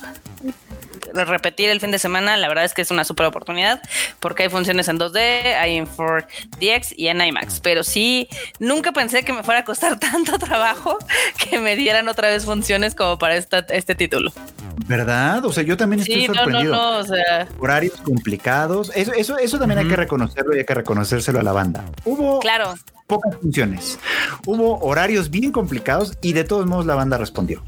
[1.13, 3.81] repetir el fin de semana, la verdad es que es una super oportunidad
[4.19, 7.59] porque hay funciones en 2D, hay en 4DX y en IMAX.
[7.59, 8.27] Pero sí,
[8.59, 10.97] nunca pensé que me fuera a costar tanto trabajo
[11.37, 14.31] que me dieran otra vez funciones como para esta, este título.
[14.87, 15.45] ¿Verdad?
[15.45, 16.75] O sea, yo también estoy Sí, no, no, sorprendido.
[16.75, 18.91] no, o sea, Horarios complicados.
[18.95, 21.85] Eso, eso, eso también hay que reconocerlo y hay que reconocérselo a la banda.
[22.05, 22.73] Hubo claro.
[23.07, 23.99] pocas funciones.
[24.45, 27.63] Hubo horarios bien complicados y de todos modos la banda respondió.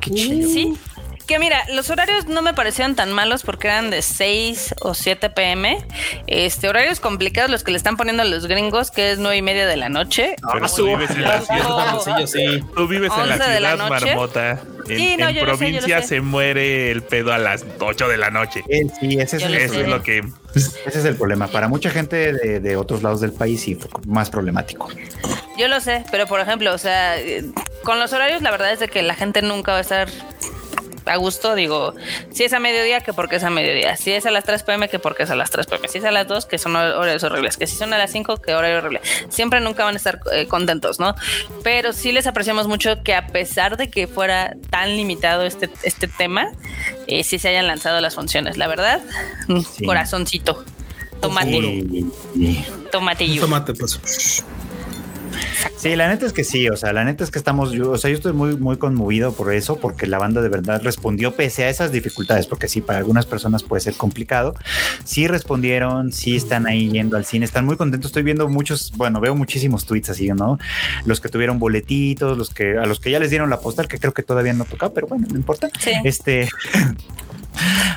[0.00, 0.48] Qué chido.
[0.48, 0.76] Sí.
[1.26, 5.30] Que mira, los horarios no me parecieron tan malos porque eran de 6 o 7
[5.30, 5.78] pm.
[6.26, 9.42] Este, horarios complicados los que le están poniendo a los gringos, que es 9 y
[9.42, 10.36] media de la noche.
[10.52, 11.98] Pero tú vives en la ciudad.
[12.04, 12.64] Sí, yo sí.
[12.76, 14.50] Tú vives en la 11 de la ciudad marmota.
[14.50, 16.08] En, Sí, no, provincia sé.
[16.08, 18.62] se muere el pedo a las 8 de la noche.
[19.00, 20.22] Sí, ese es, el lo Eso es lo que.
[20.54, 21.46] ese es el problema.
[21.48, 24.88] Para mucha gente de, de otros lados del país sí fue más problemático.
[25.56, 27.44] Yo lo sé, pero por ejemplo, o sea, eh,
[27.82, 30.08] con los horarios la verdad es de que la gente nunca va a estar
[31.06, 31.94] a gusto, digo,
[32.32, 34.88] si es a mediodía, que porque es a mediodía, si es a las 3 pm,
[34.88, 37.22] que porque es a las 3 pm, si es a las 2, que son horarios
[37.24, 39.00] horribles, que si son a las 5, que horario horrible.
[39.28, 41.14] Siempre nunca van a estar eh, contentos, ¿no?
[41.62, 46.08] Pero sí les apreciamos mucho que a pesar de que fuera tan limitado este, este
[46.08, 46.48] tema,
[47.06, 49.00] eh, sí se hayan lanzado las funciones, la verdad,
[49.76, 49.84] Sí.
[49.84, 50.64] corazoncito.
[51.20, 52.06] Tomate, y-
[52.92, 53.40] tomatillo.
[53.42, 54.44] Tomate, pues.
[55.76, 57.98] Sí, la neta es que sí, o sea, la neta es que estamos, yo, o
[57.98, 61.64] sea, yo estoy muy, muy conmovido por eso, porque la banda de verdad respondió pese
[61.64, 64.54] a esas dificultades, porque sí, para algunas personas puede ser complicado.
[65.04, 68.10] Sí respondieron, sí están ahí yendo al cine, están muy contentos.
[68.10, 70.58] Estoy viendo muchos, bueno, veo muchísimos tweets así, ¿no?
[71.04, 73.98] Los que tuvieron boletitos, los que a los que ya les dieron la postal, que
[73.98, 75.68] creo que todavía no toca, pero bueno, no importa.
[75.78, 75.92] Sí.
[76.04, 76.48] Este,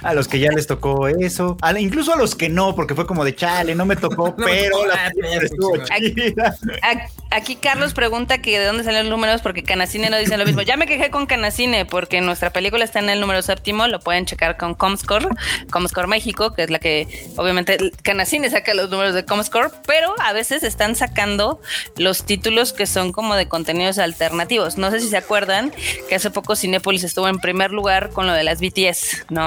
[0.04, 3.06] a los que ya les tocó eso, a- incluso a los que no, porque fue
[3.08, 6.16] como de chale, no me tocó, No me pero tocó, la película pero estuvo Aquí-
[6.16, 6.56] chida.
[7.30, 10.62] Aquí Carlos pregunta que de dónde salen los números porque Canacine no dicen lo mismo.
[10.62, 14.26] Ya me quejé con Canacine porque nuestra película está en el número séptimo, lo pueden
[14.26, 15.28] checar con Comscore,
[15.70, 20.32] Comscore México, que es la que obviamente Canacine saca los números de Comscore, pero a
[20.32, 21.60] veces están sacando
[21.98, 24.78] los títulos que son como de contenidos alternativos.
[24.78, 25.74] No sé si se acuerdan
[26.08, 29.47] que hace poco Cinépolis estuvo en primer lugar con lo de las BTS, ¿no?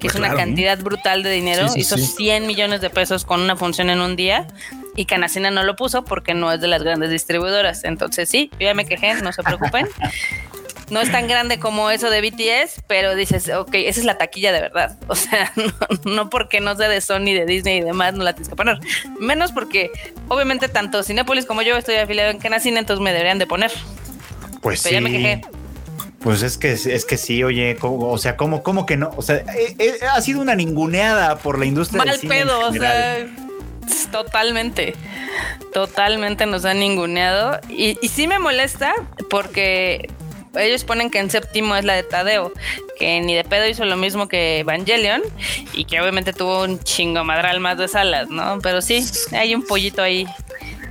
[0.00, 0.38] Que es una Claro.
[0.38, 2.06] cantidad brutal de dinero, Sí, sí, hizo sí.
[2.16, 4.46] 100 millones de pesos con una función en un día
[4.96, 7.84] y Canacina no lo puso porque no es de las grandes distribuidoras.
[7.84, 9.88] Entonces sí, yo ya me quejé, no se preocupen.
[10.88, 14.52] No es tan grande como eso de BTS, pero dices, ok, esa es la taquilla
[14.52, 14.96] de verdad.
[15.08, 15.52] O sea,
[16.04, 18.54] no, no porque no sea de Sony, de Disney y demás, no la tienes que
[18.54, 18.78] poner.
[19.18, 19.90] Menos porque,
[20.28, 23.72] obviamente, tanto Cinepolis como yo estoy afiliado en Canacina, entonces me deberían de poner.
[24.60, 25.40] Pues Pero ya me quejé.
[26.20, 29.10] Pues es que es que sí, oye, ¿cómo- o sea, ¿cómo, cómo que no?
[29.16, 32.60] O sea, eh, eh, ha sido una ninguneada por la industria del Mal en pedo,
[32.68, 33.26] o sea,
[34.10, 34.94] totalmente.
[35.72, 37.60] Totalmente nos han ninguneado.
[37.68, 38.94] Y, y sí me molesta
[39.28, 40.08] porque
[40.56, 42.50] ellos ponen que en séptimo es la de Tadeo,
[42.98, 45.22] que ni de pedo hizo lo mismo que Evangelion
[45.74, 48.58] y que obviamente tuvo un chingo madral más de salas, ¿no?
[48.62, 50.26] Pero sí, hay un pollito ahí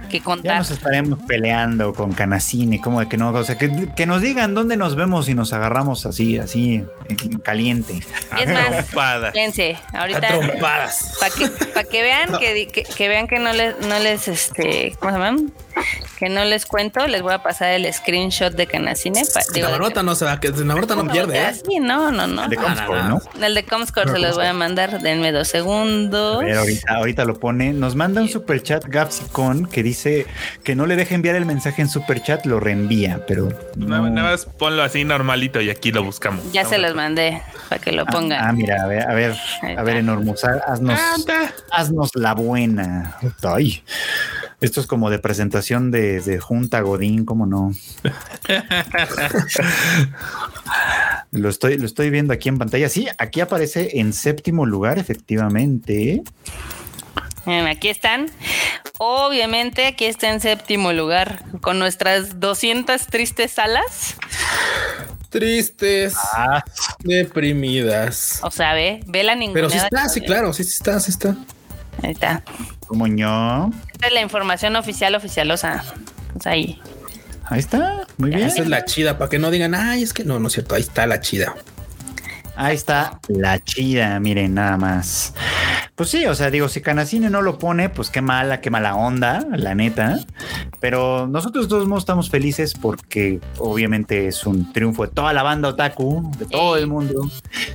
[0.08, 0.58] que Ya contar.
[0.58, 4.54] nos estaremos peleando con Canacine, como de que no, o sea, que, que nos digan
[4.54, 8.00] dónde nos vemos y nos agarramos así, así, en caliente.
[8.40, 11.18] Es más, fíjense, A ahorita trompadas.
[11.20, 14.96] para que, pa' que vean que, que, que vean que no les no les este
[15.00, 15.52] ¿cómo se llaman?
[16.18, 20.04] que no les cuento les voy a pasar el screenshot de Canacine pa- digo, La
[20.04, 21.54] no se va, que la nota no pierde, ¿eh?
[21.54, 23.20] Sí, no no no De Comscore, ¿no?
[23.42, 27.26] el de Comscore se los voy a mandar denme dos A segundos ver, ahorita, ahorita
[27.26, 27.74] lo pone.
[27.74, 29.95] Nos manda un superchat Gapsicon que dice
[30.64, 34.10] que no le deje enviar el mensaje en superchat, lo reenvía, pero Nada, no.
[34.10, 36.52] nada más ponlo así normalito y aquí lo buscamos.
[36.52, 39.36] ya se los mandé para que lo Ah, pongan Ah, mira, a ver, a ver,
[39.78, 41.54] a ver, ha- haznos, Anda.
[41.72, 43.16] haznos la buena.
[43.44, 43.84] Ay,
[44.62, 47.74] esto es como de presentación de, de Junta Godín, ¿cómo no?
[51.32, 52.90] lo, estoy, lo estoy viendo aquí en pantalla.
[52.90, 56.24] Sí, aquí aparece en séptimo lugar, efectivamente.
[57.46, 58.30] Aquí están
[58.98, 64.16] obviamente aquí está en séptimo lugar con nuestras 200 tristes salas
[65.30, 66.64] Tristes, Ah,
[67.00, 68.40] deprimidas.
[68.42, 71.12] o sea ve ve la ninguna Pero sí está, sí, claro, sí, sí está, sí
[71.12, 71.36] está.
[72.02, 72.42] ahí está
[72.88, 73.70] como yo.
[73.92, 75.84] Esta es la información oficial, oficialosa.
[76.34, 76.80] Pues ahí.
[77.46, 78.44] Ahí está, muy bien.
[78.44, 80.76] Esa es la chida, para que no digan, ay, es que no, no es cierto,
[80.76, 81.56] ahí está la chida.
[82.56, 85.34] Ahí está la chida, miren, nada más.
[85.96, 88.96] Pues sí, o sea, digo, si Canacine no lo pone, pues qué mala, qué mala
[88.96, 90.20] onda, la neta.
[90.80, 96.32] Pero nosotros todos estamos felices porque obviamente es un triunfo de toda la banda otaku,
[96.38, 97.30] de todo el mundo,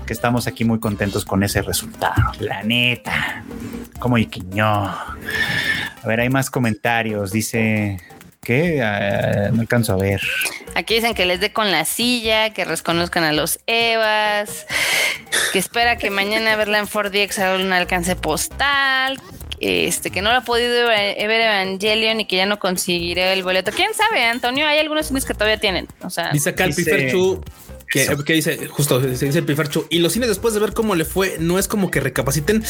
[0.06, 2.32] que estamos aquí muy contentos con ese resultado.
[2.40, 3.44] La neta.
[3.98, 4.66] Como Iquiño.
[4.66, 5.16] A
[6.06, 7.32] ver, hay más comentarios.
[7.32, 7.98] Dice
[8.50, 10.20] que no alcanzo a ver.
[10.74, 14.66] Aquí dicen que les dé con la silla, que reconozcan a los Evas,
[15.52, 19.20] que espera que mañana verla en 4DX haga un alcance postal,
[19.60, 23.70] este, que no lo ha podido ver Evangelion y que ya no conseguiré el boleto.
[23.70, 24.66] ¿Quién sabe, Antonio?
[24.66, 25.86] Hay algunos cines que todavía tienen.
[26.02, 27.44] O sea, Dice acá el Dice- Piferchu
[27.88, 30.94] que, que dice, justo dice, dice el Piferchu, y los cines después de ver cómo
[30.94, 32.64] le fue, no es como que recapaciten.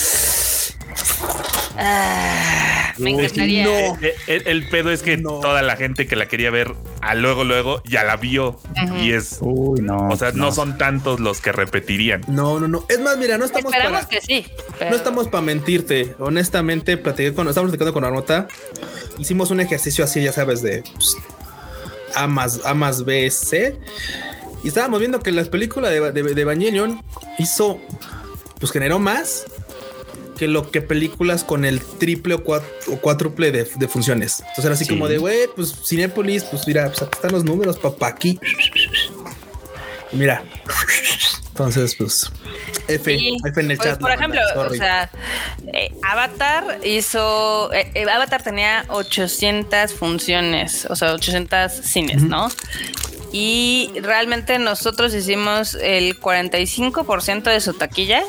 [1.77, 3.65] ah, me encantaría.
[3.65, 3.99] no.
[4.01, 5.41] El, el- el pedo es que No.
[5.41, 8.59] toda la gente que la quería ver a luego, luego ya la vio.
[9.01, 10.09] Y es, Uy, no.
[10.09, 10.53] o sea, no.
[10.53, 12.23] son tantos los que repetirían.
[12.29, 12.85] No, no, no.
[12.89, 14.47] Es más, mira, no estamos Esperamos para, que sí.
[14.79, 16.15] pero- no estamos para mentirte.
[16.19, 18.49] Honestamente, platiqué con, estamos platicando con Arnota.
[19.19, 21.17] Hicimos un ejercicio así, ya sabes, de pues,
[22.15, 23.77] A más A más B, C.
[24.63, 27.03] Y estábamos viendo que la película de, de, de Evangelion
[27.39, 27.79] hizo,
[28.59, 29.45] pues generó más
[30.41, 34.41] que lo que películas con el triple o, cuat- o cuádruple de, de funciones.
[34.41, 34.91] Entonces era así Sí.
[34.91, 38.41] como de, güey, pues Cinépolis, pues mira, pues aquí están los números, papá, aquí.
[40.13, 40.43] Y mira.
[41.51, 42.31] Entonces, pues,
[42.89, 44.01] F, Sí, F en el pues, chat.
[44.01, 45.11] Por ejemplo, o sea,
[45.75, 47.71] eh, Avatar hizo.
[47.75, 52.49] eh, eh, Avatar tenía 800 funciones, o sea, 800 cines, ¿no?
[53.33, 58.23] Y realmente nosotros hicimos el 45% de su taquilla.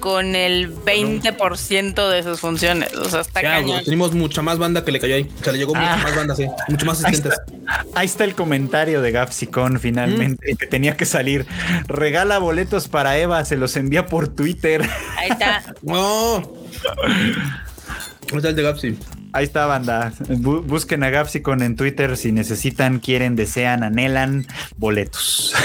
[0.00, 2.92] Con el 20% de sus funciones.
[2.94, 3.84] O sea, está cañón.
[3.84, 5.30] tenemos mucha más banda que le cayó ahí.
[5.40, 6.02] O sea, le llegó mucha Ah.
[6.02, 6.46] más banda, sí.
[6.68, 7.38] Mucho más Ahí asistentes.
[7.40, 11.46] está, ahí está el comentario de Gapsicon finalmente, que tenía que salir.
[11.86, 14.88] Regala boletos para Eva, se los envía por Twitter.
[15.18, 15.62] Ahí está.
[15.82, 16.36] No.
[16.36, 18.98] Ahí está el de Gapsi.
[19.32, 20.12] Ahí está, banda.
[20.28, 24.46] Bu- busquen a Gapsicon en Twitter si necesitan, quieren, desean, anhelan
[24.76, 25.54] boletos.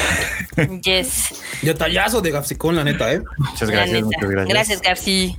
[0.83, 1.33] Yes.
[1.63, 3.21] Detallazo de Gapsicón, la neta, ¿eh?
[3.37, 4.47] Muchas gracias, muchas gracias.
[4.47, 5.35] Gracias, Gapsi.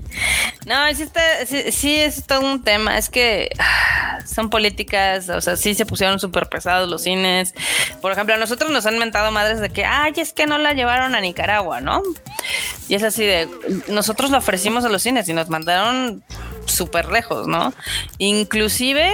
[0.66, 2.98] No, sí, está, sí, sí es todo un tema.
[2.98, 7.55] Es que ah, son políticas, o sea, sí se pusieron súper pesados los cines.
[8.03, 10.74] Por ejemplo, a nosotros nos han mentado madres de que, ay, es que no la
[10.74, 12.03] llevaron a Nicaragua, ¿no?
[12.89, 13.48] Y es así de,
[13.89, 16.23] nosotros la ofrecimos a los cines y nos mandaron
[16.67, 17.73] súper lejos, ¿no?
[18.19, 19.11] Inclusive,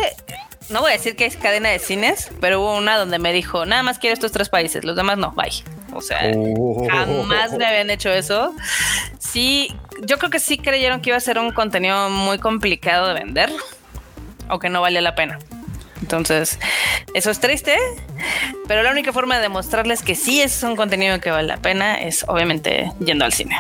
[0.71, 3.65] no voy a decir que es cadena de cines, pero hubo una donde me dijo,
[3.67, 5.53] nada más quiero estos tres países, los demás no, bye.
[5.95, 6.87] O sea, Oh.
[6.89, 8.55] jamás me habían hecho eso.
[9.19, 13.15] Sí, yo creo que sí creyeron que iba a ser un contenido muy complicado de
[13.15, 13.53] vender
[14.49, 15.39] o que no valía la pena.
[16.01, 16.59] Entonces,
[17.15, 17.77] eso es triste,
[18.67, 21.95] pero la única forma de demostrarles que sí es un contenido que vale la pena
[21.95, 23.57] es obviamente yendo al cine.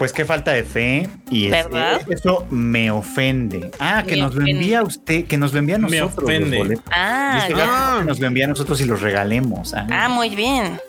[0.00, 2.00] Pues qué falta de fe y es- ¿Verdad?
[2.00, 3.70] eh, eso me ofende.
[3.78, 4.58] Ah, que Me nos lo ofende.
[4.62, 6.26] envía usted, que nos lo envía a Me nosotros.
[6.30, 6.78] los ofende.
[6.90, 9.74] Ah, que nos lo envía a nosotros y los regalemos.
[9.74, 10.80] Ah, ah, muy bien.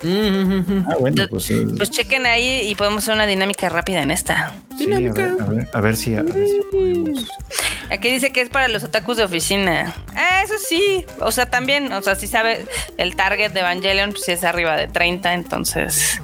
[0.90, 4.54] Ah, bueno, pues, eh, Pues chequen ahí y podemos hacer una dinámica rápida en esta.
[4.78, 7.28] sí, a ver, a ver, a ver si, a ver si podemos.
[7.90, 9.94] Aquí dice que es para los otakus de oficina.
[10.16, 11.06] Ah, eso sí.
[11.20, 12.66] O sea, también, o sea, si sabe
[12.98, 16.22] el target de Evangelion, pues sí es arriba de 30, entonces,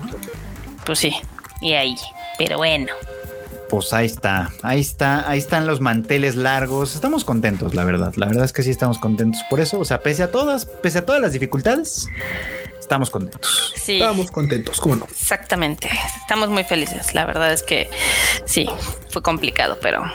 [0.85, 1.13] pues sí.
[1.59, 1.95] Y ahí.
[2.37, 2.93] Pero bueno.
[3.69, 6.95] Pues ahí está, ahí está, ahí están los manteles largos.
[6.95, 8.13] Estamos contentos, la verdad.
[8.15, 9.79] La verdad es que sí estamos contentos por eso.
[9.79, 12.07] O sea, pese a todas, pese a todas las dificultades,
[12.79, 13.73] estamos contentos.
[13.75, 13.95] Sí.
[13.95, 15.05] Estábamos contentos, ¿cómo no?
[15.11, 15.89] Exactamente.
[16.21, 17.13] Estamos muy felices.
[17.13, 17.89] La verdad es que
[18.45, 18.69] sí,
[19.09, 20.05] fue complicado, pero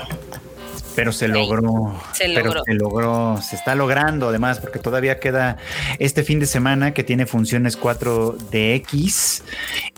[0.94, 1.98] Pero se logró.
[2.12, 2.64] Se pero logró.
[2.64, 3.38] se logró.
[3.42, 5.56] Se está logrando además, porque todavía queda
[5.98, 9.42] este fin de semana que tiene funciones 4DX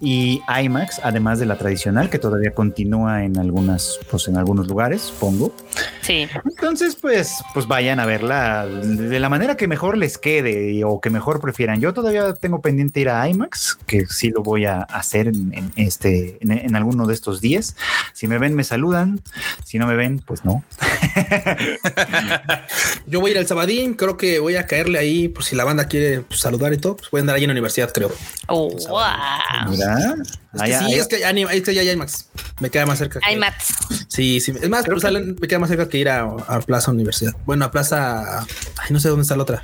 [0.00, 5.02] y IMAX, además de la tradicional, que todavía continúa en algunas, pues en algunos lugares,
[5.02, 5.54] supongo.
[6.02, 6.28] sí.
[6.44, 11.10] Entonces, pues, pues vayan a verla de la manera que mejor les quede o que
[11.10, 11.80] mejor prefieran.
[11.80, 15.72] Yo todavía tengo pendiente ir a IMAX, que sí lo voy a hacer en, en
[15.76, 17.76] este, en, en alguno de estos días.
[18.12, 19.20] Si me ven, me saludan.
[19.64, 20.62] Si no me ven, pues no.
[23.06, 25.64] Yo voy a ir al Sabadín, creo que voy a caerle ahí por si la
[25.64, 26.96] banda quiere pues, saludar y todo.
[26.96, 28.12] Pues voy a andar ahí en la universidad, creo.
[28.48, 29.70] Oh, wow.
[29.70, 30.14] Mira.
[30.54, 32.28] Es que sí, es que ya, ni- es que ya hay IMAX.
[32.60, 33.20] Me queda más cerca.
[33.38, 33.66] mats.
[34.08, 34.52] Sí, sí.
[34.60, 37.32] Es más, pues, que- salen- me queda más cerca que ir a, a Plaza Universidad.
[37.44, 38.40] Bueno, a Plaza.
[38.40, 39.60] Ay, no sé dónde está la otra.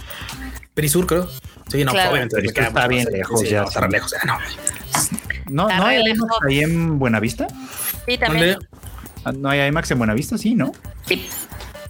[0.75, 1.29] Perisur, creo.
[1.71, 2.11] Sí, no, Claro.
[2.11, 2.37] obviamente.
[2.37, 3.89] Perisur me queda está bien lejos Sí, ya, no, está sí.
[3.93, 4.11] lejos.
[4.13, 4.39] ya, no.
[5.51, 6.31] no, Está no hay IMAX lejos.
[6.49, 7.47] ahí en Buenavista.
[8.07, 8.55] Sí, también.
[8.55, 8.67] ¿Dónde?
[9.25, 10.73] Ah, No hay IMAX en Buenavista, sí, ¿no?
[11.07, 11.27] Sí.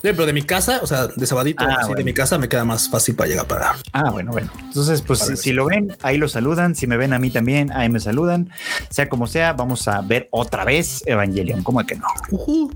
[0.02, 2.48] Sí, pero de mi casa, o sea, de Sabadito, Ah, así, de mi casa me
[2.48, 3.76] queda más fácil para llegar para.
[3.92, 4.50] Ah, bueno, bueno.
[4.60, 6.74] Entonces, pues si, si lo ven, ahí lo saludan.
[6.74, 8.50] Si me ven a mí también, ahí me saludan.
[8.88, 11.62] Sea como sea, vamos a ver otra vez Evangelion.
[11.62, 12.06] ¿Cómo de que no?
[12.30, 12.72] Ujú.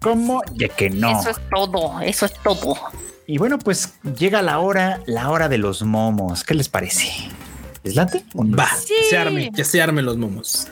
[0.00, 1.18] ¿Cómo de que no?
[1.20, 2.00] Eso es todo.
[2.00, 2.76] Eso es todo.
[3.26, 6.44] Y bueno, pues llega la hora, la hora de los momos.
[6.44, 7.08] ¿Qué les parece?
[7.82, 8.24] ¿Les late?
[8.34, 8.56] o no?
[8.58, 8.92] Va, Sí.
[8.98, 10.68] que se arme, que se armen los momos.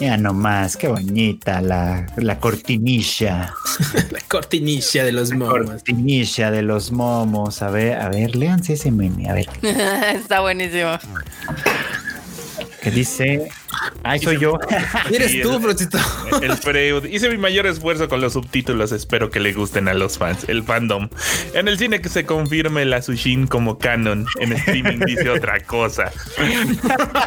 [0.00, 3.52] Ya nomás, qué bonita la, la cortinilla.
[4.10, 5.66] La cortinilla de los momos.
[5.66, 7.62] Cortinilla de los momos.
[7.62, 9.28] A ver, a ver, léanse ese meme.
[9.28, 9.48] A ver,
[10.14, 10.98] Está buenísimo.
[12.82, 13.48] ¿qué dice?
[14.02, 14.58] Ay, soy yo.
[15.12, 15.98] Eres Sí, tú, Frosito.
[16.42, 17.04] El Freud.
[17.04, 18.92] Hice mi mayor esfuerzo con los subtítulos.
[18.92, 20.44] Espero que le gusten a los fans.
[20.48, 21.08] El fandom.
[21.54, 24.26] En el cine que se confirme la Sushin como canon.
[24.40, 26.10] En streaming dice otra cosa.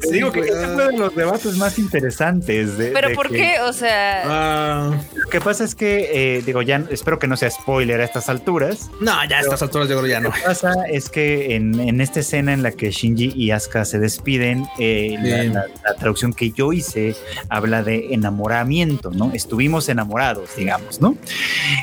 [0.00, 2.78] Te digo que este fue de los debates más interesantes.
[2.78, 3.60] De, Pero de ¿por que- qué?
[3.60, 7.50] O sea, Ah, Lo que pasa es que, eh, digo, ya espero que no sea
[7.50, 8.90] spoiler a estas alturas.
[9.00, 10.28] no, ya a estas alturas yo creo ya no.
[10.28, 13.84] Lo que pasa es que en, en esta escena en la que Shinji y Asuka
[13.84, 15.54] se despiden, eh, la, Bien.
[15.54, 17.14] la- la traducción que yo hice
[17.48, 19.30] habla de enamoramiento, ¿no?
[19.32, 21.16] Estuvimos enamorados, digamos, ¿no?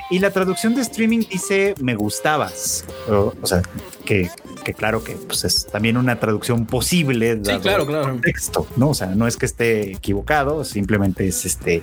[0.10, 2.86] Y la traducción de streaming dice me gustabas.
[3.10, 3.62] O, o sea,
[4.06, 4.30] que,
[4.64, 7.40] que claro que pues, es también una traducción posible.
[7.44, 8.10] Sí, claro, claro.
[8.10, 8.90] contexto, ¿no?
[8.90, 11.82] O sea, no es que esté equivocado, simplemente es este,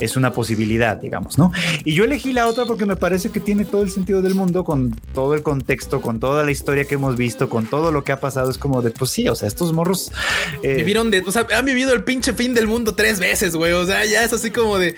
[0.00, 1.52] es una posibilidad, digamos, ¿no?
[1.84, 4.64] Y yo elegí la otra porque me parece que tiene todo el sentido del mundo,
[4.64, 8.12] con todo el contexto, con toda la historia que hemos visto, con todo lo que
[8.12, 8.50] ha pasado.
[8.50, 10.12] Es como de, pues sí, o sea, estos morros.
[10.62, 13.72] Eh, Vivieron de, o sea, han vivido el pinche fin del mundo tres veces, güey.
[13.72, 14.96] O sea, ya es así como de,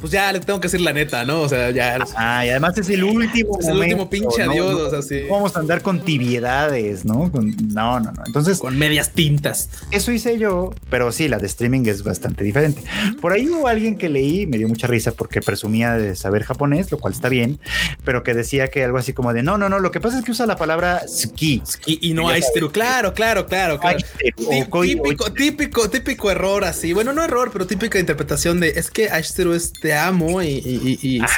[0.00, 1.42] pues ya le tengo que decir la neta, ¿no?
[1.42, 1.98] O sea, ya.
[2.16, 3.58] Ah, y además es el último.
[3.60, 4.80] Es el último pinche adiós.
[4.80, 5.26] o sea, sí.
[5.30, 7.30] Vamos a andar con tibiedades, ¿no?
[7.32, 8.22] no, no, no.
[8.26, 8.58] Entonces.
[8.58, 9.70] Con medias tintas.
[9.90, 12.82] Eso hice yo, pero sí, la de streaming es bastante diferente.
[13.20, 16.90] Por ahí hubo alguien que leí, me dio mucha risa porque presumía de saber japonés,
[16.90, 17.58] lo cual está bien,
[18.04, 20.24] pero que decía que algo así como de no, no, no, lo que pasa es
[20.24, 21.62] que usa la palabra ski.
[21.86, 22.70] y no aishiteru.
[22.70, 23.78] Claro, claro, claro.
[23.78, 23.98] claro.
[24.70, 26.92] Típico, típico, típico error así.
[26.92, 30.48] Bueno, no error, pero típica interpretación de es que aishiteru es te amo y,
[31.02, 31.30] y, es,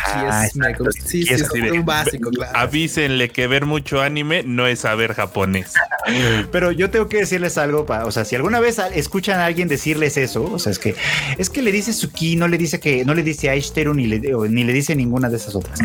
[1.05, 2.57] sí, sí, es un básico, claro.
[2.57, 5.73] Avísenle que ver mucho anime no es saber japonés.
[6.53, 10.17] Pero yo tengo que decirles algo, o sea, si alguna vez escuchan a alguien decirles
[10.17, 10.95] eso, o sea, es que
[11.39, 14.21] es que le dice Suki, no le dice que no le dice Aishiteru ni le,
[14.49, 15.79] ni le dice ninguna de esas otras.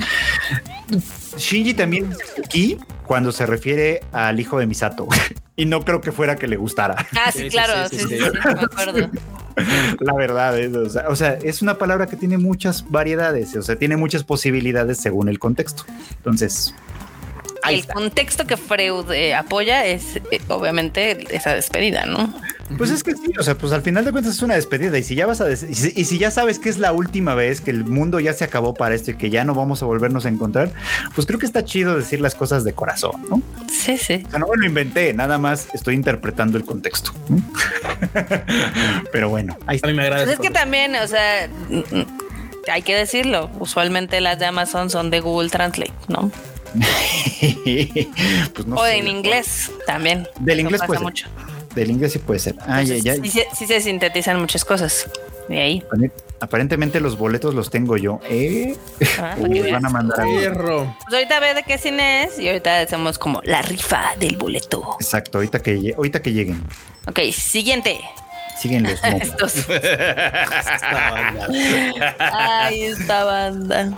[1.37, 5.07] Shinji también dice Suki cuando se refiere al hijo de Misato.
[5.55, 7.07] y no creo que fuera que le gustara.
[7.13, 9.09] Ah, sí, claro, sí, sí, sí, me acuerdo.
[9.99, 13.97] La verdad es, o sea, es una palabra que tiene muchas variedades, o sea, tiene
[13.97, 15.83] muchas posibilidades según el contexto.
[16.17, 16.75] Entonces,
[17.67, 22.33] el contexto que Freud eh, apoya es eh, obviamente esa despedida, ¿no?
[22.75, 25.03] Pues es que sí, o sea, pues al final de cuentas es una despedida y
[25.03, 27.85] si ya vas a y si, ya sabes que es la última vez que el
[27.85, 30.71] mundo ya se acabó para esto y que ya no vamos a volvernos a encontrar,
[31.15, 33.41] pues creo que está chido decir las cosas de corazón, ¿no?
[33.71, 34.23] Sí, sí.
[34.27, 37.13] O sea, no me lo inventé, nada más estoy interpretando el contexto.
[39.13, 40.25] Pero bueno, ahí A mí me agrada.
[40.25, 41.49] Pues es que también, o sea,
[42.71, 46.31] hay que decirlo, usualmente las de Amazon son de Google Translate, ¿no?
[48.53, 50.27] pues o en inglés también.
[50.41, 51.27] Del inglés puede mucho.
[51.77, 52.55] Del inglés sí puede ser.
[52.65, 53.13] Ah, ya, ya.
[53.53, 55.07] Sí, se sintetizan muchas cosas.
[55.47, 55.83] De ahí.
[56.39, 58.19] Aparentemente los boletos los tengo yo.
[58.27, 58.75] ¿Eh?
[59.19, 59.35] Ah,
[59.71, 63.61] van a mandar Pues ahorita ve de qué cine es y ahorita hacemos como la
[63.61, 64.97] rifa del boleto.
[64.99, 66.63] Exacto, ahorita que, ahorita que lleguen.
[67.07, 67.99] Ok, siguiente.
[68.59, 69.67] Siguen los Estos.
[72.19, 73.95] Ay, esta banda.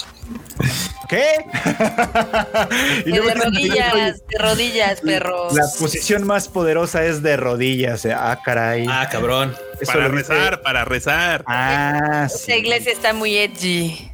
[1.10, 1.44] ¿Qué?
[3.06, 5.54] de rodillas, de rodillas, perros.
[5.56, 8.06] La posición más poderosa es de rodillas.
[8.06, 8.14] Eh.
[8.14, 8.86] Ah, caray.
[8.88, 9.56] Ah, cabrón.
[9.88, 11.44] para rezar, para rezar.
[11.48, 14.12] Ah, Esta iglesia está muy edgy.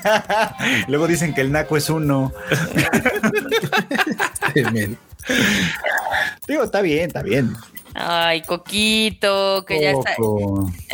[0.86, 2.32] Luego dicen que el naco es uno.
[6.46, 7.56] Digo, está bien, está bien.
[7.94, 10.16] Ay, Coquito, que ya está.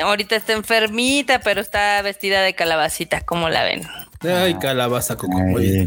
[0.02, 3.20] Ahorita está enfermita, pero está vestida de calabacita.
[3.22, 3.86] ¿Cómo la ven?
[4.20, 5.38] Ay, calabaza, Coco.
[5.38, 5.86] Ay,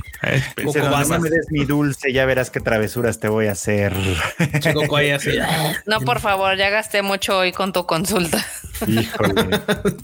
[0.64, 3.94] Coco, no me des mi dulce, ya verás qué travesuras te voy a hacer.
[4.74, 5.32] Coco ahí así.
[5.86, 8.44] No, por favor, ya gasté mucho hoy con tu consulta.
[8.88, 9.60] Híjole.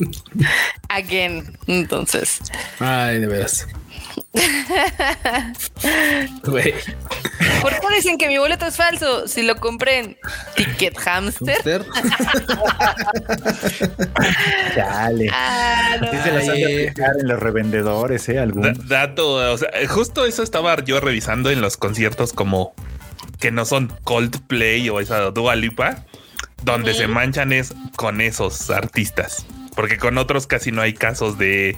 [0.90, 2.40] Again, entonces.
[2.80, 3.66] Ay, de veras.
[7.62, 9.28] ¿Por qué dicen que mi boleto es falso?
[9.28, 10.18] Si lo compré en
[10.56, 11.64] Ticket Hamster.
[14.76, 15.30] Chale.
[15.32, 18.40] Ah, en los revendedores, ¿eh?
[18.40, 18.88] Algún.
[18.88, 22.74] dato, o sea, justo eso estaba yo revisando en los conciertos como
[23.40, 26.04] que no son Coldplay o esa Dua Lipa,
[26.64, 29.46] donde se manchan es con esos artistas
[29.78, 31.78] porque con otros casi no hay casos de,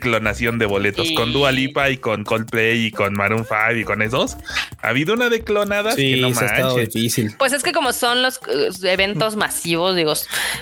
[0.00, 1.08] clonación de boletos.
[1.16, 4.36] Con Dua Lipa y con Coldplay y con Maroon 5 y con esos,
[4.82, 6.92] ha habido una de clonadas que no manches.
[6.92, 7.36] difícil.
[7.38, 8.40] Pues es que como son los
[8.82, 10.14] eventos masivos, digo,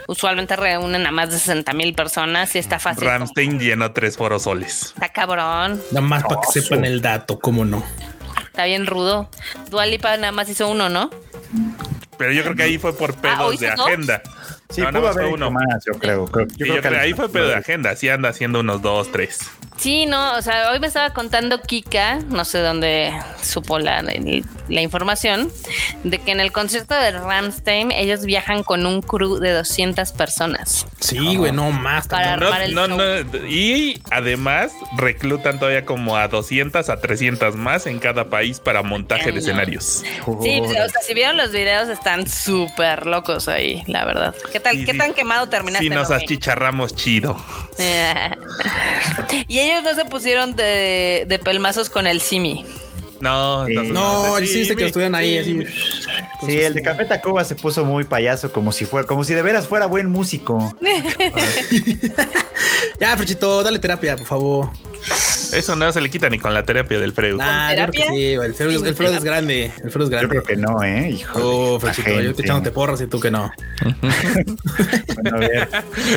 [0.06, 3.08] usualmente reúnen a más de 60 mil personas y está fácil.
[3.08, 4.92] Ramstein llenó tres forosoles.
[4.92, 5.82] Está cabrón.
[5.92, 7.82] Nada más para que sepan el dato, cómo no.
[8.48, 9.30] Está bien rudo.
[9.70, 11.08] Dua Lipa nada más hizo uno, ¿no?
[12.18, 14.22] Pero yo creo que ahí fue por ah, pedos de agenda.
[14.70, 16.26] Sí, no, pudo haber uno más, yo creo.
[16.26, 17.94] yo, creo, que ahí fue pedo de agenda.
[17.96, 19.40] Sí anda haciendo unos dos, tres.
[19.76, 23.12] Sí, no, o sea, hoy me estaba contando Kika, no sé dónde
[23.42, 25.52] supo la, la información,
[26.02, 30.86] de que en el concierto de Ramstein ellos viajan con un crew de 200 personas.
[31.00, 32.08] Sí, güey, no más.
[32.08, 32.98] Para no, no,
[33.46, 39.30] y además reclutan todavía como a 200 a 300 más en cada país para montaje
[39.30, 40.02] de escenarios.
[40.42, 44.34] Sí, o sea, si vieron los videos están súper locos ahí, la verdad.
[44.56, 44.86] ¿Qué tal?
[44.86, 45.84] ¿Qué tan quemado terminaste?
[45.84, 47.36] Sí, nos achicharramos chido.
[49.48, 52.64] y ellos no se pusieron de, de pelmazos con el Simi.
[53.20, 55.62] No, no, no, sí, que estuvieron ahí así.
[56.46, 59.42] Sí, el de Café Tacuba se puso muy payaso, como si fuera, como si de
[59.42, 60.74] veras fuera buen músico.
[62.98, 64.70] ya, Frechito, dale terapia, por favor.
[65.52, 67.38] Eso no se le quita ni con la terapia del Freud.
[67.40, 69.72] Ah, sí, el Freud, el es grande.
[69.82, 70.22] El Freud es grande.
[70.22, 71.10] Yo creo que no, ¿eh?
[71.10, 71.38] Hijo.
[71.42, 73.50] Oh, Frechito, yo te echándote porras y tú que no.
[75.14, 75.68] bueno, a ver.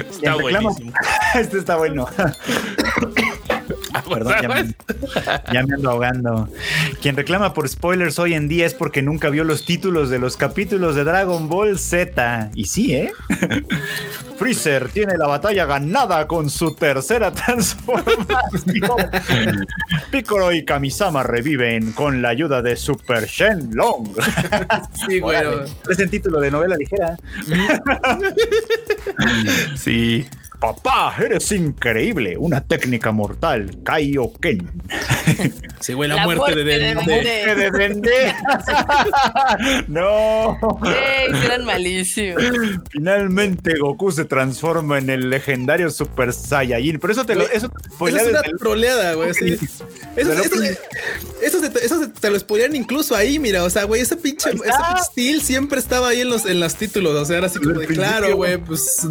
[0.09, 0.93] Está buenísimo.
[1.35, 2.07] este está bueno.
[4.09, 4.75] Perdón, ya me,
[5.53, 6.49] ya me ando ahogando.
[7.01, 10.37] Quien reclama por spoilers hoy en día es porque nunca vio los títulos de los
[10.37, 12.51] capítulos de Dragon Ball Z.
[12.53, 13.11] Y sí, ¿eh?
[14.37, 19.11] Freezer tiene la batalla ganada con su tercera transformación.
[20.11, 24.15] Piccolo y Kamisama reviven con la ayuda de Super Shenlong.
[25.07, 25.37] Sí, güey.
[25.89, 27.17] Es el título de novela ligera.
[29.75, 30.25] sí.
[30.59, 32.35] Papá, eres increíble.
[32.37, 33.77] Una técnica mortal.
[33.83, 34.69] Kaioken.
[35.79, 36.95] Sí, güey, la, muerte, de Dende.
[37.05, 38.35] muerte de Dende.
[39.87, 40.57] no.
[40.85, 42.43] Ey, eran malísimos.
[42.91, 46.99] Finalmente Goku se transforma en el legendario Super Saiyajin.
[46.99, 47.43] Pero eso te lo.
[47.49, 49.33] Eso, te Eso es una troleada, güey.
[49.33, 49.53] sí.
[50.17, 50.55] Eso, eso,
[51.41, 53.63] eso, se te- eso se te lo spoilean incluso ahí, mira.
[53.63, 56.75] O sea, güey, ese pinche, ese pinche steel siempre estaba ahí en los, en los
[56.75, 57.15] títulos.
[57.15, 59.07] O sea, era así como de, claro, güey, pues.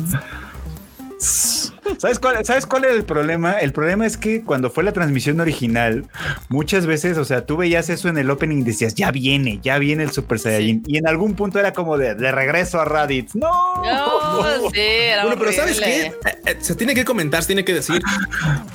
[1.19, 3.59] ¿Sabes cuál, ¿Sabes cuál era el problema?
[3.59, 6.07] El problema es que cuando fue la transmisión original,
[6.49, 9.79] muchas veces, o sea, tú veías eso en el opening y decías, ya viene, ya
[9.79, 10.85] viene el Super Saiyajin.
[10.87, 13.35] Y en algún punto era como de, de regreso a Raditz.
[13.35, 13.51] No.
[13.85, 16.07] No, sí, era Bueno, pero ¿sabes qué?
[16.07, 16.15] Eh,
[16.47, 18.01] eh, Se tiene que comentar, se tiene que decir.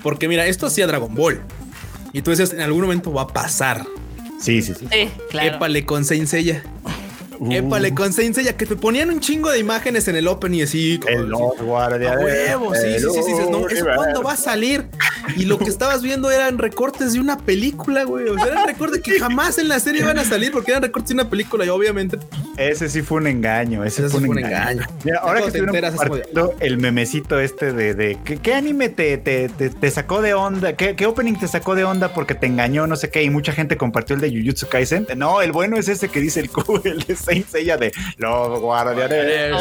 [0.02, 1.42] Porque mira, esto hacía Dragon Ball.
[2.12, 3.86] Y tú dices, en algún momento va a pasar.
[4.40, 4.88] Sí, sí, sí.
[4.92, 5.56] Sí, claro.
[5.56, 6.64] Épale con Saint Seiya.
[7.40, 10.54] Uh, Épale con Saint Seiya, que te ponían un chingo de imágenes en el open
[10.54, 11.00] y así.
[11.00, 12.20] como el Lord A Guardián.
[12.20, 14.86] huevo, sí, sí, sí, sí, no, ¿eso cuándo va a salir?
[15.36, 18.28] Y lo que estabas viendo eran recortes de una película, güey.
[18.28, 21.10] O sea, eran recortes que jamás en la serie iban a salir porque eran recortes
[21.10, 22.18] de una película y obviamente
[22.58, 23.84] Ese sí fue un engaño.
[23.84, 24.84] Ese, fue un engaño.
[25.22, 29.92] ahora que estuvieron compartiendo el memecito este de, de ¿qué, anime te, te, te- te
[29.92, 33.10] sacó de onda, ¿Qué, qué opening te sacó de onda porque te engañó, no sé
[33.10, 35.08] qué, y mucha gente compartió el de Jujutsu Kaisen.
[35.16, 38.60] No, el bueno es ese que dice el Q, el de Saint Seiya de los
[38.60, 39.52] guardianes.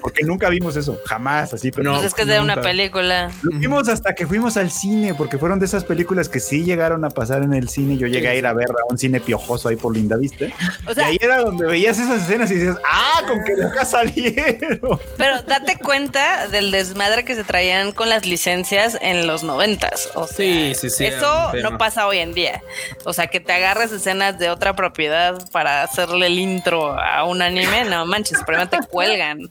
[0.00, 1.70] Porque nunca vimos eso, jamás así.
[1.70, 1.94] Pero No.
[1.94, 3.30] Pues es que es de una película.
[3.42, 7.04] Lo vimos hasta que fuimos al cine, porque fueron de esas películas que sí llegaron
[7.04, 7.96] a pasar en el cine.
[7.96, 10.46] Yo llegué a ir a ver a un cine piojoso ahí por Linda Vista.
[10.86, 13.84] O sea, y ahí era donde veías esas escenas y dices, ah, con que nunca
[13.84, 14.98] salieron.
[15.16, 20.10] pero date cuenta del desmadre que se traían con las licencias en los noventas.
[20.14, 22.62] O sea, Sí, sí, sí, era Eso no pasa hoy en día.
[23.04, 27.40] O sea, que te agarres escenas de otra propiedad para hacerle el intro a un
[27.42, 29.50] anime, no manches, primero te cuelgan.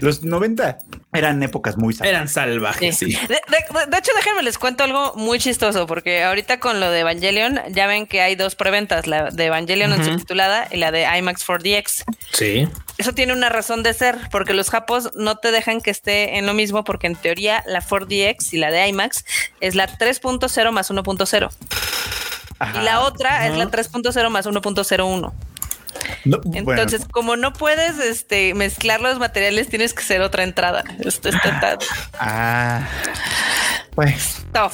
[0.00, 0.78] Los 90
[1.14, 2.14] eran épocas muy salvajes.
[2.14, 3.06] eran salvajes, sí.
[3.26, 7.00] De, de- de hecho, déjenme les cuento algo muy chistoso, porque ahorita con lo de
[7.00, 11.02] Evangelion, ya ven que hay dos preventas, la de Evangelion en subtitulada y la de
[11.18, 12.04] IMAX 4DX.
[12.32, 12.68] Sí.
[12.98, 16.46] Eso tiene una razón de ser, porque los japos no te dejan que esté en
[16.46, 19.24] lo mismo, porque en teoría la 4DX y la de IMAX
[19.60, 21.50] es la 3.0 más 1.0
[22.62, 22.80] Ajá.
[22.80, 23.72] y la otra es la Ajá.
[23.72, 25.32] 3.0 más 1.01.
[26.24, 30.84] No, bueno, Entonces, como no puedes este, mezclar los materiales, tienes que ser otra entrada.
[31.00, 31.78] Esto está
[32.20, 32.86] ah,
[33.94, 34.72] pues tough.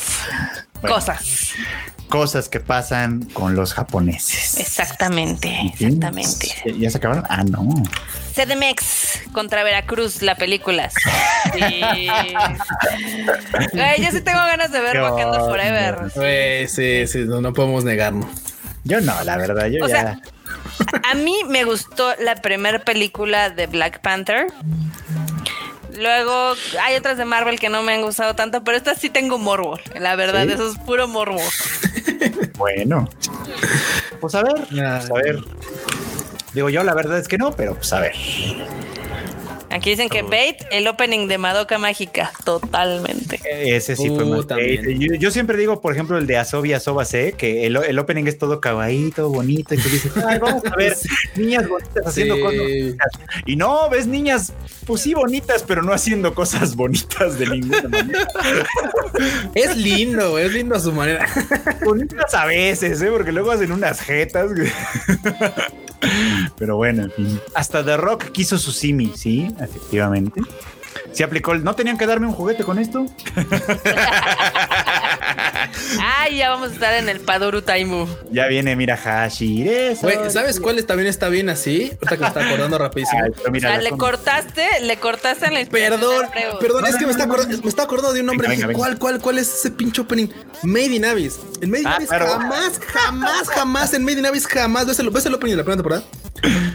[0.80, 0.96] Bueno.
[0.96, 1.52] Cosas.
[2.08, 4.58] Cosas que pasan con los japoneses.
[4.58, 6.48] Exactamente, exactamente.
[6.78, 7.24] ¿Ya, se acabaron?
[7.28, 7.68] Ah, no.
[8.34, 10.90] CDMX contra Veracruz, la película.
[11.54, 11.80] Sí.
[13.72, 15.40] Güey, yo sí tengo ganas de ver Wakanda.
[15.40, 15.98] Forever.
[16.14, 18.26] Güey, sí, sí, no, no podemos negarnos.
[18.84, 20.00] Yo no, la verdad, yo O ya.
[20.00, 20.20] sea,
[21.10, 24.46] A mí me gustó la primera película de Black Panther.
[25.98, 29.38] Luego hay otras de Marvel que no me han gustado tanto, pero esta sí tengo
[29.38, 29.78] morbo.
[29.98, 30.52] La verdad, ¿Sí?
[30.52, 31.40] eso es puro morbo.
[32.56, 33.08] Bueno.
[34.20, 35.38] Pues a ver, pues a ver.
[36.52, 38.16] Digo yo, la verdad es que no, pero pues a ver.
[39.70, 43.38] Aquí dicen que Bait, el opening de Madoka Mágica, totalmente.
[43.76, 44.46] Ese sí fue Uh, más.
[44.46, 44.98] también.
[44.98, 48.24] Yo, yo siempre digo, por ejemplo, el de Asobi Asoba C, que el, el opening
[48.26, 48.60] es todo
[49.10, 50.96] todo bonito, y tú dices, ay, vamos a ver
[51.36, 52.40] niñas bonitas haciendo Sí.
[52.42, 53.08] cosas bonitas.
[53.46, 54.52] Y no, ves niñas,
[54.86, 58.26] pues sí, bonitas, pero no haciendo cosas bonitas de ninguna manera.
[59.54, 61.26] Es lindo, es lindo a su manera.
[61.84, 63.10] bonitas a veces, ¿eh?
[63.10, 64.50] porque luego hacen unas jetas.
[66.58, 67.08] Pero bueno.
[67.54, 70.40] Hasta The Rock quiso su simi, sí, efectivamente.
[71.12, 71.64] Se aplicó el.
[71.64, 73.06] ¿No tenían que darme un juguete con esto?
[76.00, 78.06] Ay, ya vamos a estar en el Padoru Taimu.
[78.30, 79.94] Ya viene, mira, Hashire.
[80.00, 81.92] Güey, ¿sabes cuál también está bien así?
[81.92, 83.22] Ahorita que me está acordando rapidísimo.
[83.24, 86.26] Ay, O sea, le cortaste, le cortaste en la Perdón,
[86.60, 88.48] perdón, es que me está, no, no, acordando, me está acordando de un nombre.
[88.48, 90.28] Venga, Dije, venga, ¿Cuál, cuál, cuál es ese pinche opening?
[90.62, 91.38] Made in Abyss.
[91.60, 92.26] En Made in Ah, Abyss claro.
[92.26, 95.64] jamás, jamás, jamás en Made in Abyss jamás ves el, ves el opening de la
[95.64, 96.02] primera temporada.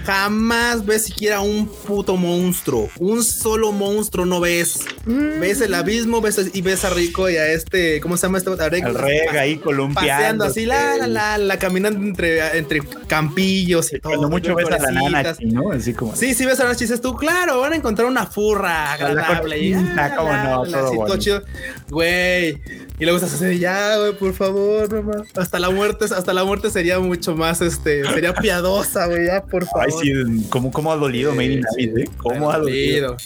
[0.05, 2.89] Jamás ves siquiera un puto monstruo.
[2.99, 4.79] Un solo monstruo no ves.
[5.05, 8.51] ves el abismo, ves y ves a Rico y a este, ¿cómo se llama este?
[8.51, 10.11] A Rico, Al rega ahí columpiando.
[10.11, 14.11] paseando así, la, la, la, la, caminando entre, entre campillos y todo.
[14.13, 15.37] Cuando mucho ves a la nana, florecitas.
[15.37, 15.71] aquí, ¿no?
[15.71, 16.15] Así como.
[16.15, 19.57] Sí, sí ves a las dices tú, claro, van a encontrar una furra agradable.
[19.59, 21.43] y, cochita, cómo no, todo chido.
[21.89, 22.61] Güey.
[23.03, 25.25] Y luego estás así, ya, güey, por favor, mamá.
[25.35, 29.65] Hasta la muerte, hasta la muerte sería mucho más, este, sería piadosa, güey, ya, por
[29.65, 29.87] favor.
[29.87, 31.83] Ay, sí, ¿cómo, cómo ha dolido Sí, Made in sí.
[31.97, 32.09] Eh?
[32.15, 33.17] ¿Cómo ha dolido?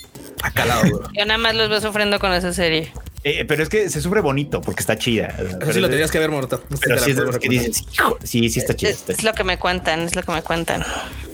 [0.42, 1.04] Acá al lado, güey.
[1.16, 2.92] Yo nada más los veo sufriendo con esa serie.
[3.30, 5.36] Eh, pero es que se sufre bonito porque está chida.
[5.62, 6.64] Eso sí lo tenías que haber muerto.
[6.80, 7.84] Pero sí es que dices,
[8.24, 8.92] sí, sí está chida.
[8.92, 9.32] Es, está es chida.
[9.32, 10.82] lo que me cuentan, es lo que me cuentan.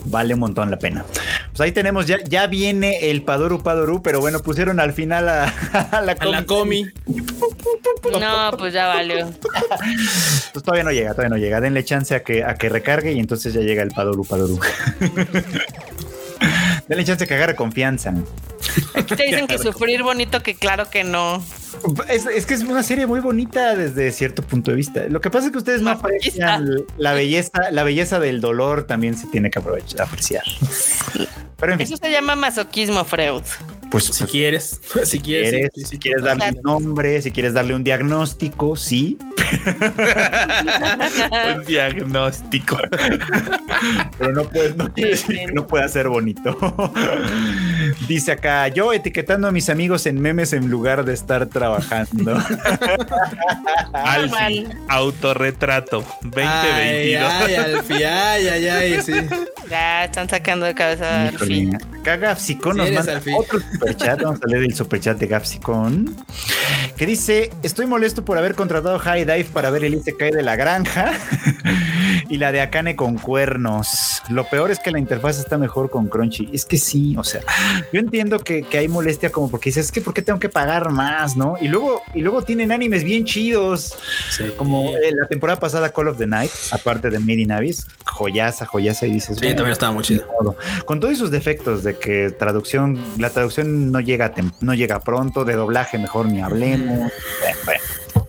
[0.06, 1.04] Vale un montón la pena.
[1.50, 5.44] Pues ahí tenemos, ya, ya viene el Padoru Padoru, pero bueno, pusieron al final a,
[5.92, 6.90] a la A la comi.
[6.90, 7.22] comi.
[8.20, 9.30] No, pues ya valió.
[10.52, 11.60] Pues todavía no llega, todavía no llega.
[11.60, 14.58] Denle chance a que, a que recargue y entonces ya llega el Padoru Padoru.
[16.88, 18.12] Denle chance a que agarre confianza.
[18.94, 21.42] Aquí te dicen que sufrir bonito, que claro que no.
[22.08, 25.04] Es, es que es una serie muy bonita desde cierto punto de vista.
[25.08, 26.66] Lo que pasa es que ustedes no aprecian
[26.96, 30.44] la belleza, la belleza del dolor también se tiene que aprovechar, apreciar.
[31.56, 33.42] Pero en fin, Eso se llama masoquismo, Freud.
[33.90, 37.54] pues Si quieres, si quieres, quieres, sí, sí, si quieres darle un nombre, si quieres
[37.54, 39.18] darle un diagnóstico, sí,
[41.56, 42.78] Un diagnóstico.
[44.18, 46.56] pero no puedes, no quiere decir que no pueda ser bonito.
[48.08, 52.36] Dice acá, yo etiquetando a mis amigos en memes en lugar de estar trabajando.
[53.92, 56.04] Alfi, autorretrato
[56.36, 57.32] Ay, 2022.
[57.32, 59.12] ay, Alfi, ay, ay, ay, sí.
[59.70, 61.68] Ya están sacando de cabeza al fin.
[61.74, 61.94] Híjole.
[62.00, 63.34] Acá Gapsicon Sí nos manda Alfie.
[63.34, 64.22] otro superchat.
[64.22, 66.14] Vamos a leer el superchat de Gapsicon.
[66.96, 70.54] Que dice: Estoy molesto por haber contratado High Dive para ver el Isekai de la
[70.56, 71.12] granja
[72.28, 74.22] y la de Akane con cuernos.
[74.28, 76.50] Lo peor es que la interfaz está mejor con Crunchy.
[76.52, 77.40] Es que sí, o sea,
[77.92, 80.48] yo entiendo que, que hay molestia como porque dices, es que ¿por qué tengo que
[80.48, 81.56] pagar más, no?
[81.60, 83.96] Y luego, y luego tienen animes bien chidos.
[84.56, 88.66] Como eh, la temporada pasada Call of the Night, aparte de Made in Abyss, joyaza,
[88.66, 90.26] joyaza, y dices, Sí, también estaba muy chido.
[90.40, 90.56] modo.
[90.84, 95.54] Con todos sus defectos de que traducción, la traducción no llega, no llega pronto, de
[95.54, 96.98] doblaje mejor ni hablemos.
[96.98, 97.80] Bueno, bueno,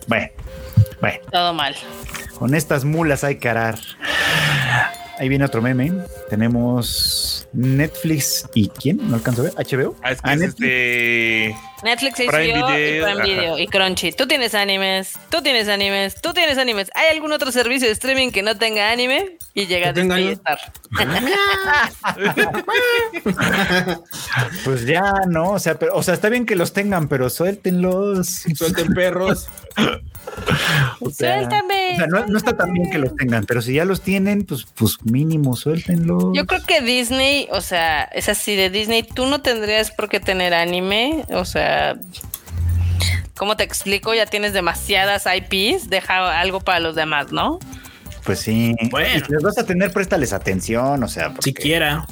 [0.07, 0.27] bueno,
[1.01, 1.75] bueno, Todo mal.
[2.39, 3.77] con estas mulas hay que arar.
[5.17, 5.93] Ahí viene otro meme.
[6.29, 8.99] Tenemos Netflix y ¿quién?
[9.09, 9.53] No alcanzo a ver.
[9.53, 9.95] HBO.
[10.03, 10.69] Ah, es que Ah, es Netflix.
[10.69, 11.55] este.
[11.83, 12.65] Netflix, HBO Prime y Video,
[13.05, 13.23] Prime ajá.
[13.23, 14.11] Video y Crunchy.
[14.11, 16.89] Tú tienes animes, tú tienes animes, tú tienes animes.
[16.95, 19.37] ¿Hay algún otro servicio de streaming que no tenga anime?
[19.53, 20.59] Y llega a estar.
[24.63, 25.51] Pues ya, ¿no?
[25.51, 28.45] O sea, pero, o sea, está bien que los tengan, pero suéltenlos.
[28.55, 29.47] Suelten perros.
[30.99, 31.93] O sea, Suéltame.
[31.93, 34.43] o sea, no, no está tan bien que los tengan, pero si ya los tienen,
[34.43, 36.25] pues, pues mínimo suéltenlos.
[36.33, 40.19] Yo creo que Disney, o sea, es así de Disney, tú no tendrías por qué
[40.19, 41.97] tener anime, o sea,
[43.35, 44.13] ¿cómo te explico?
[44.13, 47.59] Ya tienes demasiadas IPs, deja algo para los demás, ¿no?
[48.23, 48.75] Pues sí.
[48.89, 49.17] Bueno.
[49.17, 52.05] Y si los vas a tener, préstales atención, o sea, porque- Siquiera.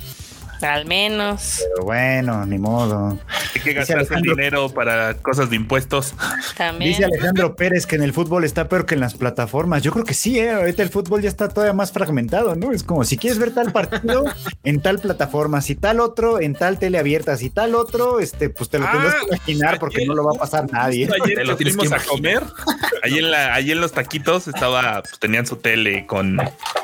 [0.64, 3.18] Al menos, Pero bueno, ni modo.
[3.56, 6.14] Hay que gastar el Alejandro- dinero para cosas de impuestos.
[6.58, 6.92] también.
[6.92, 9.82] Dice Alejandro Pérez que en el fútbol está peor que en las plataformas.
[9.84, 10.52] Yo creo que sí, ¿eh?
[10.52, 12.72] ahorita el fútbol ya está todavía más fragmentado, ¿no?
[12.72, 14.24] Es como si quieres ver tal partido
[14.64, 18.70] en tal plataforma, si tal otro en tal tele abierta, si tal otro, este, pues
[18.70, 21.08] te lo tendrás que Ah, imaginar porque ayer- no lo va a pasar nadie.
[21.24, 22.44] Ayer Te lo nos tienes que fuimos a comer.
[23.04, 26.38] Ahí en, la, ahí en los taquitos estaba, pues, tenían su tele con.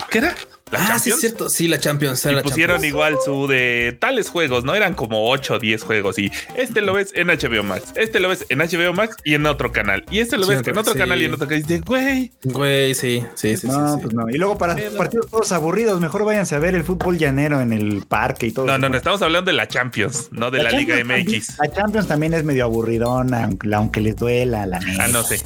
[0.09, 0.35] ¿Qué era?
[0.71, 1.49] La Ah, sí, es cierto.
[1.49, 2.23] Sí, la Champions.
[2.25, 2.93] Y la pusieron Champions.
[2.93, 4.75] igual su de tales juegos, ¿no?
[4.75, 6.17] Eran como 8 o 10 juegos.
[6.19, 9.45] Y este lo ves en HBO Max, este lo ves en HBO Max y en
[9.45, 10.03] otro canal.
[10.11, 10.99] Y este lo Sí, ves en otro sí.
[10.99, 11.59] canal y en otro canal.
[11.59, 13.67] Y dices, güey, Güey, sí, sí, sí.
[13.67, 14.29] No, sí, pues no.
[14.29, 17.73] Y luego para Pero- partidos todos aburridos, mejor váyanse a ver el fútbol llanero en
[17.73, 18.65] el parque y todo.
[18.65, 18.79] no, eso.
[18.79, 21.57] no, no, estamos hablando de la Champions, no de la, Liga también- MX.
[21.57, 25.05] La Champions también es medio aburridona, aunque, aunque les duela la neta.
[25.05, 25.39] Ah, no sé.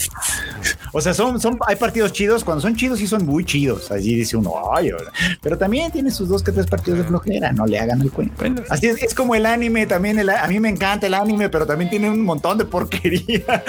[0.92, 3.90] O sea, son, son, hay partidos chidos, cuando son chidos sí son muy chidos.
[3.92, 5.12] Allí dice uno, ay, ahora".
[5.42, 8.36] Pero también tiene sus dos que tres partidos de flojera, no le hagan el cuento.
[8.38, 8.62] Bueno.
[8.70, 11.66] Así es, es como el anime también, el- a mí me encanta el anime, pero
[11.66, 13.64] también tiene un montón de porquería.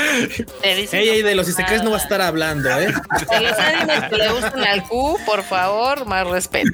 [0.63, 2.87] Ey, ey, de los isekais no va a estar hablando, ¿eh?
[2.87, 6.71] De los animes que le gustan al Q, por favor, más respeto.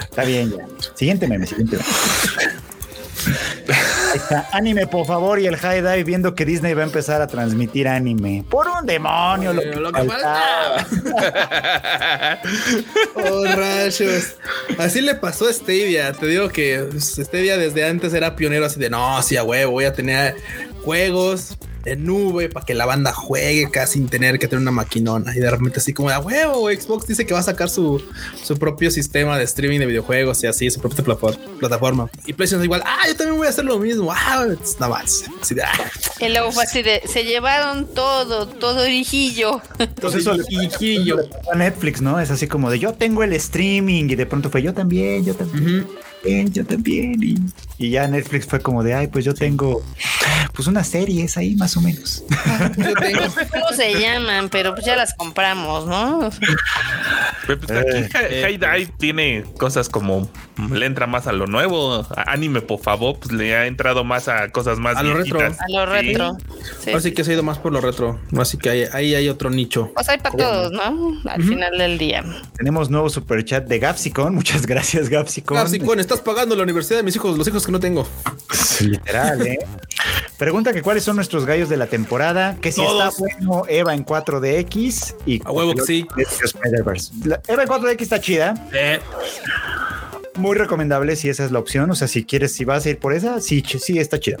[0.00, 0.64] Está bien, ya.
[0.94, 1.88] Siguiente meme, siguiente meme.
[4.14, 7.26] Está, anime, por favor, y el High Dive viendo que Disney va a empezar a
[7.26, 8.44] transmitir anime.
[8.48, 10.78] Por un demonio, lo, Lo, que lo que faltaba.
[10.84, 12.38] faltaba.
[13.14, 14.34] Oh, rayos.
[14.78, 16.12] Así le pasó a Stadia.
[16.12, 19.84] Te digo que Stadia desde antes era pionero así de no, sí, a huevo, voy
[19.84, 20.34] a tener
[20.82, 25.36] juegos en nube para que la banda juegue casi sin tener que tener una maquinona.
[25.36, 28.02] Y de repente así como de "A huevo, Xbox dice que va a sacar su,
[28.42, 31.38] su propio sistema de streaming de videojuegos y así, su propia plataforma.
[31.58, 32.10] plataforma.
[32.26, 34.10] Y PlayStation es igual, ah, yo también voy a hacer lo mismo.
[34.12, 34.46] Ah,
[34.80, 35.24] nada más.
[35.40, 35.72] Así de, ah.
[36.20, 39.60] Y luego fue así de, se llevaron todo, todo hijillo.
[39.78, 41.18] Entonces eso Hijillo.
[41.52, 42.18] a Netflix, ¿no?
[42.20, 45.34] Es así como de yo tengo el streaming y de pronto fue yo también, yo
[45.34, 45.86] también,
[46.24, 46.48] Ujú.
[46.52, 47.22] yo también.
[47.22, 47.36] Y,
[47.78, 49.82] y ya Netflix fue como de, ay, pues yo tengo
[50.54, 52.22] pues unas series ahí más o menos.
[52.76, 53.20] Yo tengo.
[53.52, 54.48] ¿Cómo se llaman?
[54.50, 56.30] Pero pues ya las compramos, ¿no?
[57.46, 60.28] Pero, pues, aquí Eh, Hi- High Dive tiene cosas como
[60.70, 61.94] le entra más a lo nuevo.
[62.16, 65.40] A- Anime, por favor, pues le ha entrado más a cosas más A lo retro.
[65.40, 66.36] A lo retro.
[66.80, 66.90] Sí.
[66.90, 68.20] Ahora sí que se ha ido más por lo retro.
[68.38, 69.90] Así que ahí, ahí hay otro nicho.
[69.94, 71.18] Pues hay para todos, ¿no?
[71.30, 72.24] Al final del día.
[72.56, 74.34] Tenemos nuevo super chat de Gapsicon.
[74.42, 75.56] Muchas gracias, Gapsicon.
[75.56, 78.06] Capsicon, estás pagando la universidad de mis hijos, los hijos que no tengo.
[78.80, 79.58] Literal, ¿eh?
[80.38, 82.56] Pregunta que cuáles son nuestros gallos de la temporada.
[82.60, 83.12] Que si Todos.
[83.14, 86.06] está bueno Eva en 4DX y A huevo que sí.
[87.46, 88.54] Eva en 4DX está chida.
[90.34, 91.90] Muy recomendable si esa es la opción.
[91.90, 94.38] O sea, si quieres, si vas a ir por esa, sí, sí está chida.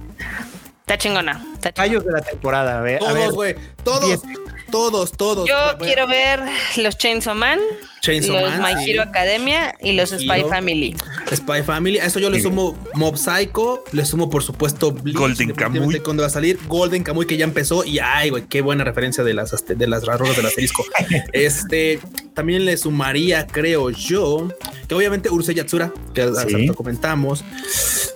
[0.80, 1.44] Está chingona.
[1.54, 2.04] Está chingona.
[2.04, 2.78] De la temporada.
[2.78, 3.22] A ver, a ver.
[3.22, 3.56] Todos, güey.
[3.84, 4.22] Todos.
[4.70, 5.48] Todos, todos.
[5.48, 6.40] Yo quiero ver
[6.76, 7.60] los Chainsaw Man,
[8.02, 8.90] Chainsaw los Man, My sí.
[8.90, 10.48] Hero Academia y los Spy Hero.
[10.48, 10.96] Family.
[11.34, 11.98] Spy Family.
[12.00, 13.84] A eso yo le sumo Mob Psycho.
[13.92, 15.16] Le sumo, por supuesto, Bleach.
[15.16, 16.00] Golden Kamuy.
[16.00, 17.84] Cuando va a salir Golden Kamuy, que ya empezó.
[17.84, 20.84] Y ay, güey, qué buena referencia de las, aste- de las rarolas del asterisco.
[21.32, 22.00] este
[22.34, 24.48] también le sumaría, creo yo,
[24.88, 26.52] que obviamente Urusei Yatsura, que Sí.
[26.66, 27.44] rato comentamos.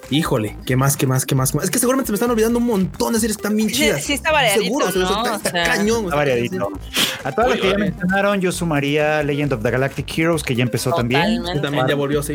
[0.08, 1.64] Híjole, qué más, qué más, qué más, qué más.
[1.64, 3.74] Es que seguramente se me están olvidando un montón de series que están bien Sí,
[3.74, 4.04] chidas.
[4.04, 6.04] sí está variadito, Seguro, está, O está sea, cañón.
[6.04, 6.68] Está variadito.
[7.24, 10.62] A todas las que ya mencionaron, yo sumaría Legend of the Galactic Heroes, que ya
[10.62, 11.23] empezó también.
[11.23, 11.53] Totalmente.
[11.53, 12.35] Que también ya volvió, sí.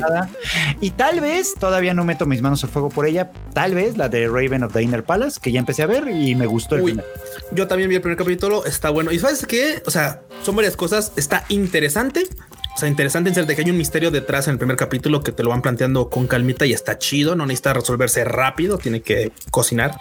[0.79, 4.09] Y tal vez, todavía no meto mis manos al fuego por ella, tal vez la
[4.09, 6.81] de Raven of the Inner Palace, que ya empecé a ver y me gustó el
[6.81, 7.05] Uy, final.
[7.51, 9.11] yo también vi el primer capítulo, está bueno.
[9.11, 9.81] Y sabes qué?
[9.85, 11.13] O sea, son varias cosas.
[11.15, 12.27] Está interesante.
[12.73, 15.21] O sea, interesante en ser de que hay un misterio detrás en el primer capítulo
[15.21, 17.35] que te lo van planteando con calmita y está chido.
[17.35, 19.97] No necesita resolverse rápido, tiene que cocinar.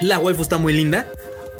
[0.00, 1.06] La waifu está muy linda.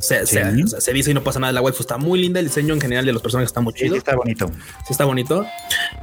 [0.05, 0.35] O sea, Sí.
[0.37, 1.53] se, o sea, se dice y no pasa nada.
[1.53, 2.41] La waifu está muy linda.
[2.41, 3.93] El diseño en general de los personajes está muy chido.
[3.95, 4.49] sí, está bonito.
[4.49, 5.47] Sí, está bonito.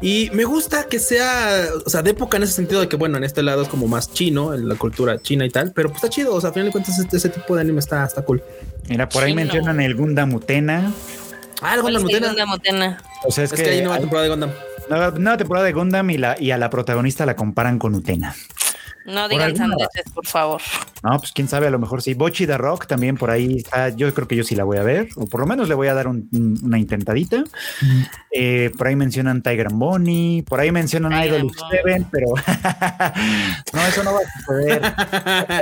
[0.02, 3.18] Y me gusta que sea, o sea, de época en ese sentido de que, bueno,
[3.18, 5.98] en este lado es como más chino, en la cultura china y tal, pero pues
[6.04, 6.34] está chido.
[6.34, 8.42] O sea, a final de cuentas, este, ese tipo de anime está, está cool.
[8.90, 10.92] Mira, por ahí mencionan el Gundam Utena.
[11.62, 12.28] Ah, el ¿Cuál Gundam Utena.
[12.30, 13.04] Gundam Utena?
[13.24, 14.50] O sea, es, Es que, que hay nueva hay temporada de Gundam.
[14.90, 18.36] nueva, nueva temporada de Gundam y, la, y a la protagonista la comparan con Utena.
[19.06, 20.62] No digan sandeces, por favor.
[21.04, 22.14] No, pues quién sabe, a lo mejor sí.
[22.14, 23.90] Bochi the Rock también por ahí está.
[23.90, 25.88] Yo creo que yo sí la voy a ver, o por lo menos le voy
[25.88, 27.44] a dar un- un- una intentadita.
[28.32, 31.52] Eh, por ahí mencionan Tiger and Bonnie, por ahí mencionan Tiger Idol.
[31.72, 32.28] Seven, pero
[33.74, 34.94] no, eso no va a suceder.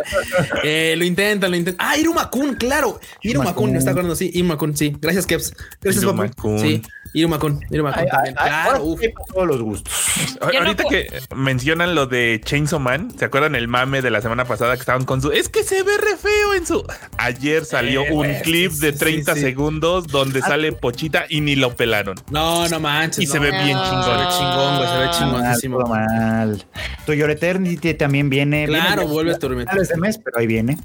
[0.63, 1.85] Eh, lo intentan, lo intentan.
[1.87, 2.99] Ah, Irumakun, claro.
[3.21, 4.95] Irumakun, me está acordando, sí, Irumakun, sí.
[4.99, 5.53] Gracias, Keps.
[5.81, 6.23] Gracias, papu.
[6.23, 6.59] Irumakun.
[6.59, 6.81] Sí,
[7.13, 8.35] Irumakun, Irumakun Ay, también.
[8.37, 9.01] ay, Claro, uf.
[9.33, 9.93] todos los gustos.
[10.41, 14.21] Yo no Ahorita que mencionan lo de Chainsaw Man, ¿se acuerdan el mame de la
[14.21, 15.31] semana pasada que estaban con su...
[15.31, 16.83] Es que se ve re feo en su...
[17.17, 19.41] Ayer salió Eh, un clip sí, de sí, 30 sí.
[19.41, 22.15] segundos donde sale Pochita y ni lo pelaron.
[22.29, 23.23] No, no manches.
[23.23, 23.43] Y se no.
[23.43, 23.83] ve bien No.
[23.83, 24.17] Se chingón.
[24.19, 26.65] ve chingón, güey, se ve todo mal.
[27.05, 28.65] Tu Your Eternity también viene.
[28.67, 30.77] Claro, viene vuelve a finales de mes, pero ahí viene.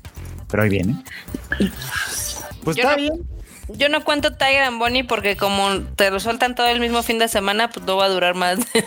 [0.50, 1.02] Pero ahí viene.
[2.64, 3.12] Pues Yo está no- bien.
[3.68, 6.20] Yo no cuento Tiger and Bonnie porque como te lo
[6.54, 8.58] todo el mismo fin de semana, pues no va a durar más.
[8.72, 8.84] de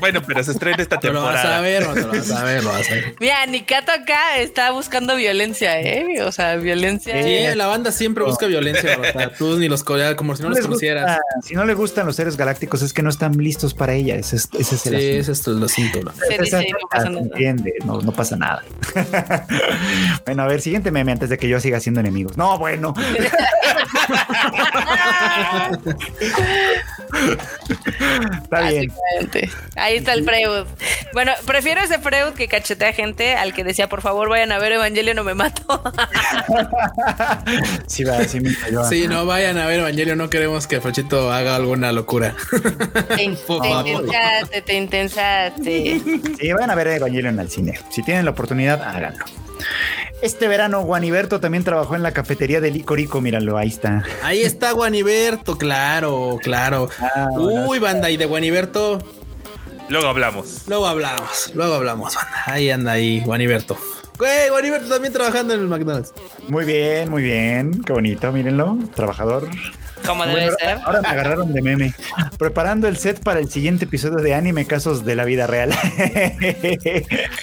[0.00, 1.60] Bueno, pero se estrena esta Pero lo vas a temporada.
[1.60, 3.14] ver, lo vas a ver, lo vas a ver.
[3.20, 6.22] Mira, Nikato acá está buscando violencia, ¿eh?
[6.22, 7.22] O sea, violencia.
[7.22, 10.48] Sí, la banda siempre busca violencia, o sea, tú ni los coreanos, como si no,
[10.48, 11.04] los les conocieras.
[11.04, 14.16] gusta- si no les gustan los seres galácticos, es que no están listos para ella.
[14.16, 14.96] Ese es, ese es el Sí,
[15.30, 15.66] asunto.
[15.66, 16.04] ese es.
[16.04, 16.12] ¿no?
[16.12, 17.20] Se dice y no pasa nada.
[17.22, 18.62] entiende, no, no pasa nada.
[20.26, 22.36] bueno, a ver, siguiente meme antes de que yo siga siendo enemigos.
[22.36, 22.94] No, bueno.
[28.42, 28.92] Está bien.
[29.76, 30.66] Ahí está el Freud.
[31.12, 34.72] Bueno, prefiero ese Freud que cachetea gente al que decía, por favor, vayan a ver
[34.72, 35.82] Evangelio, no me mato.
[37.86, 38.84] Sí, va, sí me cayó.
[38.84, 42.34] Sí, no vayan a ver Evangelio, no queremos que Frochito haga alguna locura.
[42.50, 43.86] te, Por te favor.
[43.88, 46.00] intensaste, te intensaste.
[46.40, 47.78] Sí, vayan a ver Evangelion al cine.
[47.90, 49.24] Si tienen la oportunidad, háganlo.
[50.20, 53.20] Este verano, Guaniberto también trabajó en la cafetería de Licorico.
[53.20, 54.04] Míralo, ahí está.
[54.22, 56.88] Ahí está Guaniberto, claro, claro.
[57.00, 57.68] Ah, bueno.
[57.68, 58.98] Uy, banda, y de Guaniberto,
[59.88, 60.62] Luego hablamos.
[60.68, 62.42] luego hablamos, luego hablamos, banda.
[62.46, 63.76] Ahí anda ahí, Guaniberto.
[64.18, 66.12] Güey, Guaniberto también trabajando en el McDonald's.
[66.48, 67.82] Muy bien, muy bien.
[67.82, 68.78] Qué bonito, mírenlo.
[68.94, 69.48] Trabajador.
[70.06, 70.78] Como debe Bueno, ser.
[70.84, 71.94] ahora me agarraron de meme.
[72.38, 75.70] Preparando el set para el siguiente episodio de anime casos de la vida real.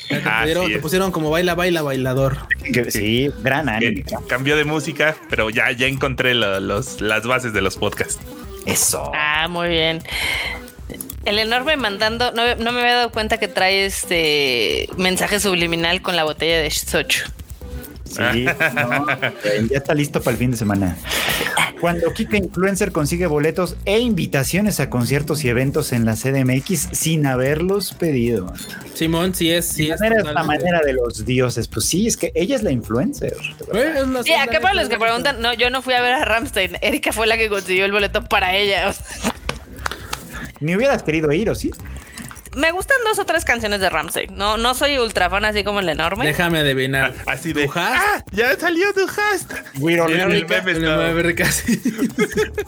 [0.07, 2.37] Te, pusieron, te como baila, baila, bailador.
[2.89, 4.03] Sí, gran anime.
[4.27, 8.19] Cambió de música, pero ya, ya encontré lo- los, las bases de los podcasts.
[8.65, 9.11] Eso.
[9.15, 10.03] Ah, muy bien.
[11.25, 16.15] El enorme mandando, no, no me había dado cuenta que trae este mensaje subliminal con
[16.15, 17.25] la botella de Sochu.
[18.09, 18.45] Sí,
[18.75, 19.05] no,
[19.69, 20.97] ya está listo para el fin de semana.
[21.79, 27.25] Cuando Kika Influencer consigue boletos e invitaciones a conciertos y eventos en la CDMX sin
[27.25, 28.53] haberlos pedido.
[28.93, 29.99] Simón, sí es, sí es.
[29.99, 30.65] manera, totalmente.
[30.65, 31.67] manera de los dioses.
[31.67, 33.35] Pues sí, es que ella es la influencer.
[33.73, 36.25] Eh, la Sí, acá para los que preguntan, no, yo no fui a ver a
[36.25, 36.77] Ramstein.
[36.81, 38.93] Erika fue la que consiguió el boleto para ella.
[40.59, 41.71] Ni hubieras querido ir, ¿o sí?
[42.55, 44.35] Me gustan dos o tres canciones de Ramstein.
[44.35, 46.25] No, no soy ultra fan así como el enorme.
[46.25, 47.13] Déjame adivinar.
[47.25, 47.69] Así de.
[47.75, 48.23] ¡Ah!
[48.31, 49.51] ¡Ya salió tu hast!
[49.79, 50.45] We're all living.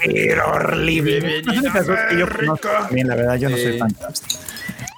[0.05, 1.43] We're all living.
[2.17, 3.95] Yo conozco también, la verdad, yo no soy fan.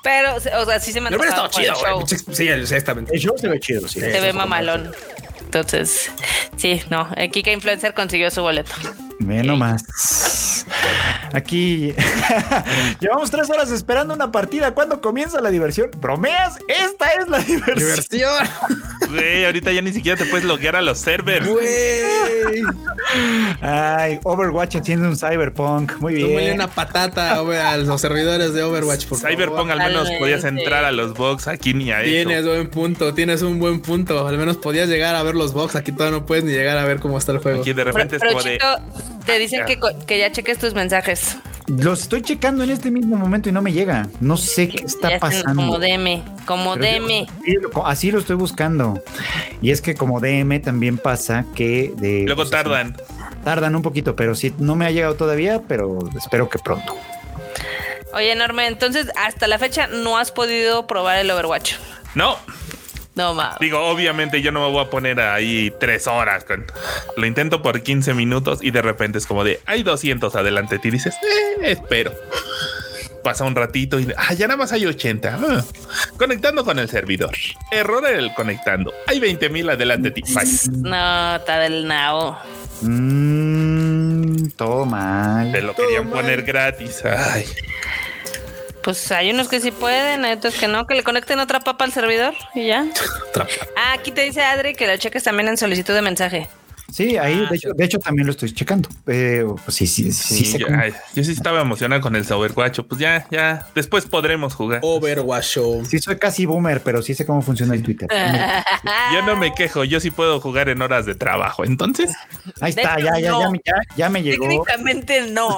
[0.03, 2.01] Pero, o sea, sí se me antojaba estado chido, show.
[2.01, 2.35] güey.
[2.35, 3.13] Sí, exactamente.
[3.13, 4.01] El show se ve chido, sí.
[4.01, 4.91] Se ve mamalón.
[5.39, 6.11] Entonces,
[6.57, 7.07] sí, no.
[7.15, 8.73] El Kika Influencer consiguió su boleto.
[9.19, 10.65] Ve nomás.
[11.33, 11.93] Aquí
[12.99, 14.73] llevamos tres horas esperando una partida.
[14.73, 15.89] ¿Cuándo comienza la diversión?
[15.99, 16.59] ¿Bromeas?
[16.67, 17.77] Esta es la diversión.
[17.77, 18.47] Diversión.
[19.09, 21.47] Güey, ahorita ya ni siquiera te puedes loguear a los servers.
[21.47, 22.63] Güey.
[23.61, 25.97] Ay, Overwatch haciendo un cyberpunk.
[25.99, 26.53] Muy Tómale bien.
[26.55, 29.35] una patata güey, a los servidores de Overwatch, por favor.
[29.35, 32.09] Cyberpunk al menos podías entrar a los box, aquí ni a eso.
[32.09, 34.27] Tienes buen punto, tienes un buen punto.
[34.27, 35.75] Al menos podías llegar a ver los box.
[35.75, 37.61] Aquí todavía no puedes ni llegar a ver cómo está el juego.
[37.61, 38.57] Aquí de Pero, repente es como de.
[39.25, 41.37] Te dicen que, que ya cheques tus mensajes.
[41.67, 44.07] Los estoy checando en este mismo momento y no me llega.
[44.19, 45.61] No sé qué está pasando.
[45.61, 47.25] Como DM, como Pero DM.
[47.85, 49.01] así lo estoy buscando.
[49.61, 52.97] Y es que como DM también pasa que de Luego tardan.
[53.45, 56.97] tardan un poquito, pero sí no me ha llegado todavía, pero espero que pronto.
[58.13, 58.67] Oye, enorme.
[58.67, 61.75] Entonces, hasta la fecha no has podido probar el Overwatch.
[62.13, 62.37] No,
[63.15, 63.59] No mames.
[63.59, 66.43] digo, obviamente yo no me voy a poner ahí tres horas.
[66.45, 66.65] con-
[67.15, 70.79] Lo intento por 15 minutos y de repente es como de, hay 200 adelante.
[70.83, 71.13] Y dices,
[71.61, 72.11] eh, espero.
[73.23, 75.39] Pasa un ratito y ah, ya nada más hay 80.
[75.41, 75.63] Ah,
[76.17, 77.31] conectando con el servidor.
[77.71, 78.93] Error en el conectando.
[79.07, 80.09] Hay 20 mil adelante.
[80.09, 80.23] de ti.
[80.71, 82.37] No, está del nao.
[82.81, 85.51] Mmm, todo mal.
[85.51, 87.03] Te lo querían poner gratis.
[87.05, 87.45] Ay.
[88.83, 91.85] Pues hay unos que sí pueden, hay otros que no, que le conecten otra papa
[91.85, 92.85] al servidor y ya.
[93.75, 96.47] Ah, aquí te dice Adri que lo cheques también en solicitud de mensaje.
[96.91, 98.87] Sí, ahí Ah, de, hecho, de hecho también lo estoy checando.
[99.07, 102.15] Eh, pues sí, sí, sí, Sí, sé ya, cómo- ay, yo sí estaba emocionado con
[102.15, 102.81] el Overwatch.
[102.87, 103.65] Pues ya, ya.
[103.73, 104.81] Después podremos jugar.
[104.83, 105.57] Overwatch
[105.89, 108.07] sí soy casi boomer, pero sí sé cómo funciona el Twitter.
[109.13, 111.65] Yo no me quejo, yo sí puedo jugar en horas de trabajo.
[111.65, 112.11] Entonces,
[112.61, 113.51] Ahí está, ya, ya, ya, no.
[113.51, 114.43] me- ya, ya me llegó.
[114.47, 115.57] Técnicamente no.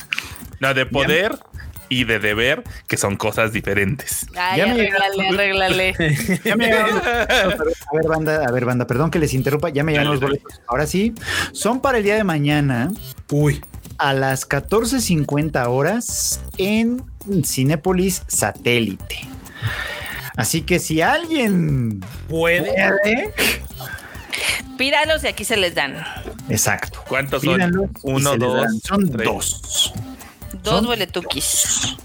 [0.60, 1.38] no de poder
[1.88, 4.26] y de deber, que son cosas diferentes.
[4.36, 5.94] Ay, Ya me arréglale, arréglale.
[6.44, 7.02] Ya me llegaron los
[7.58, 7.82] boletos.
[7.92, 9.68] A ver, banda, a ver, banda, perdón que les interrumpa.
[9.70, 10.60] Ya me llegaron los boletos.
[10.66, 11.14] Ahora sí,
[11.52, 12.90] son para el día de mañana
[13.30, 13.62] Uy.
[13.98, 17.02] a las 14:50 horas en
[17.44, 19.20] Cinépolis Satélite.
[20.36, 22.72] Así que si alguien Puede.
[22.72, 23.32] puede,
[24.76, 25.96] Píralos y aquí se les dan.
[26.50, 27.02] exacto.
[27.08, 27.90] ¿Cuántos son?
[28.02, 29.24] Uno, dos, son tres.
[29.26, 29.92] dos.
[30.66, 30.86] Dos ¿Son?
[30.86, 31.96] boletuquis.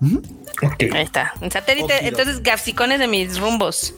[0.00, 0.20] Ujú.
[0.92, 1.32] Ahí está.
[1.40, 3.94] En satélite, entonces gafsicones de mis rumbos.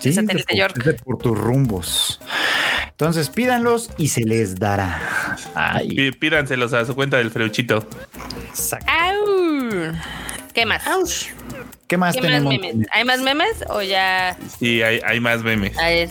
[0.00, 0.84] Sí, Satélite de por- York.
[0.84, 2.20] de por tus rumbos.
[2.90, 5.36] Entonces pídanlos y se les dará.
[5.54, 7.86] Ay, Pí- Pídanselos a su cuenta del freuchito.
[8.48, 8.90] exacto.
[8.90, 9.92] ¡Au!
[10.52, 10.82] ¿Qué más?
[11.86, 12.52] ¿Qué más ¿Qué más tenemos?
[12.52, 12.86] memes?
[12.92, 14.36] ¿Hay más memes o ya?
[14.58, 15.78] Sí, hay, hay más memes.
[15.78, 16.10] A ver.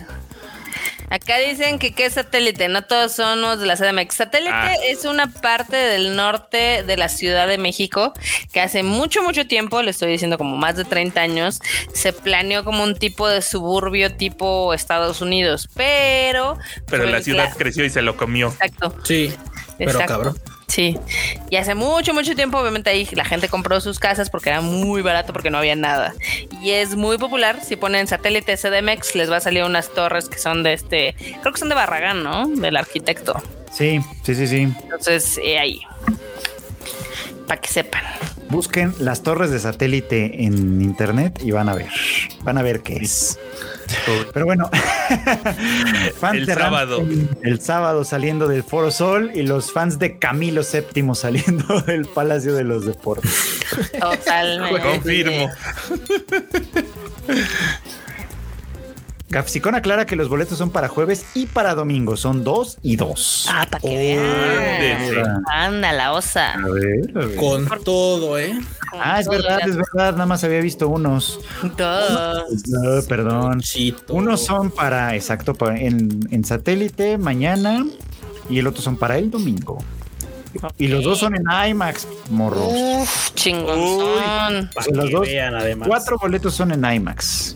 [1.10, 4.16] Acá dicen que qué es satélite, no todos son los de la CDMX.
[4.16, 4.74] Satélite Ah.
[4.84, 8.14] es una parte del norte de la Ciudad de México
[8.52, 11.60] que hace mucho, mucho tiempo, le estoy diciendo como más de 30 años,
[11.94, 16.58] se planeó como un tipo de suburbio tipo Estados Unidos, pero...
[16.90, 18.48] Pero la ciudad creció y se lo comió.
[18.50, 18.96] Exacto.
[19.04, 19.34] Sí.
[19.78, 20.14] Pero Exacto.
[20.14, 20.42] cabrón.
[20.68, 21.00] Sí,
[21.50, 25.02] y hace mucho, mucho tiempo, obviamente ahí la gente compró sus casas porque era muy
[25.02, 26.14] barato porque no había nada.
[26.62, 30.38] Y es muy popular, si ponen satélite CDMX les va a salir unas torres que
[30.38, 32.48] son de este, creo que son de Barragán, ¿no?
[32.48, 33.42] Del arquitecto.
[33.72, 34.68] Sí, sí, sí, sí.
[34.84, 35.82] Entonces, eh, ahí,
[37.48, 38.04] para que sepan.
[38.50, 41.90] Busquen las torres de satélite en internet y van a ver.
[42.44, 43.40] Van a ver qué es.
[44.34, 44.70] Pero bueno,
[46.20, 47.06] fans El de sábado.
[47.42, 52.54] El sábado saliendo del Foro Sol y los fans de Camilo VII saliendo del Palacio
[52.54, 53.60] de los Deportes.
[54.00, 54.82] Totalmente.
[54.82, 55.50] Confirmo.
[59.30, 62.16] Gafsicón aclara que los boletos son para jueves y para domingo.
[62.16, 63.46] Son dos y dos.
[63.52, 65.44] Ah, para que vean.
[65.52, 66.54] Anda, la osa.
[66.54, 67.36] A ver, a ver.
[67.36, 68.58] Con todo, ¿eh?
[68.94, 70.14] Ah, es verdad, es verdad.
[70.14, 71.42] Nada más había visto unos.
[71.78, 72.42] Dos.
[72.68, 73.62] No, perdón.
[74.08, 77.86] Unos son para, exacto, para- en, en satélite mañana
[78.50, 79.84] y el otro son para el domingo.
[80.78, 82.72] Y los dos son en IMAX, morros.
[82.72, 84.50] Uf, sea,
[84.94, 85.88] los dos, vean, además.
[85.88, 87.56] cuatro boletos son en IMAX.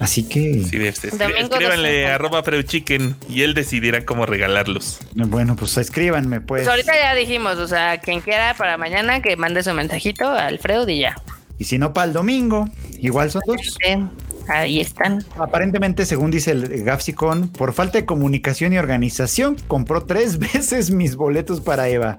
[0.00, 2.14] Así que, Sí, este, escríbanle 250.
[2.14, 5.00] arroba Freuchicken y él decidirá cómo regalarlos.
[5.14, 6.62] bueno, pues escríbanme, pues.
[6.62, 10.58] Pues ahorita ya dijimos, o sea, quien quiera para mañana que mande su mensajito al
[10.58, 11.16] Freud y ya.
[11.58, 12.68] Y si no, para el domingo,
[13.00, 13.56] igual son dos.
[13.82, 13.96] Sí,
[14.48, 15.24] ahí están.
[15.36, 21.16] Aparentemente, según dice el Gafsicon, por falta de comunicación y organización, compró tres veces mis
[21.16, 22.18] boletos para Eva.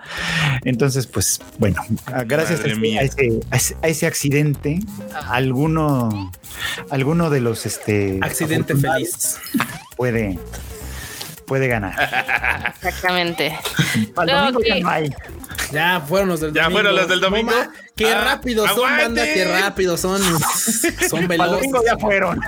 [0.63, 1.81] Entonces, pues, bueno,
[2.27, 4.79] gracias a ese, a ese- a ese- a ese accidente,
[5.29, 6.31] alguno,
[6.89, 9.37] alguno de los este Accidente feliz.
[9.97, 10.37] puede,
[11.49, 11.93] puede ganar.
[12.75, 13.57] Exactamente.
[14.15, 14.81] Para el No, domingo ya sí.
[14.81, 15.09] no hay.
[15.71, 16.79] Ya fueron los del ¿Ya domingo.
[16.79, 17.51] fueron los del domingo?
[17.51, 19.03] No, ma, qué Ah, rápido son, aguante.
[19.03, 20.19] banda, qué rápido son.
[21.09, 21.81] Son Para el domingo veloces.
[21.85, 22.39] ya fueron.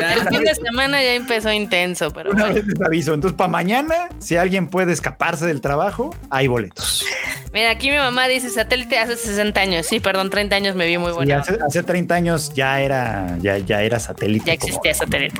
[0.00, 2.54] Ya, El fin de semana ya empezó intenso, pero Una bueno.
[2.54, 3.14] vez les aviso.
[3.14, 7.04] Entonces, para mañana, si alguien puede escaparse del trabajo, hay boletos.
[7.52, 9.86] Mira, aquí mi mamá dice satélite hace 60 años.
[9.86, 11.38] Sí, perdón, 30 años me vi muy Sí, buena.
[11.40, 14.46] hace, hace 30 años ya era, ya, ya era satélite.
[14.52, 15.38] Ya como- existía satélite.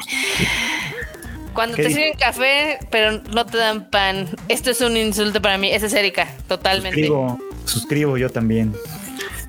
[1.55, 2.01] Cuando ¿Qué te dice?
[2.01, 4.28] sirven café, pero no te dan pan.
[4.48, 5.70] Esto es un insulto para mí.
[5.72, 6.98] Esa es Erika, totalmente.
[7.01, 8.74] Suscribo, suscribo yo también.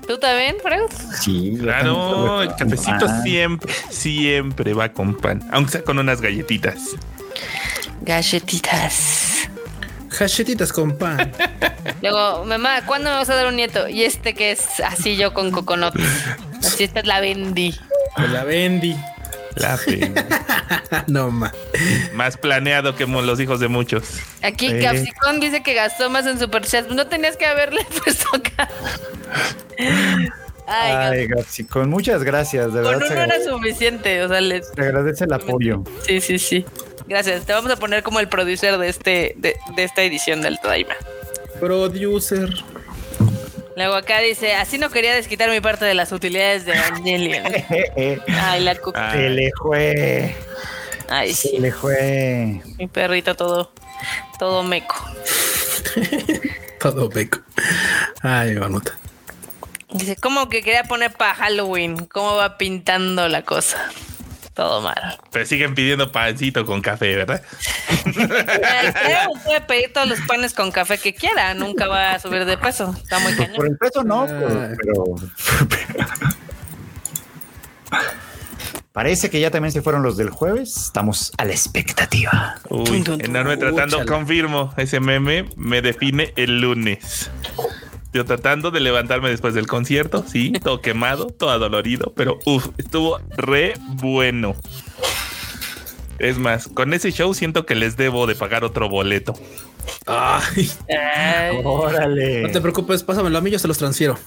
[0.07, 0.89] ¿Tú también, Freud?
[1.19, 6.21] Sí, Claro, también el cafecito Ah, siempre, siempre va con pan, aunque sea con unas
[6.21, 6.91] galletitas.
[8.01, 9.49] Galletitas.
[10.19, 11.31] Hachetitas con pan.
[12.01, 13.89] Luego, mamá, ¿cuándo me vas a dar un nieto?
[13.89, 15.93] Y este que es así yo con coconut.
[16.59, 17.75] Así esta es la vendí.
[18.15, 18.95] Pues la vendí.
[19.55, 19.79] La.
[21.07, 21.51] No ma.
[22.13, 24.03] Más planeado que los hijos de muchos.
[24.41, 24.79] Aquí Eh.
[24.81, 26.89] Capsicón dice que gastó más en Superchat.
[26.89, 28.69] No tenías que haberle puesto acá.
[30.67, 33.11] Ay, Ay, Gapsicón, muchas gracias, de con verdad.
[33.11, 34.23] uno era suficiente.
[34.23, 34.67] O sea, les...
[34.73, 35.83] se agradece el apoyo.
[36.07, 36.65] sí, sí, sí.
[37.07, 37.45] Gracias.
[37.45, 40.95] Te vamos a poner como el producer de este de, de esta edición del Daima.
[41.59, 42.49] Producer.
[43.75, 47.43] Luego acá dice, así no quería desquitar mi parte de las utilidades de Evangelion.
[48.41, 49.11] Ay, la cu- Ah.
[49.11, 50.35] se le fue,
[51.09, 51.57] Ay, se sí.
[51.59, 52.61] le fue.
[52.77, 53.71] Mi perrito todo,
[54.39, 54.95] todo meco.
[56.79, 57.39] Todo beco.
[58.21, 58.95] Ay, Vanuta.
[59.91, 62.05] Dice, ¿cómo que quería poner para Halloween?
[62.05, 63.89] ¿Cómo va pintando la cosa?
[64.55, 65.19] Todo mal.
[65.31, 67.43] Pero siguen pidiendo pancito con café, ¿verdad?
[69.43, 72.95] Puede pedir todos los panes con café que quiera, nunca va a subir de peso.
[72.97, 73.67] Está muy Pues por cañón.
[73.71, 74.75] el peso no, Ay.
[74.77, 75.03] pero,
[78.93, 80.77] Parece que ya también se fueron los del jueves.
[80.77, 82.55] Estamos a la expectativa.
[82.69, 87.29] Uy, enorme tratando, confirmo, ese meme me define el lunes.
[88.15, 93.19] Yo tratando de levantarme después del concierto, sí, todo quemado, todo adolorido, pero uff, estuvo
[93.35, 94.55] re bueno.
[96.17, 99.33] Es más, con ese show siento que les debo de pagar otro boleto.
[100.07, 102.41] Ay, Ay, Órale.
[102.43, 104.17] no te preocupes, pásamelo a mí, yo se los transfiero.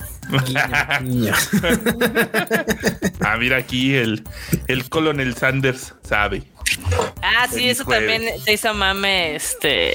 [3.20, 4.24] Ah, mira aquí el,
[4.66, 6.44] el Colonel Sanders sabe.
[7.22, 8.10] Ah, sí, eso jueves.
[8.12, 9.94] también se hizo mame, este,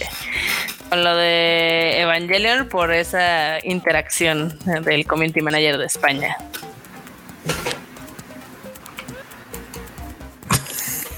[0.90, 6.36] con lo de Evangelion por esa interacción del community manager de España.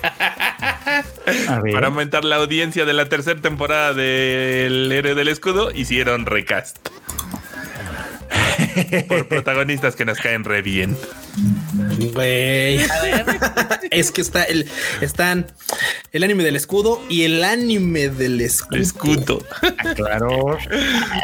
[1.74, 6.78] Para aumentar la audiencia de la tercera temporada del Héroe del Escudo, hicieron recast.
[9.08, 10.98] Por protagonistas que nos caen re bien.
[12.14, 12.80] Güey.
[13.92, 14.70] Es que está el,
[15.02, 15.48] están
[16.12, 18.80] el anime del escudo y el anime del escudo.
[18.80, 19.44] Escudo.
[19.96, 20.58] Claro.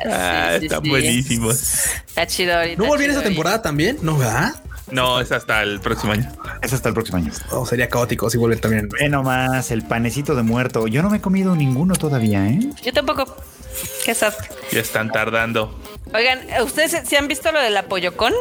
[0.09, 0.89] Ah, Sí, sí, están sí.
[0.89, 1.61] buenísimos.
[2.07, 2.81] Está chido ahorita.
[2.81, 3.97] ¿No volvieron esa temporada también?
[4.01, 4.53] No, ¿verdad?
[4.91, 6.29] No, es hasta el próximo año.
[6.61, 7.31] Es hasta el próximo año.
[7.51, 8.89] Oh, sería caótico si vuelven también.
[8.89, 10.87] Ve nomás el panecito de muerto.
[10.87, 12.59] Yo no me he comido ninguno todavía, ¿eh?
[12.83, 13.35] Yo tampoco.
[14.03, 14.33] Qué sad.
[14.71, 15.79] Ya están tardando.
[16.13, 18.33] Oigan, ¿ustedes se han visto lo del apoyocón?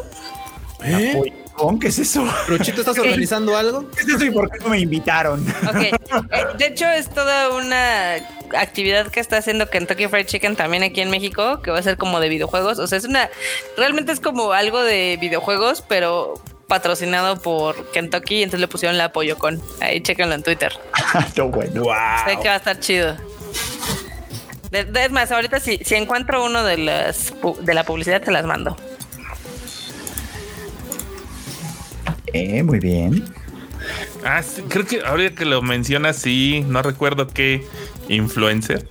[0.82, 1.32] ¿Eh?
[1.80, 2.24] ¿Qué es eso?
[2.48, 3.90] Ruchito, ¿estás organizando algo?
[3.90, 5.46] ¿Qué es eso y por qué no me invitaron?
[5.68, 5.76] Ok.
[5.82, 5.92] Eh,
[6.58, 8.14] de hecho, es toda una
[8.58, 11.96] actividad que está haciendo Kentucky Fried Chicken también aquí en México, que va a ser
[11.96, 12.78] como de videojuegos.
[12.78, 13.28] O sea, es una.
[13.76, 16.34] Realmente es como algo de videojuegos, pero
[16.66, 18.36] patrocinado por Kentucky.
[18.36, 19.60] Y entonces le pusieron la apoyocón.
[19.80, 20.72] Ahí chéquenlo en Twitter.
[21.36, 21.84] no, bueno.
[22.26, 23.16] Sé que va a estar chido.
[24.70, 28.22] De- de- es más, ahorita si, si encuentro uno de las pu- de la publicidad,
[28.22, 28.76] te las mando.
[32.32, 33.24] Eh, muy bien.
[34.24, 37.64] Ah, sí, creo que ahora que lo mencionas, sí, no recuerdo qué
[38.08, 38.88] influencer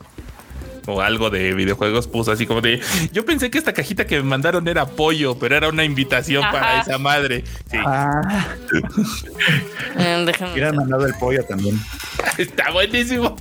[0.87, 2.81] o algo de videojuegos puso así como de
[3.13, 6.81] yo pensé que esta cajita que me mandaron era pollo, pero era una invitación para
[6.81, 7.43] esa madre.
[7.69, 8.47] Sí, Ah,
[9.99, 11.79] Eh, déjame- hubieran mandado el pollo también.
[12.39, 13.35] está buenísimo.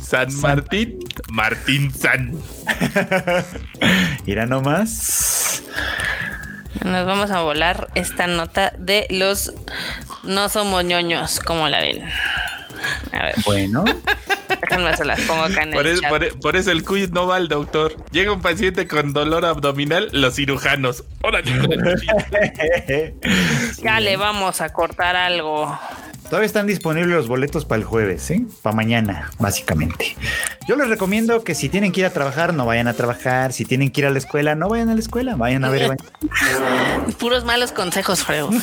[0.00, 0.98] San Martín,
[1.30, 2.38] Martín San.
[4.26, 5.64] Irá nomás.
[6.84, 9.52] Nos vamos a volar esta nota de los
[10.22, 12.04] no somos ñoños, como la ven.
[13.12, 13.84] A ver, Bueno,
[14.60, 16.10] déjenme se las pongo acá en Por, el es- chat.
[16.10, 17.96] por por eso el quiz no va al doctor.
[18.12, 21.02] Llega un paciente con dolor abdominal, los cirujanos.
[21.22, 21.50] Órale.
[23.82, 25.78] Ya le vamos a cortar algo.
[26.28, 28.42] Todavía están disponibles los boletos para el jueves, ¿eh?
[28.62, 30.16] Para mañana, básicamente.
[30.66, 33.52] Yo les recomiendo que si tienen que ir a trabajar, no vayan a trabajar.
[33.52, 35.36] Si tienen que ir a la escuela, no vayan a la escuela.
[35.36, 35.96] Vayan a ver.
[37.18, 38.50] Puros malos consejos, Freo.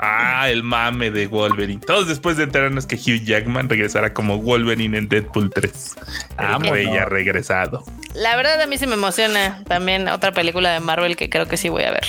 [0.00, 1.80] Ah, el mame de Wolverine.
[1.84, 5.96] Todos después de enterarnos que Hugh Jackman regresará como Wolverine en Deadpool 3.
[6.38, 6.70] El Vámonos.
[6.70, 7.82] rey ha regresado.
[8.14, 11.56] La verdad a mí sí me emociona también otra película de Marvel que creo que
[11.56, 12.06] sí voy a ver.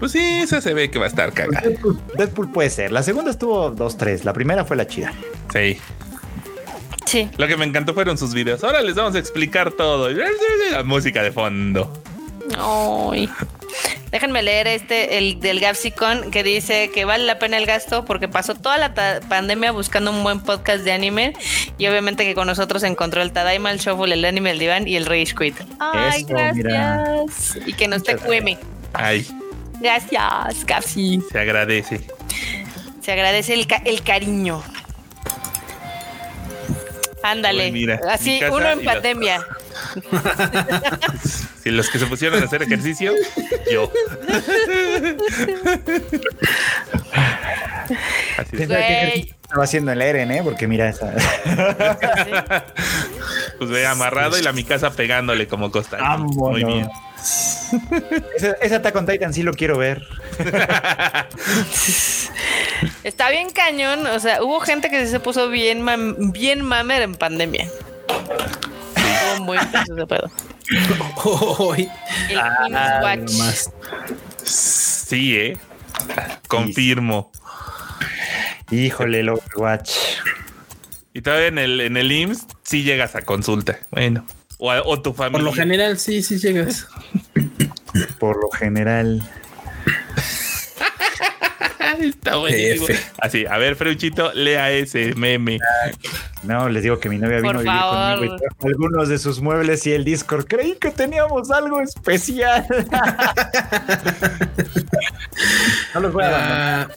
[0.00, 1.60] Pues sí, esa se ve que va a estar cagada.
[1.68, 2.90] Deadpool, Deadpool puede ser.
[2.90, 4.24] La segunda estuvo 2-3.
[4.24, 5.12] La primera fue la chida.
[5.52, 5.78] Sí.
[7.04, 7.28] Sí.
[7.36, 8.64] Lo que me encantó fueron sus videos.
[8.64, 10.08] Ahora les vamos a explicar todo.
[10.08, 11.92] La música de fondo.
[12.58, 13.28] Ay.
[14.10, 18.26] Déjenme leer este, el del Gapsicon, que dice que vale la pena el gasto porque
[18.26, 18.92] pasó toda la
[19.28, 21.34] pandemia buscando un buen podcast de anime
[21.78, 24.96] y obviamente que con nosotros encontró el Tadaima, el Shuffle, el Anime, el Diván y
[24.96, 25.56] el Rage Quit.
[25.78, 27.04] Ay, Eso, mira.
[27.06, 27.58] gracias.
[27.66, 28.58] Y que nos te cueme.
[28.94, 29.26] Ay,
[29.80, 31.20] Gracias, Gapsi.
[31.30, 32.00] se agradece.
[33.00, 34.62] Se agradece el, ca- el cariño.
[37.22, 37.66] Ándale.
[37.66, 39.44] Uy, mira, Así, uno en pandemia.
[41.62, 43.12] Si los que se pusieron a hacer ejercicio,
[43.70, 43.90] yo.
[48.38, 50.40] Así de, estaba haciendo el Eren, ¿eh?
[50.42, 51.12] Porque mira esa.
[53.58, 56.18] pues ve amarrado y la mi casa pegándole como costal.
[56.20, 56.88] Muy bien.
[58.36, 60.06] ese, ese Attack on Titan sí lo quiero ver.
[63.04, 64.06] Está bien cañón.
[64.06, 67.68] O sea, hubo gente que sí se puso bien, mam- bien mamer en pandemia.
[68.96, 70.30] Estuvo muy intenso ese pedo.
[71.58, 71.88] Hoy.
[72.28, 73.32] El Ah, Watch.
[73.34, 73.70] Más.
[74.44, 75.56] Sí, eh.
[76.48, 77.30] Confirmo.
[78.70, 79.90] Híjole, el Overwatch.
[81.12, 83.78] Y todavía en el, en el IMSS sí llegas a consulta.
[83.90, 84.24] Bueno.
[84.60, 85.38] O, a- o tu familia.
[85.38, 86.86] Por lo general, sí, sí llegas.
[88.20, 89.20] Por lo general.
[91.98, 92.86] Está buenísimo.
[93.18, 95.58] Así, a ver, Freuchito, lea ese meme.
[96.44, 99.40] No, les digo que mi novia vino a vivir conmigo y trajo algunos de sus
[99.40, 100.46] muebles y el Discord.
[100.46, 102.64] Creí que teníamos algo especial.
[105.94, 106.90] no los voy a abandonar.
[106.90, 106.94] Ah,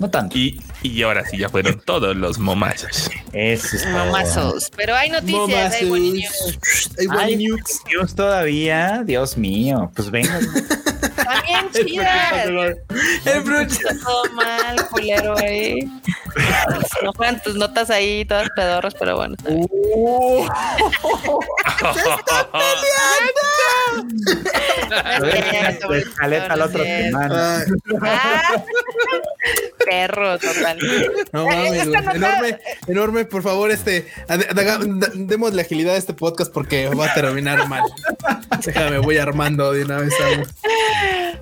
[0.00, 0.38] No tanto.
[0.38, 3.10] Y, y ahora sí, ya fueron todos los momazos.
[3.32, 3.92] Eso es todo.
[3.92, 4.70] Mamazos.
[4.76, 6.32] Pero hay noticias, hay buen news.
[6.40, 6.98] Momazos.
[6.98, 7.60] Hay buen Ay, news.
[7.88, 9.02] Dios todavía.
[9.04, 9.90] Dios mío.
[9.94, 10.38] Pues venga.
[11.16, 12.46] También chidas.
[12.46, 12.76] El.
[13.24, 15.80] Está todo mal, culero ahí.
[17.02, 19.34] No fueran tus notas ahí todas pedorras, pero bueno.
[19.36, 19.52] está.
[25.88, 27.58] Uh, escaleta semana.
[27.58, 27.66] Ay,
[28.02, 28.62] Ah,
[29.84, 30.75] perro, total.
[31.32, 31.96] no mames, Esta güey.
[32.02, 34.06] nota- Enorme, enorme, por favor, este,
[35.54, 37.82] la agilidad a este podcast porque va a terminar mal.
[38.64, 40.12] Déjame, voy armando de una vez.
[40.20, 40.48] vamos.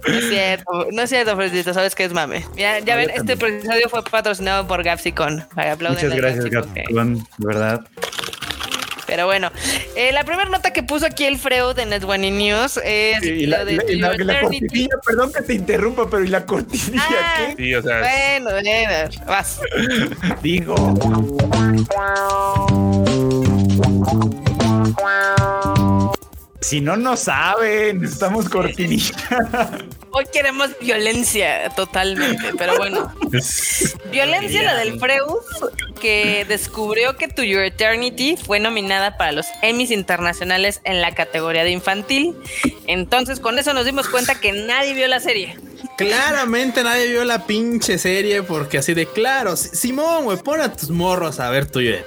[0.06, 2.44] No es cierto, no es cierto, Fresito, sabes que es mame.
[2.56, 5.46] Ya, ya este episodio fue patrocinado por Gapsicon.
[5.56, 7.14] Aplauden Muchas gracias, Gapsicon.
[7.38, 7.80] De verdad.
[9.14, 9.52] Pero bueno,
[9.94, 13.46] eh, la primera nota que puso aquí el Freud en Net One News es Y
[13.46, 17.00] la, de la- y la- la cortinilla, perdón que te interrumpa, pero ¿y la cortinilla
[17.20, 17.34] Ah.
[17.46, 17.54] qué?
[17.56, 19.60] Sí, o sea, Bueno, bueno, vas.
[20.42, 20.74] Digo.
[26.64, 28.00] Si no, no saben.
[28.00, 29.14] Necesitamos cortinilla.
[30.12, 33.12] Hoy queremos violencia totalmente, pero bueno.
[34.10, 35.42] Violencia la del Freud,
[36.00, 41.64] que descubrió que To Your Eternity fue nominada para los Emmys internacionales en la categoría
[41.64, 42.34] de infantil.
[42.86, 45.58] Entonces, con eso nos dimos cuenta que nadie vio la serie.
[45.96, 50.72] Claramente nadie vio la pinche serie porque así de claro, Si- Simón, güey, pon a
[50.72, 52.04] tus morros a ver tuyo de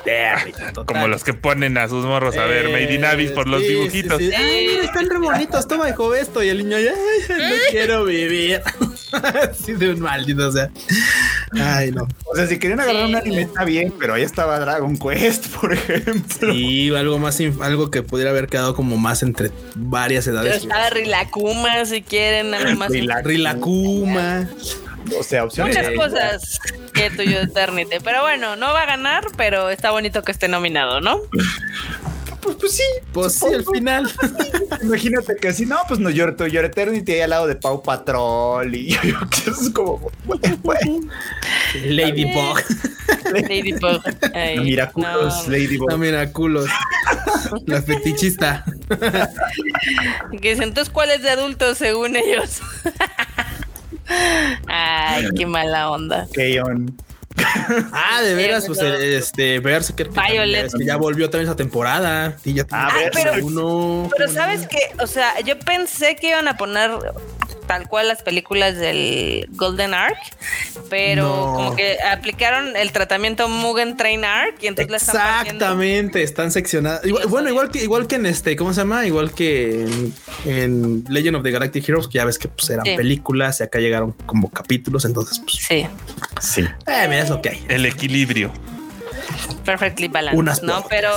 [0.85, 4.19] como los que ponen a sus morros a ver Made in Abyss por los dibujitos.
[4.21, 7.55] Eh, Ay, mira, están re bonitos, toma hijo esto y el niño ya "Ay, no
[7.71, 8.61] quiero vivir.
[9.51, 10.69] Así de un maldito, o sea.
[11.53, 12.07] Ay, no.
[12.25, 13.09] O sea, si querían agarrar Sí.
[13.09, 16.53] un anime está bien, pero ahí estaba Dragon Quest, por ejemplo.
[16.53, 20.63] Y algo más, algo que pudiera haber quedado como más entre varias Pero edades.
[20.63, 22.89] estaba Rilakuma, si quieren, algo más.
[22.91, 24.47] Rila- Rilakuma.
[25.17, 25.77] O sea, opciones.
[25.77, 26.59] Muchas cosas
[26.93, 27.97] que tuyo Eternity.
[28.03, 31.21] Pero bueno, no va a ganar, pero está bonito que esté nominado, ¿no?
[32.47, 32.83] Pues, pues sí.
[33.11, 34.09] Pues sí, al final.
[34.81, 38.73] Imagínate que si no, pues no, Your, Your Eternity ahí al lado de Pau Patrol
[38.73, 40.09] y yo, yo que es como.
[41.83, 42.61] Ladybug.
[43.33, 44.01] Ladybug.
[44.95, 45.49] No.
[45.49, 45.89] Ladybug.
[45.89, 46.69] No, mira, culos.
[47.65, 48.63] La fetichista.
[50.41, 52.61] Que entonces, ¿cuál es de adultos según ellos?
[54.67, 56.27] Ay, qué mala onda.
[56.33, 56.95] Keyon.
[57.93, 60.09] Ah, de veras, pues pero- este, Berserker.
[60.09, 62.35] que que ya volvió otra vez esa temporada.
[62.43, 64.09] Y ya Ah, pero- uno.
[64.15, 66.91] Pero sabes que, o sea, yo pensé que iban a poner
[67.67, 70.17] tal cual las películas del Golden Arc,
[70.89, 71.53] pero No.
[71.53, 75.45] como que aplicaron el tratamiento Mugen Train Arc y entonces la están.
[75.45, 77.05] Exactamente, están seccionadas.
[77.05, 79.05] Igual- bueno, igual que igual que en este, ¿cómo se llama?
[79.05, 80.13] Igual que en,
[80.45, 82.95] en Legend of the Galactic Heroes, que ya ves que pues, eran Sí.
[82.95, 85.85] películas y acá llegaron como capítulos, entonces pues, Sí,
[86.41, 86.61] Sí.
[86.61, 87.65] eh, mira, es lo que hay.
[87.69, 88.51] El equilibrio.
[89.65, 90.85] perfectly balanced, Unas ¿no?
[90.89, 91.11] Pero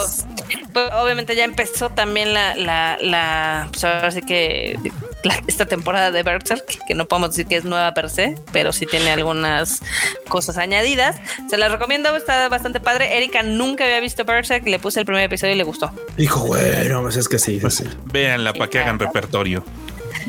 [0.73, 4.79] pues, obviamente ya empezó también la, la, la pues ahora sí que
[5.25, 8.73] la- esta temporada de Berserk, que no podemos decir que es nueva per se, pero
[8.73, 9.81] sí tiene algunas
[10.29, 11.17] cosas añadidas.
[11.49, 13.17] Se las recomiendo, está bastante padre.
[13.17, 15.93] Erika nunca había visto Berserk, le puse el primer episodio y le gustó.
[16.17, 17.85] Dijo, bueno, pues es que sí, sí.
[18.07, 19.65] Véanla para que hagan repertorio.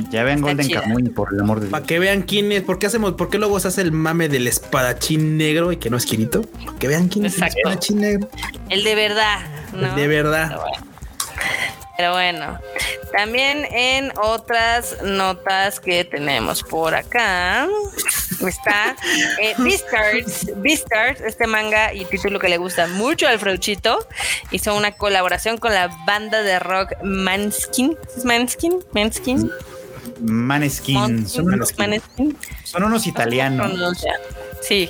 [0.10, 0.70] Ya vean Está Golden.
[0.70, 1.88] Kamuy, por el amor de Para Dios.
[1.88, 4.48] que vean quién es, ¿por qué hacemos, por qué luego se hace el mame del
[4.48, 6.42] espadachín negro y que no es Kirito?
[6.44, 8.30] Para que vean quién es el espadachín negro.
[8.70, 9.40] El de verdad,
[9.74, 9.96] ¿no?
[9.96, 10.50] De verdad.
[10.50, 10.92] Pero bueno.
[11.98, 12.60] Pero bueno,
[13.12, 17.68] también en otras notas que tenemos por acá
[18.48, 18.96] está
[19.40, 24.08] eh, Beastars, Beastars, este manga y título que le gusta mucho al Freuchito,
[24.50, 29.52] hizo una colaboración con la banda de rock Manskin, ¿Es Manskin, Manskin,
[30.22, 31.28] Maneskin.
[31.28, 32.38] Son unos, Maneskin.
[32.64, 33.72] son italianos.
[34.62, 34.90] Sí,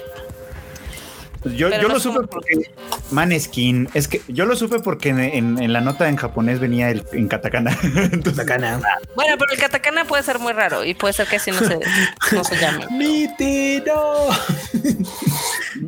[1.44, 2.72] Yo, yo no lo supe porque
[3.10, 3.90] Maneskin.
[3.96, 7.04] Es que yo lo supe porque en, en- en la nota en japonés venía el,
[7.14, 7.76] en katakana.
[8.12, 8.80] Entonces, Sacana.
[9.16, 11.80] bueno, pero el katakana puede ser muy raro y puede ser que así no se,
[12.36, 12.86] no se llame.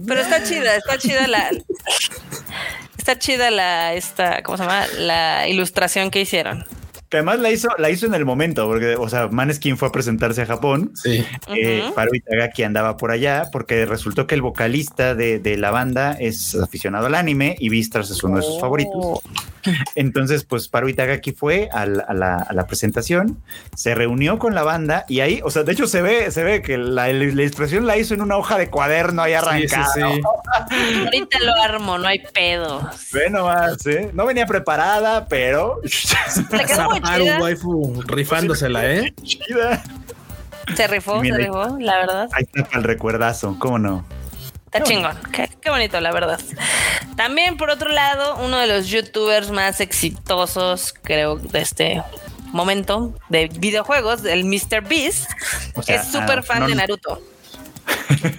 [0.08, 1.50] Pero está chida, está chida la.
[2.98, 4.86] Está chida la esta, ¿cómo se llama?
[4.98, 6.66] La ilustración que hicieron.
[7.14, 9.92] Que además la hizo, la hizo en el momento, porque, o sea, Maneskin fue a
[9.92, 10.92] presentarse a Japón.
[10.96, 11.24] Sí.
[11.48, 11.84] Eh.
[11.96, 16.56] Paru Itagaki andaba por allá porque resultó que el vocalista de, de la banda es
[16.56, 18.60] aficionado al anime y Vistars es uno de sus Oh.
[18.60, 19.20] favoritos.
[19.96, 23.38] Entonces, pues Paru Itagaki fue a la, a la- a la presentación,
[23.76, 26.62] se reunió con la banda y ahí, o sea, de hecho se ve, se ve
[26.62, 29.94] que la, la ilustración la hizo en una hoja de cuaderno ahí Sí, sí, arrancada.
[29.94, 30.02] sí.
[31.06, 32.90] Ahorita lo armo, no hay pedo.
[33.14, 34.10] Ve nomás, ¿eh?
[34.14, 35.80] No venía preparada, pero
[36.52, 37.40] Le quedó muy Zaparu, chida.
[37.42, 39.14] waifu, rifándosela, ¿eh?
[39.24, 39.84] chida.
[40.76, 42.30] Se rifó, se rifó, la verdad.
[42.34, 44.06] Ahí está el recuerdazo, ¿cómo no?
[44.66, 45.18] Está chingón.
[45.32, 46.40] Qué, qué bonito, la verdad.
[47.16, 52.02] También, por otro lado, uno de los youtubers más exitosos, creo, de este
[52.54, 54.82] momento de videojuegos, el Mr.
[54.88, 55.30] Beast,
[55.76, 57.22] O sea, es súper ah, fan no- de Naruto.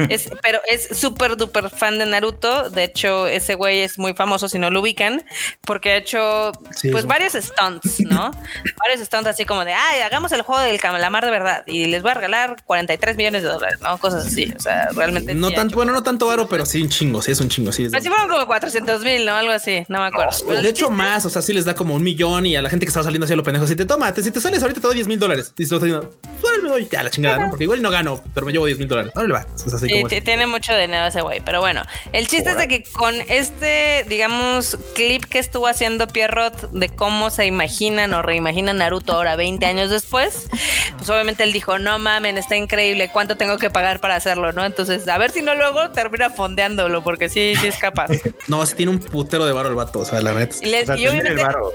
[0.08, 2.70] Es, pero es súper duper fan de Naruto.
[2.70, 5.22] De hecho, ese güey es muy famoso si no lo ubican,
[5.62, 8.30] porque ha hecho Sí, pues es- varios stunts, ¿no?
[8.78, 12.02] varios stunts así como de, ay, hagamos el juego del calamar de verdad y les
[12.02, 13.98] voy a regalar 43 millones de dólares, ¿no?
[13.98, 14.52] Cosas así.
[14.56, 15.34] O sea, realmente.
[15.34, 17.72] No sí tanto, bueno, no tanto varo, pero sí un chingo, sí es un chingo,
[17.72, 17.84] sí.
[17.84, 19.34] es- Pero sí fueron como 400 mil, ¿no?
[19.34, 20.30] Algo así, no me acuerdo.
[20.46, 22.62] Pero de hecho, chiste- más, o sea, sí les da como un millón y a
[22.62, 24.40] la gente que estaba saliendo así a lo pendejo, si te toma, te- si te
[24.40, 25.52] sales ahorita te doy 10 mil dólares.
[25.58, 27.50] Y se lo estoy diciendo, "Órale, me doy ya la chingada, ¿no?
[27.50, 29.12] Porque igual no gano, pero me llevo 10 mil dólares.
[29.14, 31.82] Órale, así como tiene mucho dinero ese güey, pero bueno,
[32.12, 37.30] el chiste es de que con este, digamos, clip que estuvo haciendo Pierrot de cómo
[37.30, 40.48] se imaginan o reimaginan Naruto ahora 20 años después,
[40.96, 44.52] pues obviamente él dijo, no mamen, está increíble, ¿cuánto tengo que pagar para hacerlo?
[44.52, 44.64] ¿no?
[44.64, 48.08] Entonces, a ver si no luego termina fondeándolo, porque sí, sí es capaz.
[48.48, 50.56] No, sí tiene un putero de varo el vato, o sea, la neta.
[50.60, 51.72] Y, le- O sea, y tener el obviamente varo.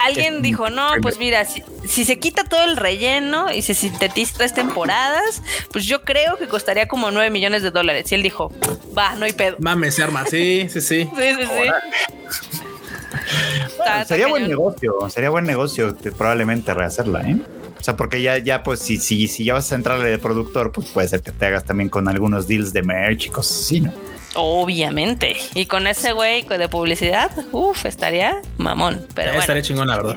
[0.00, 4.38] Alguien dijo, no, pues mira, si, si se quita todo el relleno y se sintetiza
[4.38, 5.42] tres temporadas,
[5.72, 8.10] pues yo creo que costaría como 9 millones de dólares.
[8.12, 8.52] Y él dijo,
[8.96, 9.56] va, no hay pedo.
[9.60, 11.08] Mames, se arma, sí, sí, sí.
[11.18, 11.34] Sí,
[14.02, 17.36] sí, sería buen negocio, sería buen negocio te- probablemente rehacerla, ¿eh?
[17.78, 20.72] O sea, porque ya, ya, pues, si, si, si ya vas a entrarle de productor,
[20.72, 23.80] pues puede ser que te hagas también con algunos deals de merch y cosas así,
[23.80, 23.92] ¿no?
[24.34, 25.36] Obviamente.
[25.54, 29.06] Y con ese güey de publicidad, uff, estaría mamón.
[29.14, 30.16] Pero bueno, Estaría chingón, la verdad.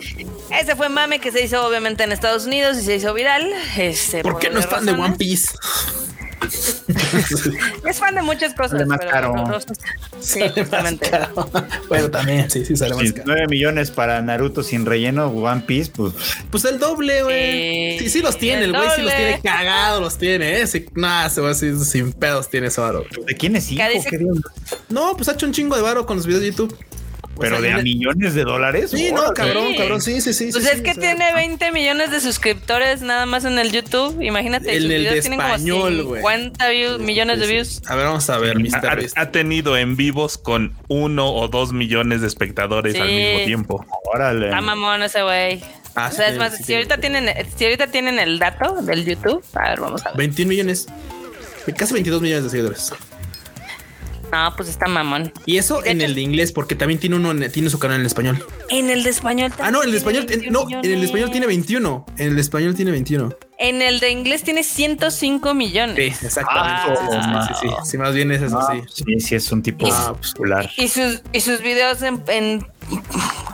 [0.59, 3.51] ese fue mame que se hizo obviamente en Estados Unidos y se hizo viral.
[3.77, 4.91] Este, ¿Por qué no están de.
[4.91, 5.55] One Piece?
[7.87, 8.71] Es fan de muchas cosas.
[8.71, 9.35] Sale más pero caro.
[9.35, 11.09] no- no- sí, Sale más justamente.
[11.09, 11.49] caro.
[11.89, 13.23] bueno, también, sí, sí, sale más Si caro.
[13.27, 16.13] 9 millones para Naruto sin relleno, One Piece, pues
[16.49, 17.97] Pues el doble, güey.
[17.99, 20.67] Sí, Sí, sí los tiene, el güey sí los tiene cagados, los tiene, eh.
[20.67, 23.03] Sí, nada, se va así sin pedos tiene ese varo.
[23.25, 23.83] ¿de quién es hijo?
[24.09, 24.39] ¿Qué dios?
[24.89, 26.75] No, pues ha hecho un chingo de varo con los videos de YouTube.
[27.41, 28.91] Pero sea, de a millones de dólares.
[28.91, 29.75] Sí, no, cabrón, Sí.
[29.77, 30.49] cabrón, sí, sí, sí.
[30.51, 33.59] Pues sí, es sí, que o sea, tiene 20 millones de suscriptores nada más en
[33.59, 34.21] el YouTube.
[34.21, 36.21] Imagínate, En sus el videos de tienen español, como güey.
[36.21, 37.81] 50 views, millones de views.
[37.87, 38.95] A ver, vamos a ver, Ha, Mr.
[38.97, 39.17] Beast.
[39.17, 43.85] ha tenido en vivos con uno o dos millones de espectadores al mismo tiempo.
[44.13, 44.45] Órale.
[44.45, 45.61] Está mamón ese güey.
[45.95, 49.03] Ah, o sea, es más, sí, si ahorita tienen, si ahorita tienen el dato del
[49.05, 50.17] YouTube, a ver, vamos a ver.
[50.19, 50.87] 21 millones.
[51.77, 52.93] Casi 22 millones de seguidores.
[54.31, 55.31] No, pues está mamón.
[55.45, 57.99] Y eso en hecho- el de inglés, porque también tiene uno, en- tiene su canal
[57.99, 58.45] en español.
[58.69, 61.03] En el de español Ah, no, en el español, tiene en- no, 21 en el
[61.03, 61.67] español tiene millones.
[61.67, 62.05] 21.
[62.17, 63.35] En el español tiene 21.
[63.57, 66.17] En el de inglés tiene 105 millones.
[66.17, 66.99] Sí, exactamente.
[67.13, 67.47] Ah.
[67.47, 67.97] sí, sí, sí, sí.
[67.97, 69.03] Más bien es eso, Ah, sí.
[69.05, 70.69] sí, sí, es un tipo Ah, pues, popular.
[70.77, 72.65] Y sus, y sus videos en, en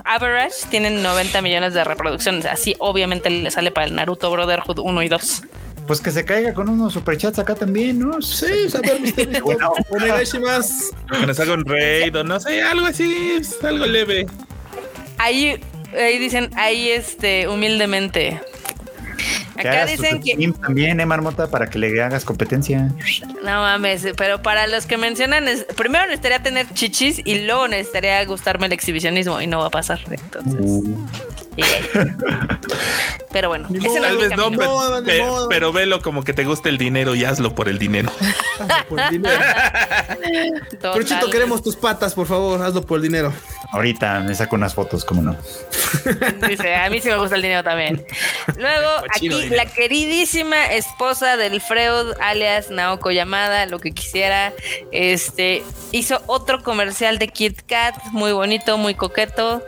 [0.05, 2.45] average tienen 90 millones de reproducciones.
[2.45, 5.41] Así obviamente le sale para el Naruto Brotherhood 1 y 2.
[5.88, 8.22] Pues que se caiga con unos superchats acá también, ¿no?
[8.22, 9.15] Sí, o sea, a ver, Mr.
[9.27, 9.39] Beast.
[9.41, 9.72] Bueno.
[9.89, 10.95] Onegaishimasu.
[11.19, 14.26] Que nos haga un raid o no sé, algo así, algo leve.
[15.18, 15.59] Ahí,
[15.97, 18.41] ahí dicen, ahí este, humildemente.
[19.59, 22.93] Que Acá dicen que, también, eh, Marmota, para que le hagas competencia.
[23.43, 28.23] no mames, pero para los que mencionan, es- primero necesitaría tener chichis y luego necesitaría
[28.26, 29.99] gustarme el exhibicionismo y no va a pasar.
[30.11, 31.46] Entonces, yeah.
[33.31, 34.59] Pero bueno, Ni ese no es Tal vez no, camino.
[34.61, 35.49] pe- modo, ni pe- modo.
[35.49, 38.11] pero velo como que te gusta el dinero y hazlo por el dinero.
[38.89, 39.39] Por el dinero.
[40.81, 41.31] Pero Chito, Total.
[41.31, 43.34] queremos tus patas, por favor, hazlo por el dinero.
[43.71, 45.35] Ahorita me saco unas fotos, cómo no.
[46.47, 48.05] Dice, a mí sí me gusta el dinero también.
[48.57, 49.55] Luego, aquí dinero.
[49.55, 54.53] la queridísima esposa del Freud, alias Naoko Yamada, lo que quisiera,
[54.91, 59.61] este, hizo otro comercial de Kit Kat, muy bonito, muy coqueto.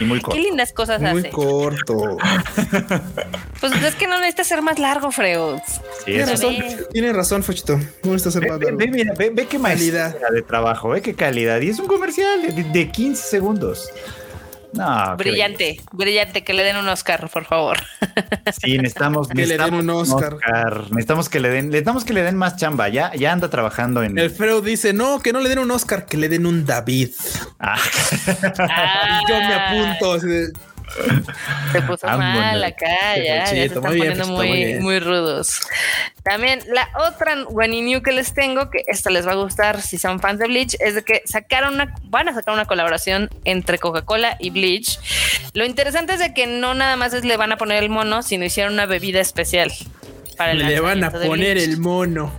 [0.00, 0.40] Y muy Qué corto.
[0.40, 1.30] lindas cosas Muy hace.
[1.30, 2.16] corto.
[3.60, 5.58] Pues es que no necesita ser más largo, Freud.
[5.66, 6.54] Sí, Tiene razón,
[6.92, 7.78] tiene razón, Fochito.
[8.02, 8.78] No necesita ser Ve, más ve, largo.
[8.78, 10.14] ve, mira, ve, ve qué Calidad.
[10.32, 11.60] de trabajo, ve qué calidad.
[11.62, 13.88] Y es un comercial de, de 15 segundos.
[14.76, 17.78] No, Brillante, brillante, que le den un Oscar, por favor.
[18.60, 20.36] Sí, necesitamos, Que le den un Oscar.
[20.90, 22.88] Necesitamos que le den, necesitamos que le den más chamba.
[22.88, 24.18] Ya, ya anda trabajando en.
[24.18, 27.10] El Freud dice, no, que no le den un Oscar, que le den un David.
[27.58, 27.78] Ah,
[28.26, 30.18] Y yo me apunto.
[31.72, 32.34] Se puso Vámonos.
[32.36, 35.60] mal acá, ya, ya se están muy bien, poniendo Ponchito, muy, muy rudos.
[36.22, 39.98] También la otra Wenny New que les tengo, que esta les va a gustar si
[39.98, 43.78] son fans de Bleach, es de que sacaron una, van a sacar una colaboración entre
[43.78, 44.98] Coca-Cola y Bleach.
[45.52, 48.22] Lo interesante es de que no nada más es le van a poner el mono,
[48.22, 49.72] sino hicieron una bebida especial.
[50.36, 52.32] Para el Le van a poner el mono.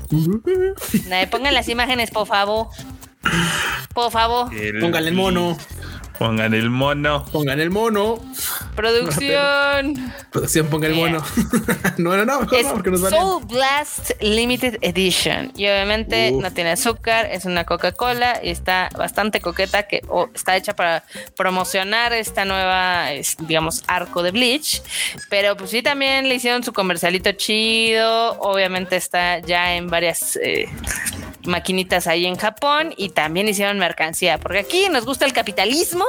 [1.11, 2.68] Eh, Pongan las imágenes, por favor.
[3.94, 4.53] Por favor.
[4.53, 5.57] El- Pongan el mono.
[6.19, 7.25] Pongan el mono.
[7.31, 8.19] Pongan el mono.
[8.75, 10.13] Producción.
[10.31, 11.23] Producción, ponga el mono.
[11.97, 13.17] no, no, no, mejor Es no, porque nos van a...
[13.17, 15.51] Soul Blast Limited Edition.
[15.55, 16.41] Y obviamente Uf.
[16.41, 20.01] no tiene azúcar, es una Coca-Cola y está bastante coqueta que
[20.33, 21.03] está hecha para
[21.35, 24.81] promocionar esta nueva, es, digamos, arco de Bleach.
[25.29, 28.39] Pero pues sí, también le hicieron su comercialito chido.
[28.39, 30.69] Obviamente está ya en varias eh,
[31.47, 34.38] maquinitas ahí en Japón y también hicieron mercancía.
[34.38, 36.05] Porque aquí nos gusta el capitalismo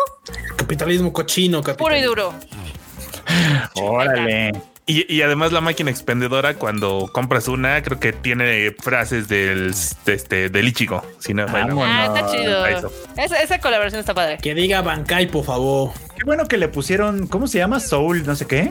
[0.57, 2.09] Capitalismo cochino, puro y capitalismo.
[2.09, 2.35] duro.
[3.75, 4.53] órale.
[4.89, 10.15] Y, y además la máquina expendedora, cuando compras una, creo que tiene frases del, de
[10.15, 11.03] este, del Ichigo.
[11.19, 11.83] Si no, bueno.
[11.85, 12.65] Ah, está chido.
[13.17, 14.39] Esa, esa colaboración está padre.
[14.41, 15.91] Que diga Bankai, por favor.
[16.17, 17.81] Qué bueno que le pusieron, ¿cómo se llama?
[17.81, 18.71] Soul, no sé qué.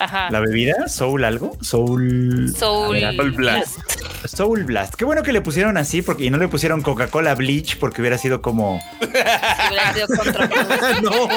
[0.00, 0.30] Ajá.
[0.30, 1.56] La bebida, Soul algo.
[1.60, 2.52] Soul.
[2.56, 3.78] Soul, A ver, Soul Blast.
[4.24, 4.94] Soul Blast.
[4.94, 8.18] Qué bueno que le pusieron así porque y no le pusieron Coca-Cola Bleach porque hubiera
[8.18, 11.02] sido como hubiera sido contraproducente.
[11.02, 11.28] no,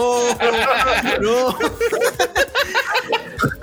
[1.21, 1.57] no.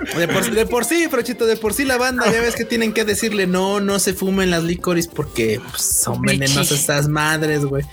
[0.17, 2.93] De por, de por sí, Frochito, de por sí la banda, ya ves que tienen
[2.93, 7.85] que decirle no, no se fumen las licores porque pues, son venenosas estas madres, güey.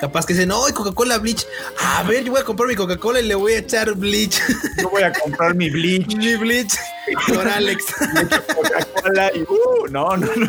[0.00, 1.46] Capaz que dicen, no, Coca-Cola Bleach.
[1.78, 4.40] A ver, yo voy a comprar mi Coca-Cola y le voy a echar Bleach.
[4.82, 6.72] yo voy a comprar mi Bleach, mi Bleach
[7.28, 7.84] por Alex.
[8.54, 10.48] Coca-Cola y uh, no, no, no.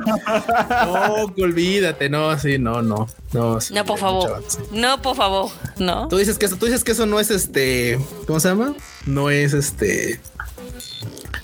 [0.86, 3.08] No, olvídate, no, sí, no, no.
[3.34, 4.44] No, sí, No, por favor.
[4.48, 4.58] sí.
[4.72, 5.52] No, por favor.
[5.78, 6.08] No.
[6.08, 8.74] Tú dices que eso, tú dices que eso no es este, ¿cómo se llama?
[9.06, 10.20] No es este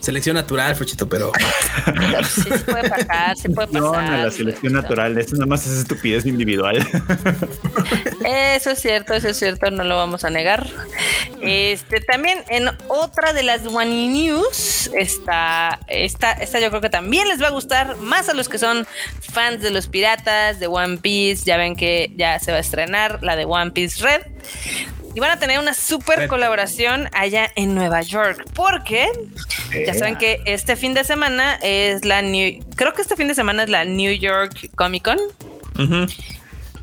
[0.03, 1.31] Selección natural, Fuchito, pero
[2.29, 4.11] Sí, se puede pasar, se puede No, pasar.
[4.11, 6.77] no, la selección natural, eso nada más es estupidez individual.
[8.25, 10.65] Eso es cierto, eso es cierto, no lo vamos a negar.
[11.41, 17.27] Este también en otra de las One News está esta, esta yo creo que también
[17.27, 18.87] les va a gustar más a los que son
[19.19, 21.43] fans de los piratas, de One Piece.
[21.45, 24.21] Ya ven que ya se va a estrenar la de One Piece Red.
[25.15, 28.45] Y van a tener una super colaboración allá en Nueva York.
[28.55, 29.07] Porque
[29.85, 32.63] ya saben que este fin de semana es la New.
[32.75, 35.19] Creo que este fin de semana es la New York Comic Con.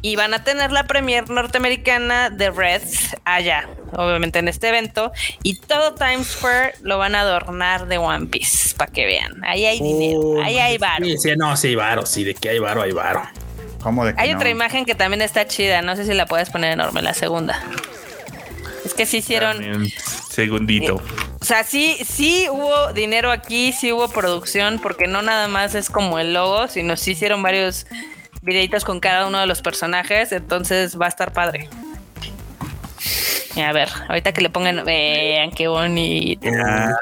[0.02, 5.12] Y van a tener la premier norteamericana de Reds allá, obviamente en este evento.
[5.42, 9.44] Y todo Times Square lo van a adornar de One Piece, para que vean.
[9.44, 11.04] Ahí hay dinero, Oh, ahí hay varo.
[11.04, 13.22] Sí, sí, no, sí hay varo, sí, de que hay varo, hay varo.
[13.82, 14.36] ¿Cómo de que Hay no?
[14.38, 17.62] otra imagen que también está chida, no sé si la puedes poner enorme, la segunda.
[18.90, 19.92] Es que sí hicieron, También,
[20.30, 20.96] Segundito.
[21.40, 25.90] o sea, sí, sí hubo dinero aquí, sí hubo producción, porque no nada más es
[25.90, 27.86] como el logo, sino sí hicieron varios
[28.42, 31.68] videitos con cada uno de los personajes, entonces va a estar padre.
[33.56, 36.48] A ver, ahorita que le pongan, vean qué bonito.
[36.64, 36.96] Ah,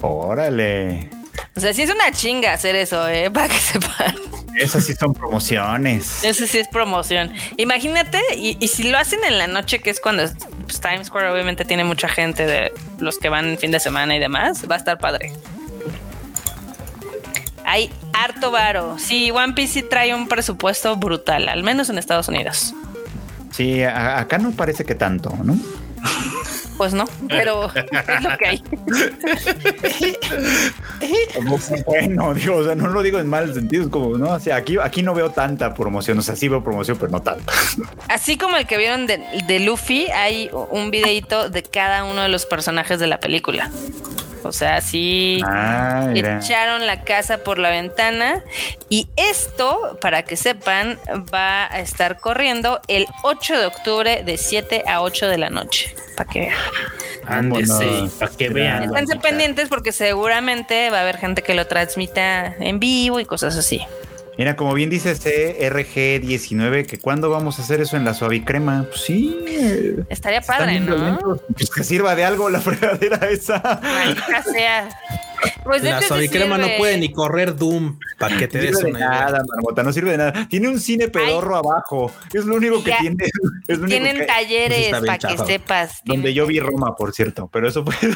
[0.00, 1.10] órale.
[1.56, 4.16] O sea, sí es una chinga hacer eso, eh, para que sepan.
[4.58, 6.24] Esas sí son promociones.
[6.24, 7.32] Eso sí es promoción.
[7.56, 10.24] Imagínate, y, y si lo hacen en la noche, que es cuando
[10.64, 14.18] pues, Times Square obviamente tiene mucha gente de los que van fin de semana y
[14.18, 15.32] demás, va a estar padre.
[17.64, 18.96] Hay harto varo.
[18.98, 22.74] Sí, One Piece sí trae un presupuesto brutal, al menos en Estados Unidos.
[23.50, 25.56] Sí, acá no parece que tanto, ¿no?
[26.76, 28.62] Pues no, pero es lo que hay.
[31.86, 34.56] Bueno, digo, o sea, no lo digo en mal sentido, es como, no, o sea,
[34.56, 37.52] aquí, aquí no veo tanta promoción, o sea, sí veo promoción, pero no tanta.
[38.08, 42.28] Así como el que vieron de, de Luffy, hay un videito de cada uno de
[42.28, 43.70] los personajes de la película.
[44.44, 45.40] O sea, sí.
[45.44, 48.42] Ah, echaron la casa por la ventana
[48.88, 50.98] y esto, para que sepan,
[51.32, 55.94] va a estar corriendo el 8 de octubre de 7 a 8 de la noche.
[56.16, 56.58] Para que vean.
[57.26, 58.84] Ándese, para que vean.
[58.84, 63.56] Esténse pendientes porque seguramente va a haber gente que lo transmita en vivo y cosas
[63.56, 63.80] así.
[64.36, 68.84] Mira, como bien dice CRG19, que cuándo vamos a hacer eso en la suavicrema.
[68.88, 69.38] Pues sí.
[69.46, 70.96] eh, Estaría padre, ¿no?
[70.96, 71.40] violentos.
[71.56, 73.80] Pues que sirva de algo la fregadera esa.
[73.82, 74.88] Maldita sea.
[75.62, 78.92] Pues La sí suavicrema no puede ni correr Doom para que te No des sirve
[78.92, 79.08] de idea.
[79.08, 80.48] nada, Marmota, no sirve de nada.
[80.48, 82.10] Tiene un cine pedorro abajo.
[82.32, 82.98] Es lo único que Ya.
[83.00, 83.16] tiene.
[83.68, 86.00] Es lo único Tienen que, talleres bien para que sepas.
[86.04, 87.48] donde Tienen- yo vi Roma, por cierto.
[87.52, 87.94] Pero eso fue.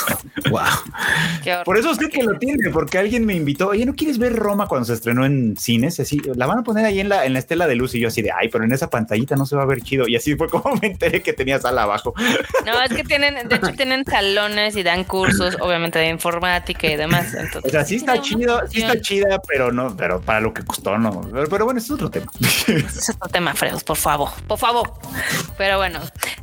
[0.50, 1.64] Wow.
[1.64, 3.68] Por eso sé que lo tiene, porque alguien me invitó.
[3.68, 5.98] Oye, ¿no quieres ver Roma cuando se estrenó en cines?
[5.98, 7.94] Así, la van a poner ahí en la, en la estela de luz.
[7.94, 10.06] Y yo así de, ay, pero en esa pantallita no se va a ver chido.
[10.06, 12.14] Y así fue como me enteré que tenía sala abajo.
[12.64, 16.96] No, es que tienen, de hecho tienen salones y dan cursos, obviamente de informática y
[16.96, 17.34] demás.
[17.34, 20.62] Entonces, O sea, sí está chido, sí está chida, pero no, pero para lo que
[20.64, 21.22] costó, no.
[21.32, 22.30] Pero, pero bueno, es otro tema.
[22.68, 24.92] Es otro tema, Fredos, por favor, por favor.
[25.56, 26.00] Pero bueno,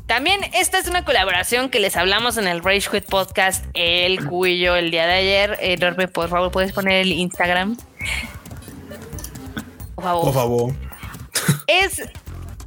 [0.08, 3.43] también esta es una colaboración que les hablamos en el Rage Quit Podcast,
[3.74, 5.58] el cuyo el día de ayer.
[5.62, 7.78] Eh, Norbe, por favor, puedes poner el Instagram.
[9.96, 10.24] Por favor.
[10.26, 10.74] Por favor.
[11.68, 12.02] Es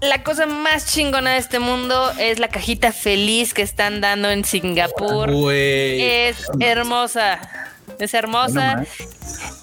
[0.01, 2.11] la cosa más chingona de este mundo.
[2.19, 5.31] Es la cajita feliz que están dando en Singapur.
[5.51, 7.41] Es hermosa.
[7.99, 8.85] Es hermosa.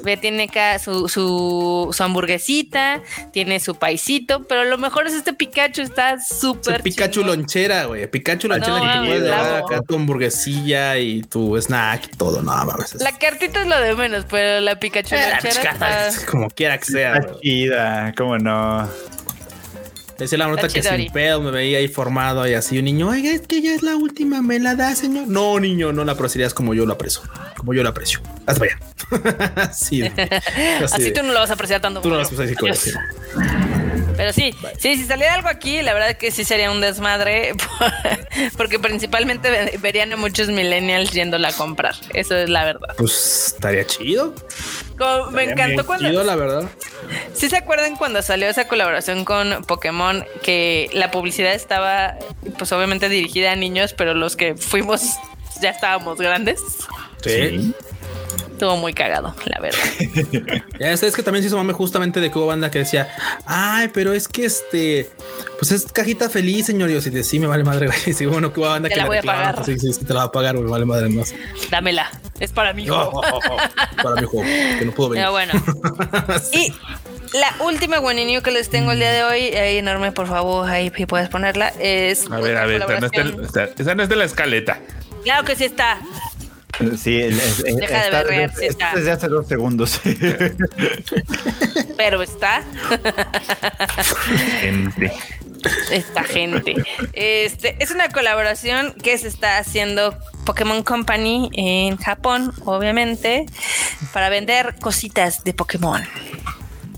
[0.04, 0.06] Más.
[0.06, 3.02] Ve, tiene acá su, su, su hamburguesita,
[3.32, 6.82] tiene su paisito, pero lo mejor es este Pikachu, está Es súper.
[6.84, 7.38] Pikachu chingón.
[7.40, 8.08] lonchera, güey.
[8.08, 9.68] Pikachu lonchera No, que te mames, puedes llevar bravo.
[9.68, 12.42] acá tu hamburguesilla y tu snack y todo.
[12.42, 12.96] No, mames.
[12.96, 16.50] La cartita es lo de menos, pero la Pikachu Eh, la lonchera chica, está- Como
[16.50, 17.14] quiera que sea.
[17.18, 18.90] Está chida, cómo no.
[20.18, 23.32] Decía la nota que sin pedo me veía ahí formado y así un niño, oiga,
[23.32, 25.28] es que ya es la última, ¿me la da, señor?
[25.28, 27.22] No, niño, no la apreciarías como yo la aprecio,
[27.58, 28.20] como yo la aprecio.
[28.46, 28.78] Haz vaya.
[29.56, 30.02] así.
[30.02, 30.12] de-
[30.84, 32.02] Así de- tú no lo vas a apreciar tanto.
[32.02, 32.94] tú no lo vas a apreciar
[34.16, 37.54] Pero sí, sí, si saliera algo aquí, la verdad que sí sería un desmadre,
[38.58, 41.96] porque principalmente ve- verían a muchos millennials yéndola a comprar.
[42.14, 42.94] Eso es la verdad.
[42.98, 44.34] Pues estaría chido.
[44.98, 46.10] Como- me encantó bien cuando.
[46.10, 46.64] Chido, la verdad.
[47.34, 50.26] ¿Sí se acuerdan cuando salió esa colaboración con Pokémon?
[50.42, 52.16] Que la publicidad estaba,
[52.58, 55.02] pues obviamente dirigida a niños, pero los que fuimos
[55.62, 56.60] ya estábamos grandes.
[57.24, 57.74] Sí.
[58.64, 59.80] Estuvo muy cagado, la verdad.
[60.80, 63.10] Ya es que también se hizo mame justamente de que hubo banda que decía,
[63.46, 65.10] ay, pero es que este,
[65.60, 66.90] pues es cajita feliz, señor.
[66.90, 68.14] Y yo, sí, de, sí, me vale madre, güey.
[68.14, 69.66] Sí, bueno, que hubo banda Te que la voy a reclamaban, pagar.
[69.66, 71.36] Sí, sí, sí, te la va a pagar, güey, me vale madre más.
[71.70, 72.10] Dámela,
[72.40, 73.22] es para mi hijo.
[74.02, 74.48] Para mi juego,
[74.80, 75.26] que no pudo venir.
[75.26, 75.54] Pero bueno.
[76.54, 76.74] Y
[77.38, 80.90] la última New que les tengo el día de hoy, ahí enorme, por favor, ahí
[80.96, 82.32] si puedes ponerla, es.
[82.32, 84.80] A ver, a ver, esa no, está, no es de la escaleta.
[85.24, 86.00] Claro que sí está.
[86.98, 88.96] Sí, el- el- el- Deja de está- berrear, sí está está.
[89.00, 90.02] desde hace dos segundos.
[91.98, 92.64] Pero está.
[94.62, 95.12] Gente.
[95.92, 96.76] esta gente.
[97.14, 103.46] Este es una colaboración que se está haciendo Pokémon Company en Japón, obviamente,
[104.12, 106.04] para vender cositas de Pokémon.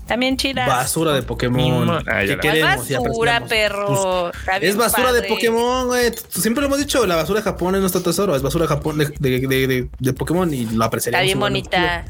[0.06, 0.68] También chidas.
[0.68, 1.90] Basura de Pokémon.
[2.06, 2.88] Ah, ¿Qué la- queremos?
[2.88, 4.30] basura, perro.
[4.30, 5.28] Está Es basura de padre.
[5.34, 6.12] Pokémon, güey.
[6.30, 8.36] Siempre lo hemos dicho, la basura de Japón es nuestro tesoro.
[8.36, 11.22] Es basura de Japón de, de, de- de- de Pokémon y lo apreciaríamos.
[11.24, 12.04] Está bien bonita.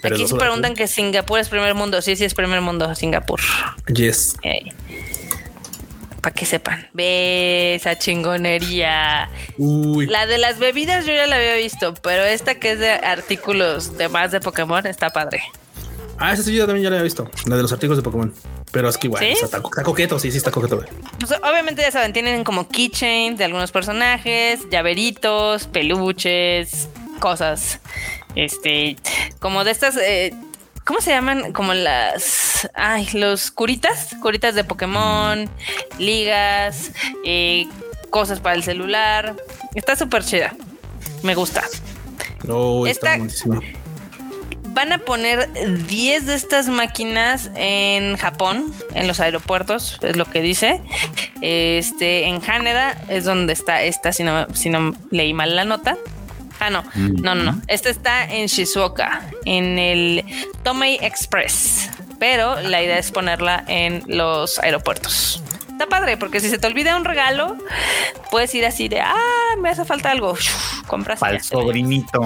[0.00, 2.00] Pero Aquí se de preguntan que Singapur es primer mundo.
[2.00, 3.40] Sí, sí es primer mundo, Singapur.
[3.92, 4.34] Yes.
[6.22, 6.88] Para que sepan.
[6.94, 9.28] Ve esa chingonería.
[9.58, 10.06] Uy.
[10.06, 13.98] La de las bebidas yo ya la había visto, pero esta que es de artículos
[13.98, 15.42] de más de Pokémon está padre.
[16.24, 17.28] Ah, esa sí yo también ya la había visto.
[17.46, 18.32] La de los artículos de Pokémon.
[18.70, 19.32] Pero es que igual, ¿Sí?
[19.32, 20.76] o sea, está, co- está coqueto, sí, sí está coqueto.
[20.76, 20.88] güey.
[21.18, 26.88] Pues, obviamente ya saben, tienen como keychains de algunos personajes, llaveritos, peluches,
[27.20, 27.80] cosas.
[28.36, 28.96] Este,
[29.40, 30.32] como de estas, eh,
[30.84, 31.52] ¿cómo se llaman?
[31.52, 35.50] Como las, ay, los curitas, curitas de Pokémon,
[35.98, 36.92] ligas,
[37.24, 37.66] eh,
[38.10, 39.34] cosas para el celular.
[39.74, 40.54] Está súper chida.
[41.22, 41.62] Me gusta.
[42.44, 43.60] No, está Esta- buenísimo.
[44.72, 45.52] Van a poner
[45.86, 50.80] 10 de estas máquinas en Japón, en los aeropuertos, es lo que dice.
[51.42, 55.98] Este, en Haneda es donde está esta, si no, si no leí mal la nota.
[56.58, 57.60] Ah, no, no, no, no.
[57.66, 60.24] Esta está en Shizuoka, en el
[60.62, 61.90] Tomei Express.
[62.18, 65.42] Pero la idea es ponerla en los aeropuertos.
[65.68, 67.56] Está padre, porque si se te olvida un regalo,
[68.30, 70.34] puedes ir así de, ah, me hace falta algo.
[70.86, 72.20] Compras Para el sobrinito.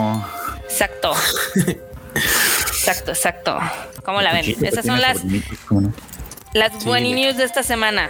[0.68, 1.14] Exacto.
[2.17, 3.59] exacto, exacto.
[4.05, 4.45] ¿Cómo la ven?
[4.63, 5.93] Esas son las, sobrinitos, ¿cómo no?
[6.53, 6.89] las Sí.
[6.89, 8.09] News de esta semana.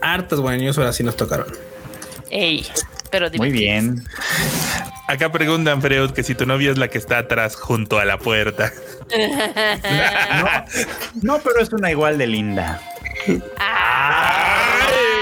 [0.00, 1.52] Hartas buenas ahora sí nos tocaron.
[2.30, 2.66] Ey,
[3.10, 4.04] pero Muy bien.
[5.08, 8.18] Acá preguntan, Freud, que si tu novia es la que está atrás junto a la
[8.18, 8.72] puerta.
[11.22, 12.80] No, pero es una igual de linda.
[13.58, 15.19] Ay,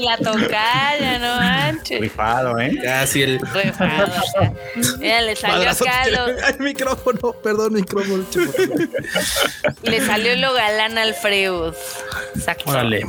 [0.00, 2.00] la tocaya, no manches.
[2.00, 2.78] Rifado, ¿eh?
[2.82, 3.38] Casi el.
[3.40, 4.12] Refado.
[4.98, 8.24] Mira, le salió Madrazo acá que lo, le- Ay, micrófono, perdón, micrófono.
[8.30, 8.52] chico.
[9.82, 11.74] le salió lo galán al Freud.
[12.34, 12.70] Exacto.
[12.70, 13.04] Órale.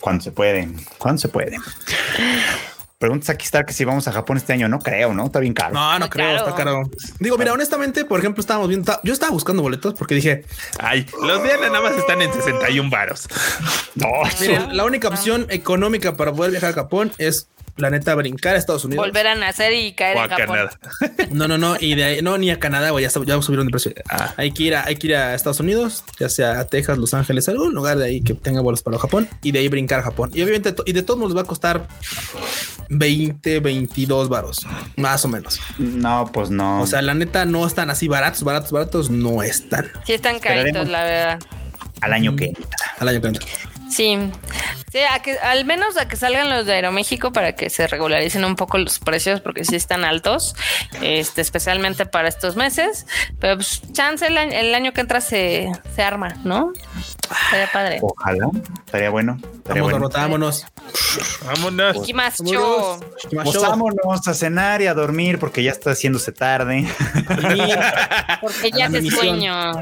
[0.00, 0.68] Cuando se puede.
[0.98, 1.56] Cuando se puede.
[3.00, 4.68] Preguntas aquí Star que si vamos a Japón este año.
[4.68, 5.24] No creo, ¿no?
[5.24, 5.72] Está bien caro.
[5.72, 6.38] No, no creo, caro.
[6.38, 6.90] está caro.
[7.18, 10.44] Digo, mira, honestamente, por ejemplo, estábamos viendo, yo estaba buscando boletos porque dije,
[10.78, 13.26] Ay, los Diana nada más están en 61 varos.
[13.94, 14.06] No,
[14.38, 18.58] miren, la única opción económica para poder viajar a Japón es la neta brincar a
[18.58, 19.04] Estados Unidos.
[19.04, 20.46] Volver a nacer y caer O a en Japón.
[20.46, 20.70] Canadá.
[21.30, 23.70] No, no, no, y de ahí, no, ni a Canadá, güey, ya, ya subieron de
[23.70, 23.92] precio.
[24.10, 24.34] Ah.
[24.36, 27.14] Hay que ir a, hay que ir a Estados Unidos, ya sea a Texas, Los
[27.14, 30.02] Ángeles, algún lugar de ahí que tenga vuelos para Japón y de ahí brincar a
[30.02, 30.30] Japón.
[30.34, 31.86] Y obviamente, y de todos modos va a costar
[32.88, 34.66] 20, 22 varos,
[34.96, 35.60] más o menos.
[35.78, 36.82] no, pues no.
[36.82, 40.82] O sea, la neta no están así baratos, baratos, baratos, no están Sí están caritos,
[40.82, 40.88] Esperaremos.
[40.90, 41.38] la verdad.
[42.00, 42.52] Al año que.
[42.98, 43.46] al año que entra.
[43.90, 44.16] Sí,
[44.92, 48.44] sí, a que, al menos a que salgan los de Aeroméxico para que se regularicen
[48.44, 50.54] un poco los precios, porque sí están altos,
[51.02, 53.06] este, especialmente para estos meses.
[53.40, 56.72] Pero pues, chance el año, el año que entra se, se arma, ¿no?
[57.50, 57.98] Sería padre.
[58.02, 58.50] Ojalá.
[58.86, 59.38] Estaría bueno.
[59.54, 60.08] Estaría bueno.
[60.08, 60.66] Vámonos.
[61.44, 62.06] Vámonos.
[62.06, 63.00] ¿Qué más, Vámonos.
[63.44, 66.86] Pues vámonos a cenar y a dormir porque ya está haciéndose tarde.
[68.40, 69.12] Porque ya misión.
[69.12, 69.72] sueño.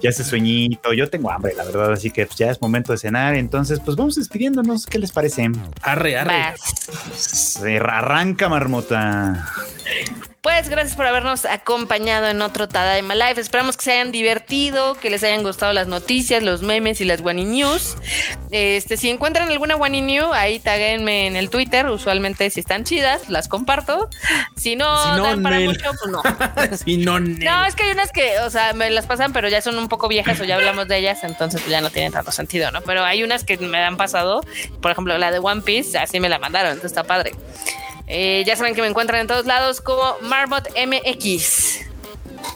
[0.00, 0.92] ya hace sueñito.
[0.92, 1.92] Yo tengo hambre, la verdad.
[1.92, 3.34] Así que pues, ya es momento de cenar.
[3.34, 4.86] Entonces, pues vamos despidiéndonos.
[4.86, 5.50] ¿Qué les parece?
[5.82, 6.52] Arre, arre.
[6.52, 6.60] Vas.
[7.14, 9.48] Se arranca, marmota.
[10.44, 13.40] Pues gracias por habernos acompañado en otro Tadaima Live.
[13.40, 17.22] Esperamos que se hayan divertido, que les hayan gustado las noticias, los memes y las
[17.22, 17.96] Wani News.
[18.50, 21.86] Este, si encuentran alguna Wani New, ahí taguenme en el Twitter.
[21.86, 24.10] Usualmente, si están chidas, las comparto.
[24.54, 25.68] Si no, Si no, dan para Nel.
[25.68, 26.22] mucho, pues no.
[27.04, 27.38] No, Nel.
[27.42, 29.88] No, es que hay unas que, o sea, me las pasan, pero ya son un
[29.88, 32.82] poco viejas o ya hablamos de ellas, entonces pues, ya no tienen tanto sentido, ¿no?
[32.82, 34.42] Pero hay unas que me han pasado,
[34.82, 37.32] por ejemplo, la de One Piece, así me la mandaron, entonces está padre.
[38.06, 41.80] Eh, ya saben que me encuentran en todos lados como Marmot MX.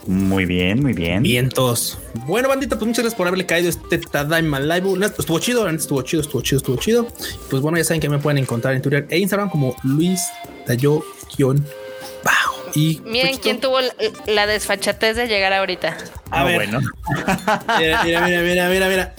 [0.06, 1.22] Muy bien, muy bien.
[1.22, 1.98] Vientos.
[2.26, 4.98] Bueno, bandita, pues muchas gracias por haberle caído este Tadaima Live.
[4.98, 7.06] Neta, Estuvo chido, estuvo chido, estuvo chido, estuvo chido.
[7.50, 10.20] Pues bueno, ya saben que me pueden encontrar en Twitter e Instagram como Luis
[10.66, 11.02] Dayo.
[12.74, 13.93] Y Miren Puchito, quién tuvo la,
[14.27, 15.97] la desfachatez de llegar ahorita.
[16.31, 16.57] A Ah, ver.
[16.57, 16.81] bueno.
[17.78, 19.15] Mira, mira, mira, mira, mira, mira.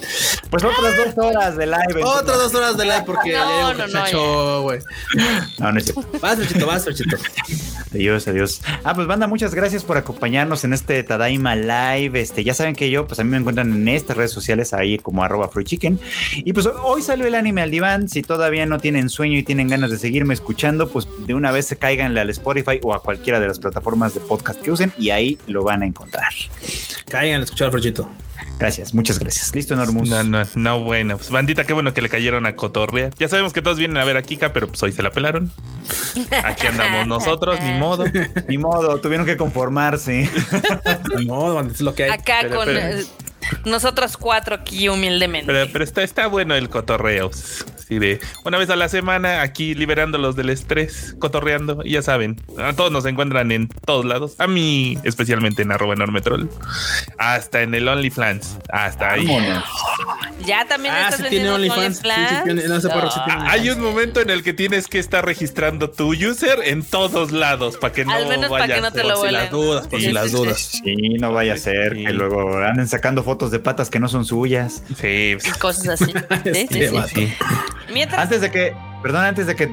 [0.52, 2.04] Pues otras dos horas de live.
[2.04, 4.80] Otras dos horas de live porque No, ya no, no, muchacho, güey.
[5.58, 6.06] No, no es cierto.
[6.22, 7.18] Vas, Luchito, vas, Luchito.
[7.94, 8.62] Adiós, adiós.
[8.84, 12.20] Ah, pues banda, muchas gracias por acompañarnos en este Tadaima Live.
[12.22, 15.00] Este, ya saben que yo, pues a mí me encuentran en estas redes sociales ahí
[15.00, 16.00] como arroba free chicken.
[16.36, 18.08] Y pues hoy salió el anime al diván.
[18.08, 21.66] Si todavía no tienen sueño y tienen ganas de seguirme escuchando, pues de una vez
[21.66, 25.10] se caiganle al Spotify o a cualquiera de las plataformas de podcast que usen y
[25.12, 26.32] ahí lo van a encontrar.
[27.10, 28.10] Caigan a escuchar, Frochito.
[28.58, 29.56] Gracias, muchas gracias.
[29.56, 30.10] Listo, Normus.
[30.10, 31.18] No, no, no, bueno.
[31.18, 33.10] Pues bandita, qué bueno que le cayeron a Cotorrea.
[33.18, 35.52] Ya sabemos que todos vienen a ver a Kika, pero pues hoy se la pelaron.
[36.44, 38.04] Aquí andamos nosotros, ni modo.
[38.50, 40.30] Ni modo, tuvieron que conformarse.
[41.26, 42.10] No, es lo que hay.
[42.12, 43.06] Acá Pero, con pero- eh,
[43.66, 45.52] nosotros cuatro aquí humildemente.
[45.52, 47.32] Pero, pero está, está bueno el cotorreo.
[47.90, 51.82] Así de una vez a la semana aquí liberándolos del estrés, cotorreando.
[51.84, 54.36] Y ya saben, a todos nos encuentran en todos lados.
[54.38, 56.46] A mí, especialmente en arroba enorme troll.
[57.18, 58.58] Hasta en el OnlyFans.
[58.72, 59.26] Hasta ahí.
[59.26, 59.64] Vámonos.
[60.46, 61.98] ya también Ah, estás sí tiene OnlyFans.
[61.98, 62.88] Sí, sí tiene- no sí
[63.26, 66.84] tiene Ah, Hay un momento en el que tienes que estar registrando tu user en
[66.84, 69.16] todos lados para que no Al menos para vaya que no a te ser- lo
[69.16, 70.36] Por si las dudas, por Sí, si las sí, sí.
[70.38, 70.60] dudas.
[70.84, 72.06] Sí, no vaya a ser Sí.
[72.06, 74.84] que luego anden sacando fotos de patas que no son suyas.
[74.96, 76.06] Sí, y cosas así.
[76.06, 76.12] Sí,
[76.70, 77.34] sí, Este sí.
[77.94, 79.70] Mientras Antes de que, perdón, antes de que,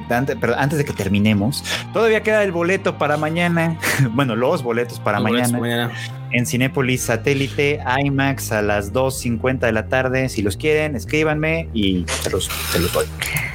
[0.57, 1.63] antes de que terminemos,
[1.93, 3.77] todavía queda el boleto para mañana.
[4.11, 5.91] Bueno, los boletos para mañana Mañana.
[6.31, 10.29] en Cinépolis Satélite IMAX a las 2.50 de la tarde.
[10.29, 13.05] Si los quieren, escríbanme y se los, se los doy.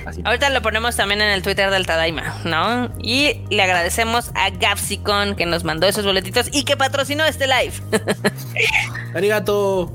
[0.04, 0.20] Así.
[0.24, 2.90] Ahorita lo ponemos también en el Twitter del Tadaima, ¿no?
[3.00, 7.72] Y le agradecemos a Gapsicon que nos mandó esos boletitos y que patrocinó este live.
[9.14, 9.92] Arigato.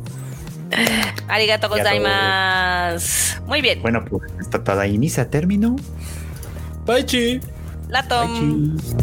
[1.28, 3.42] Arigato gozaimasu.
[3.46, 3.82] Muy bien.
[3.82, 5.76] Bueno, pues esta Tadaimisa terminó.
[6.86, 7.40] Bye, chi.
[7.90, 8.78] La Bye, tom.
[8.78, 8.96] chis.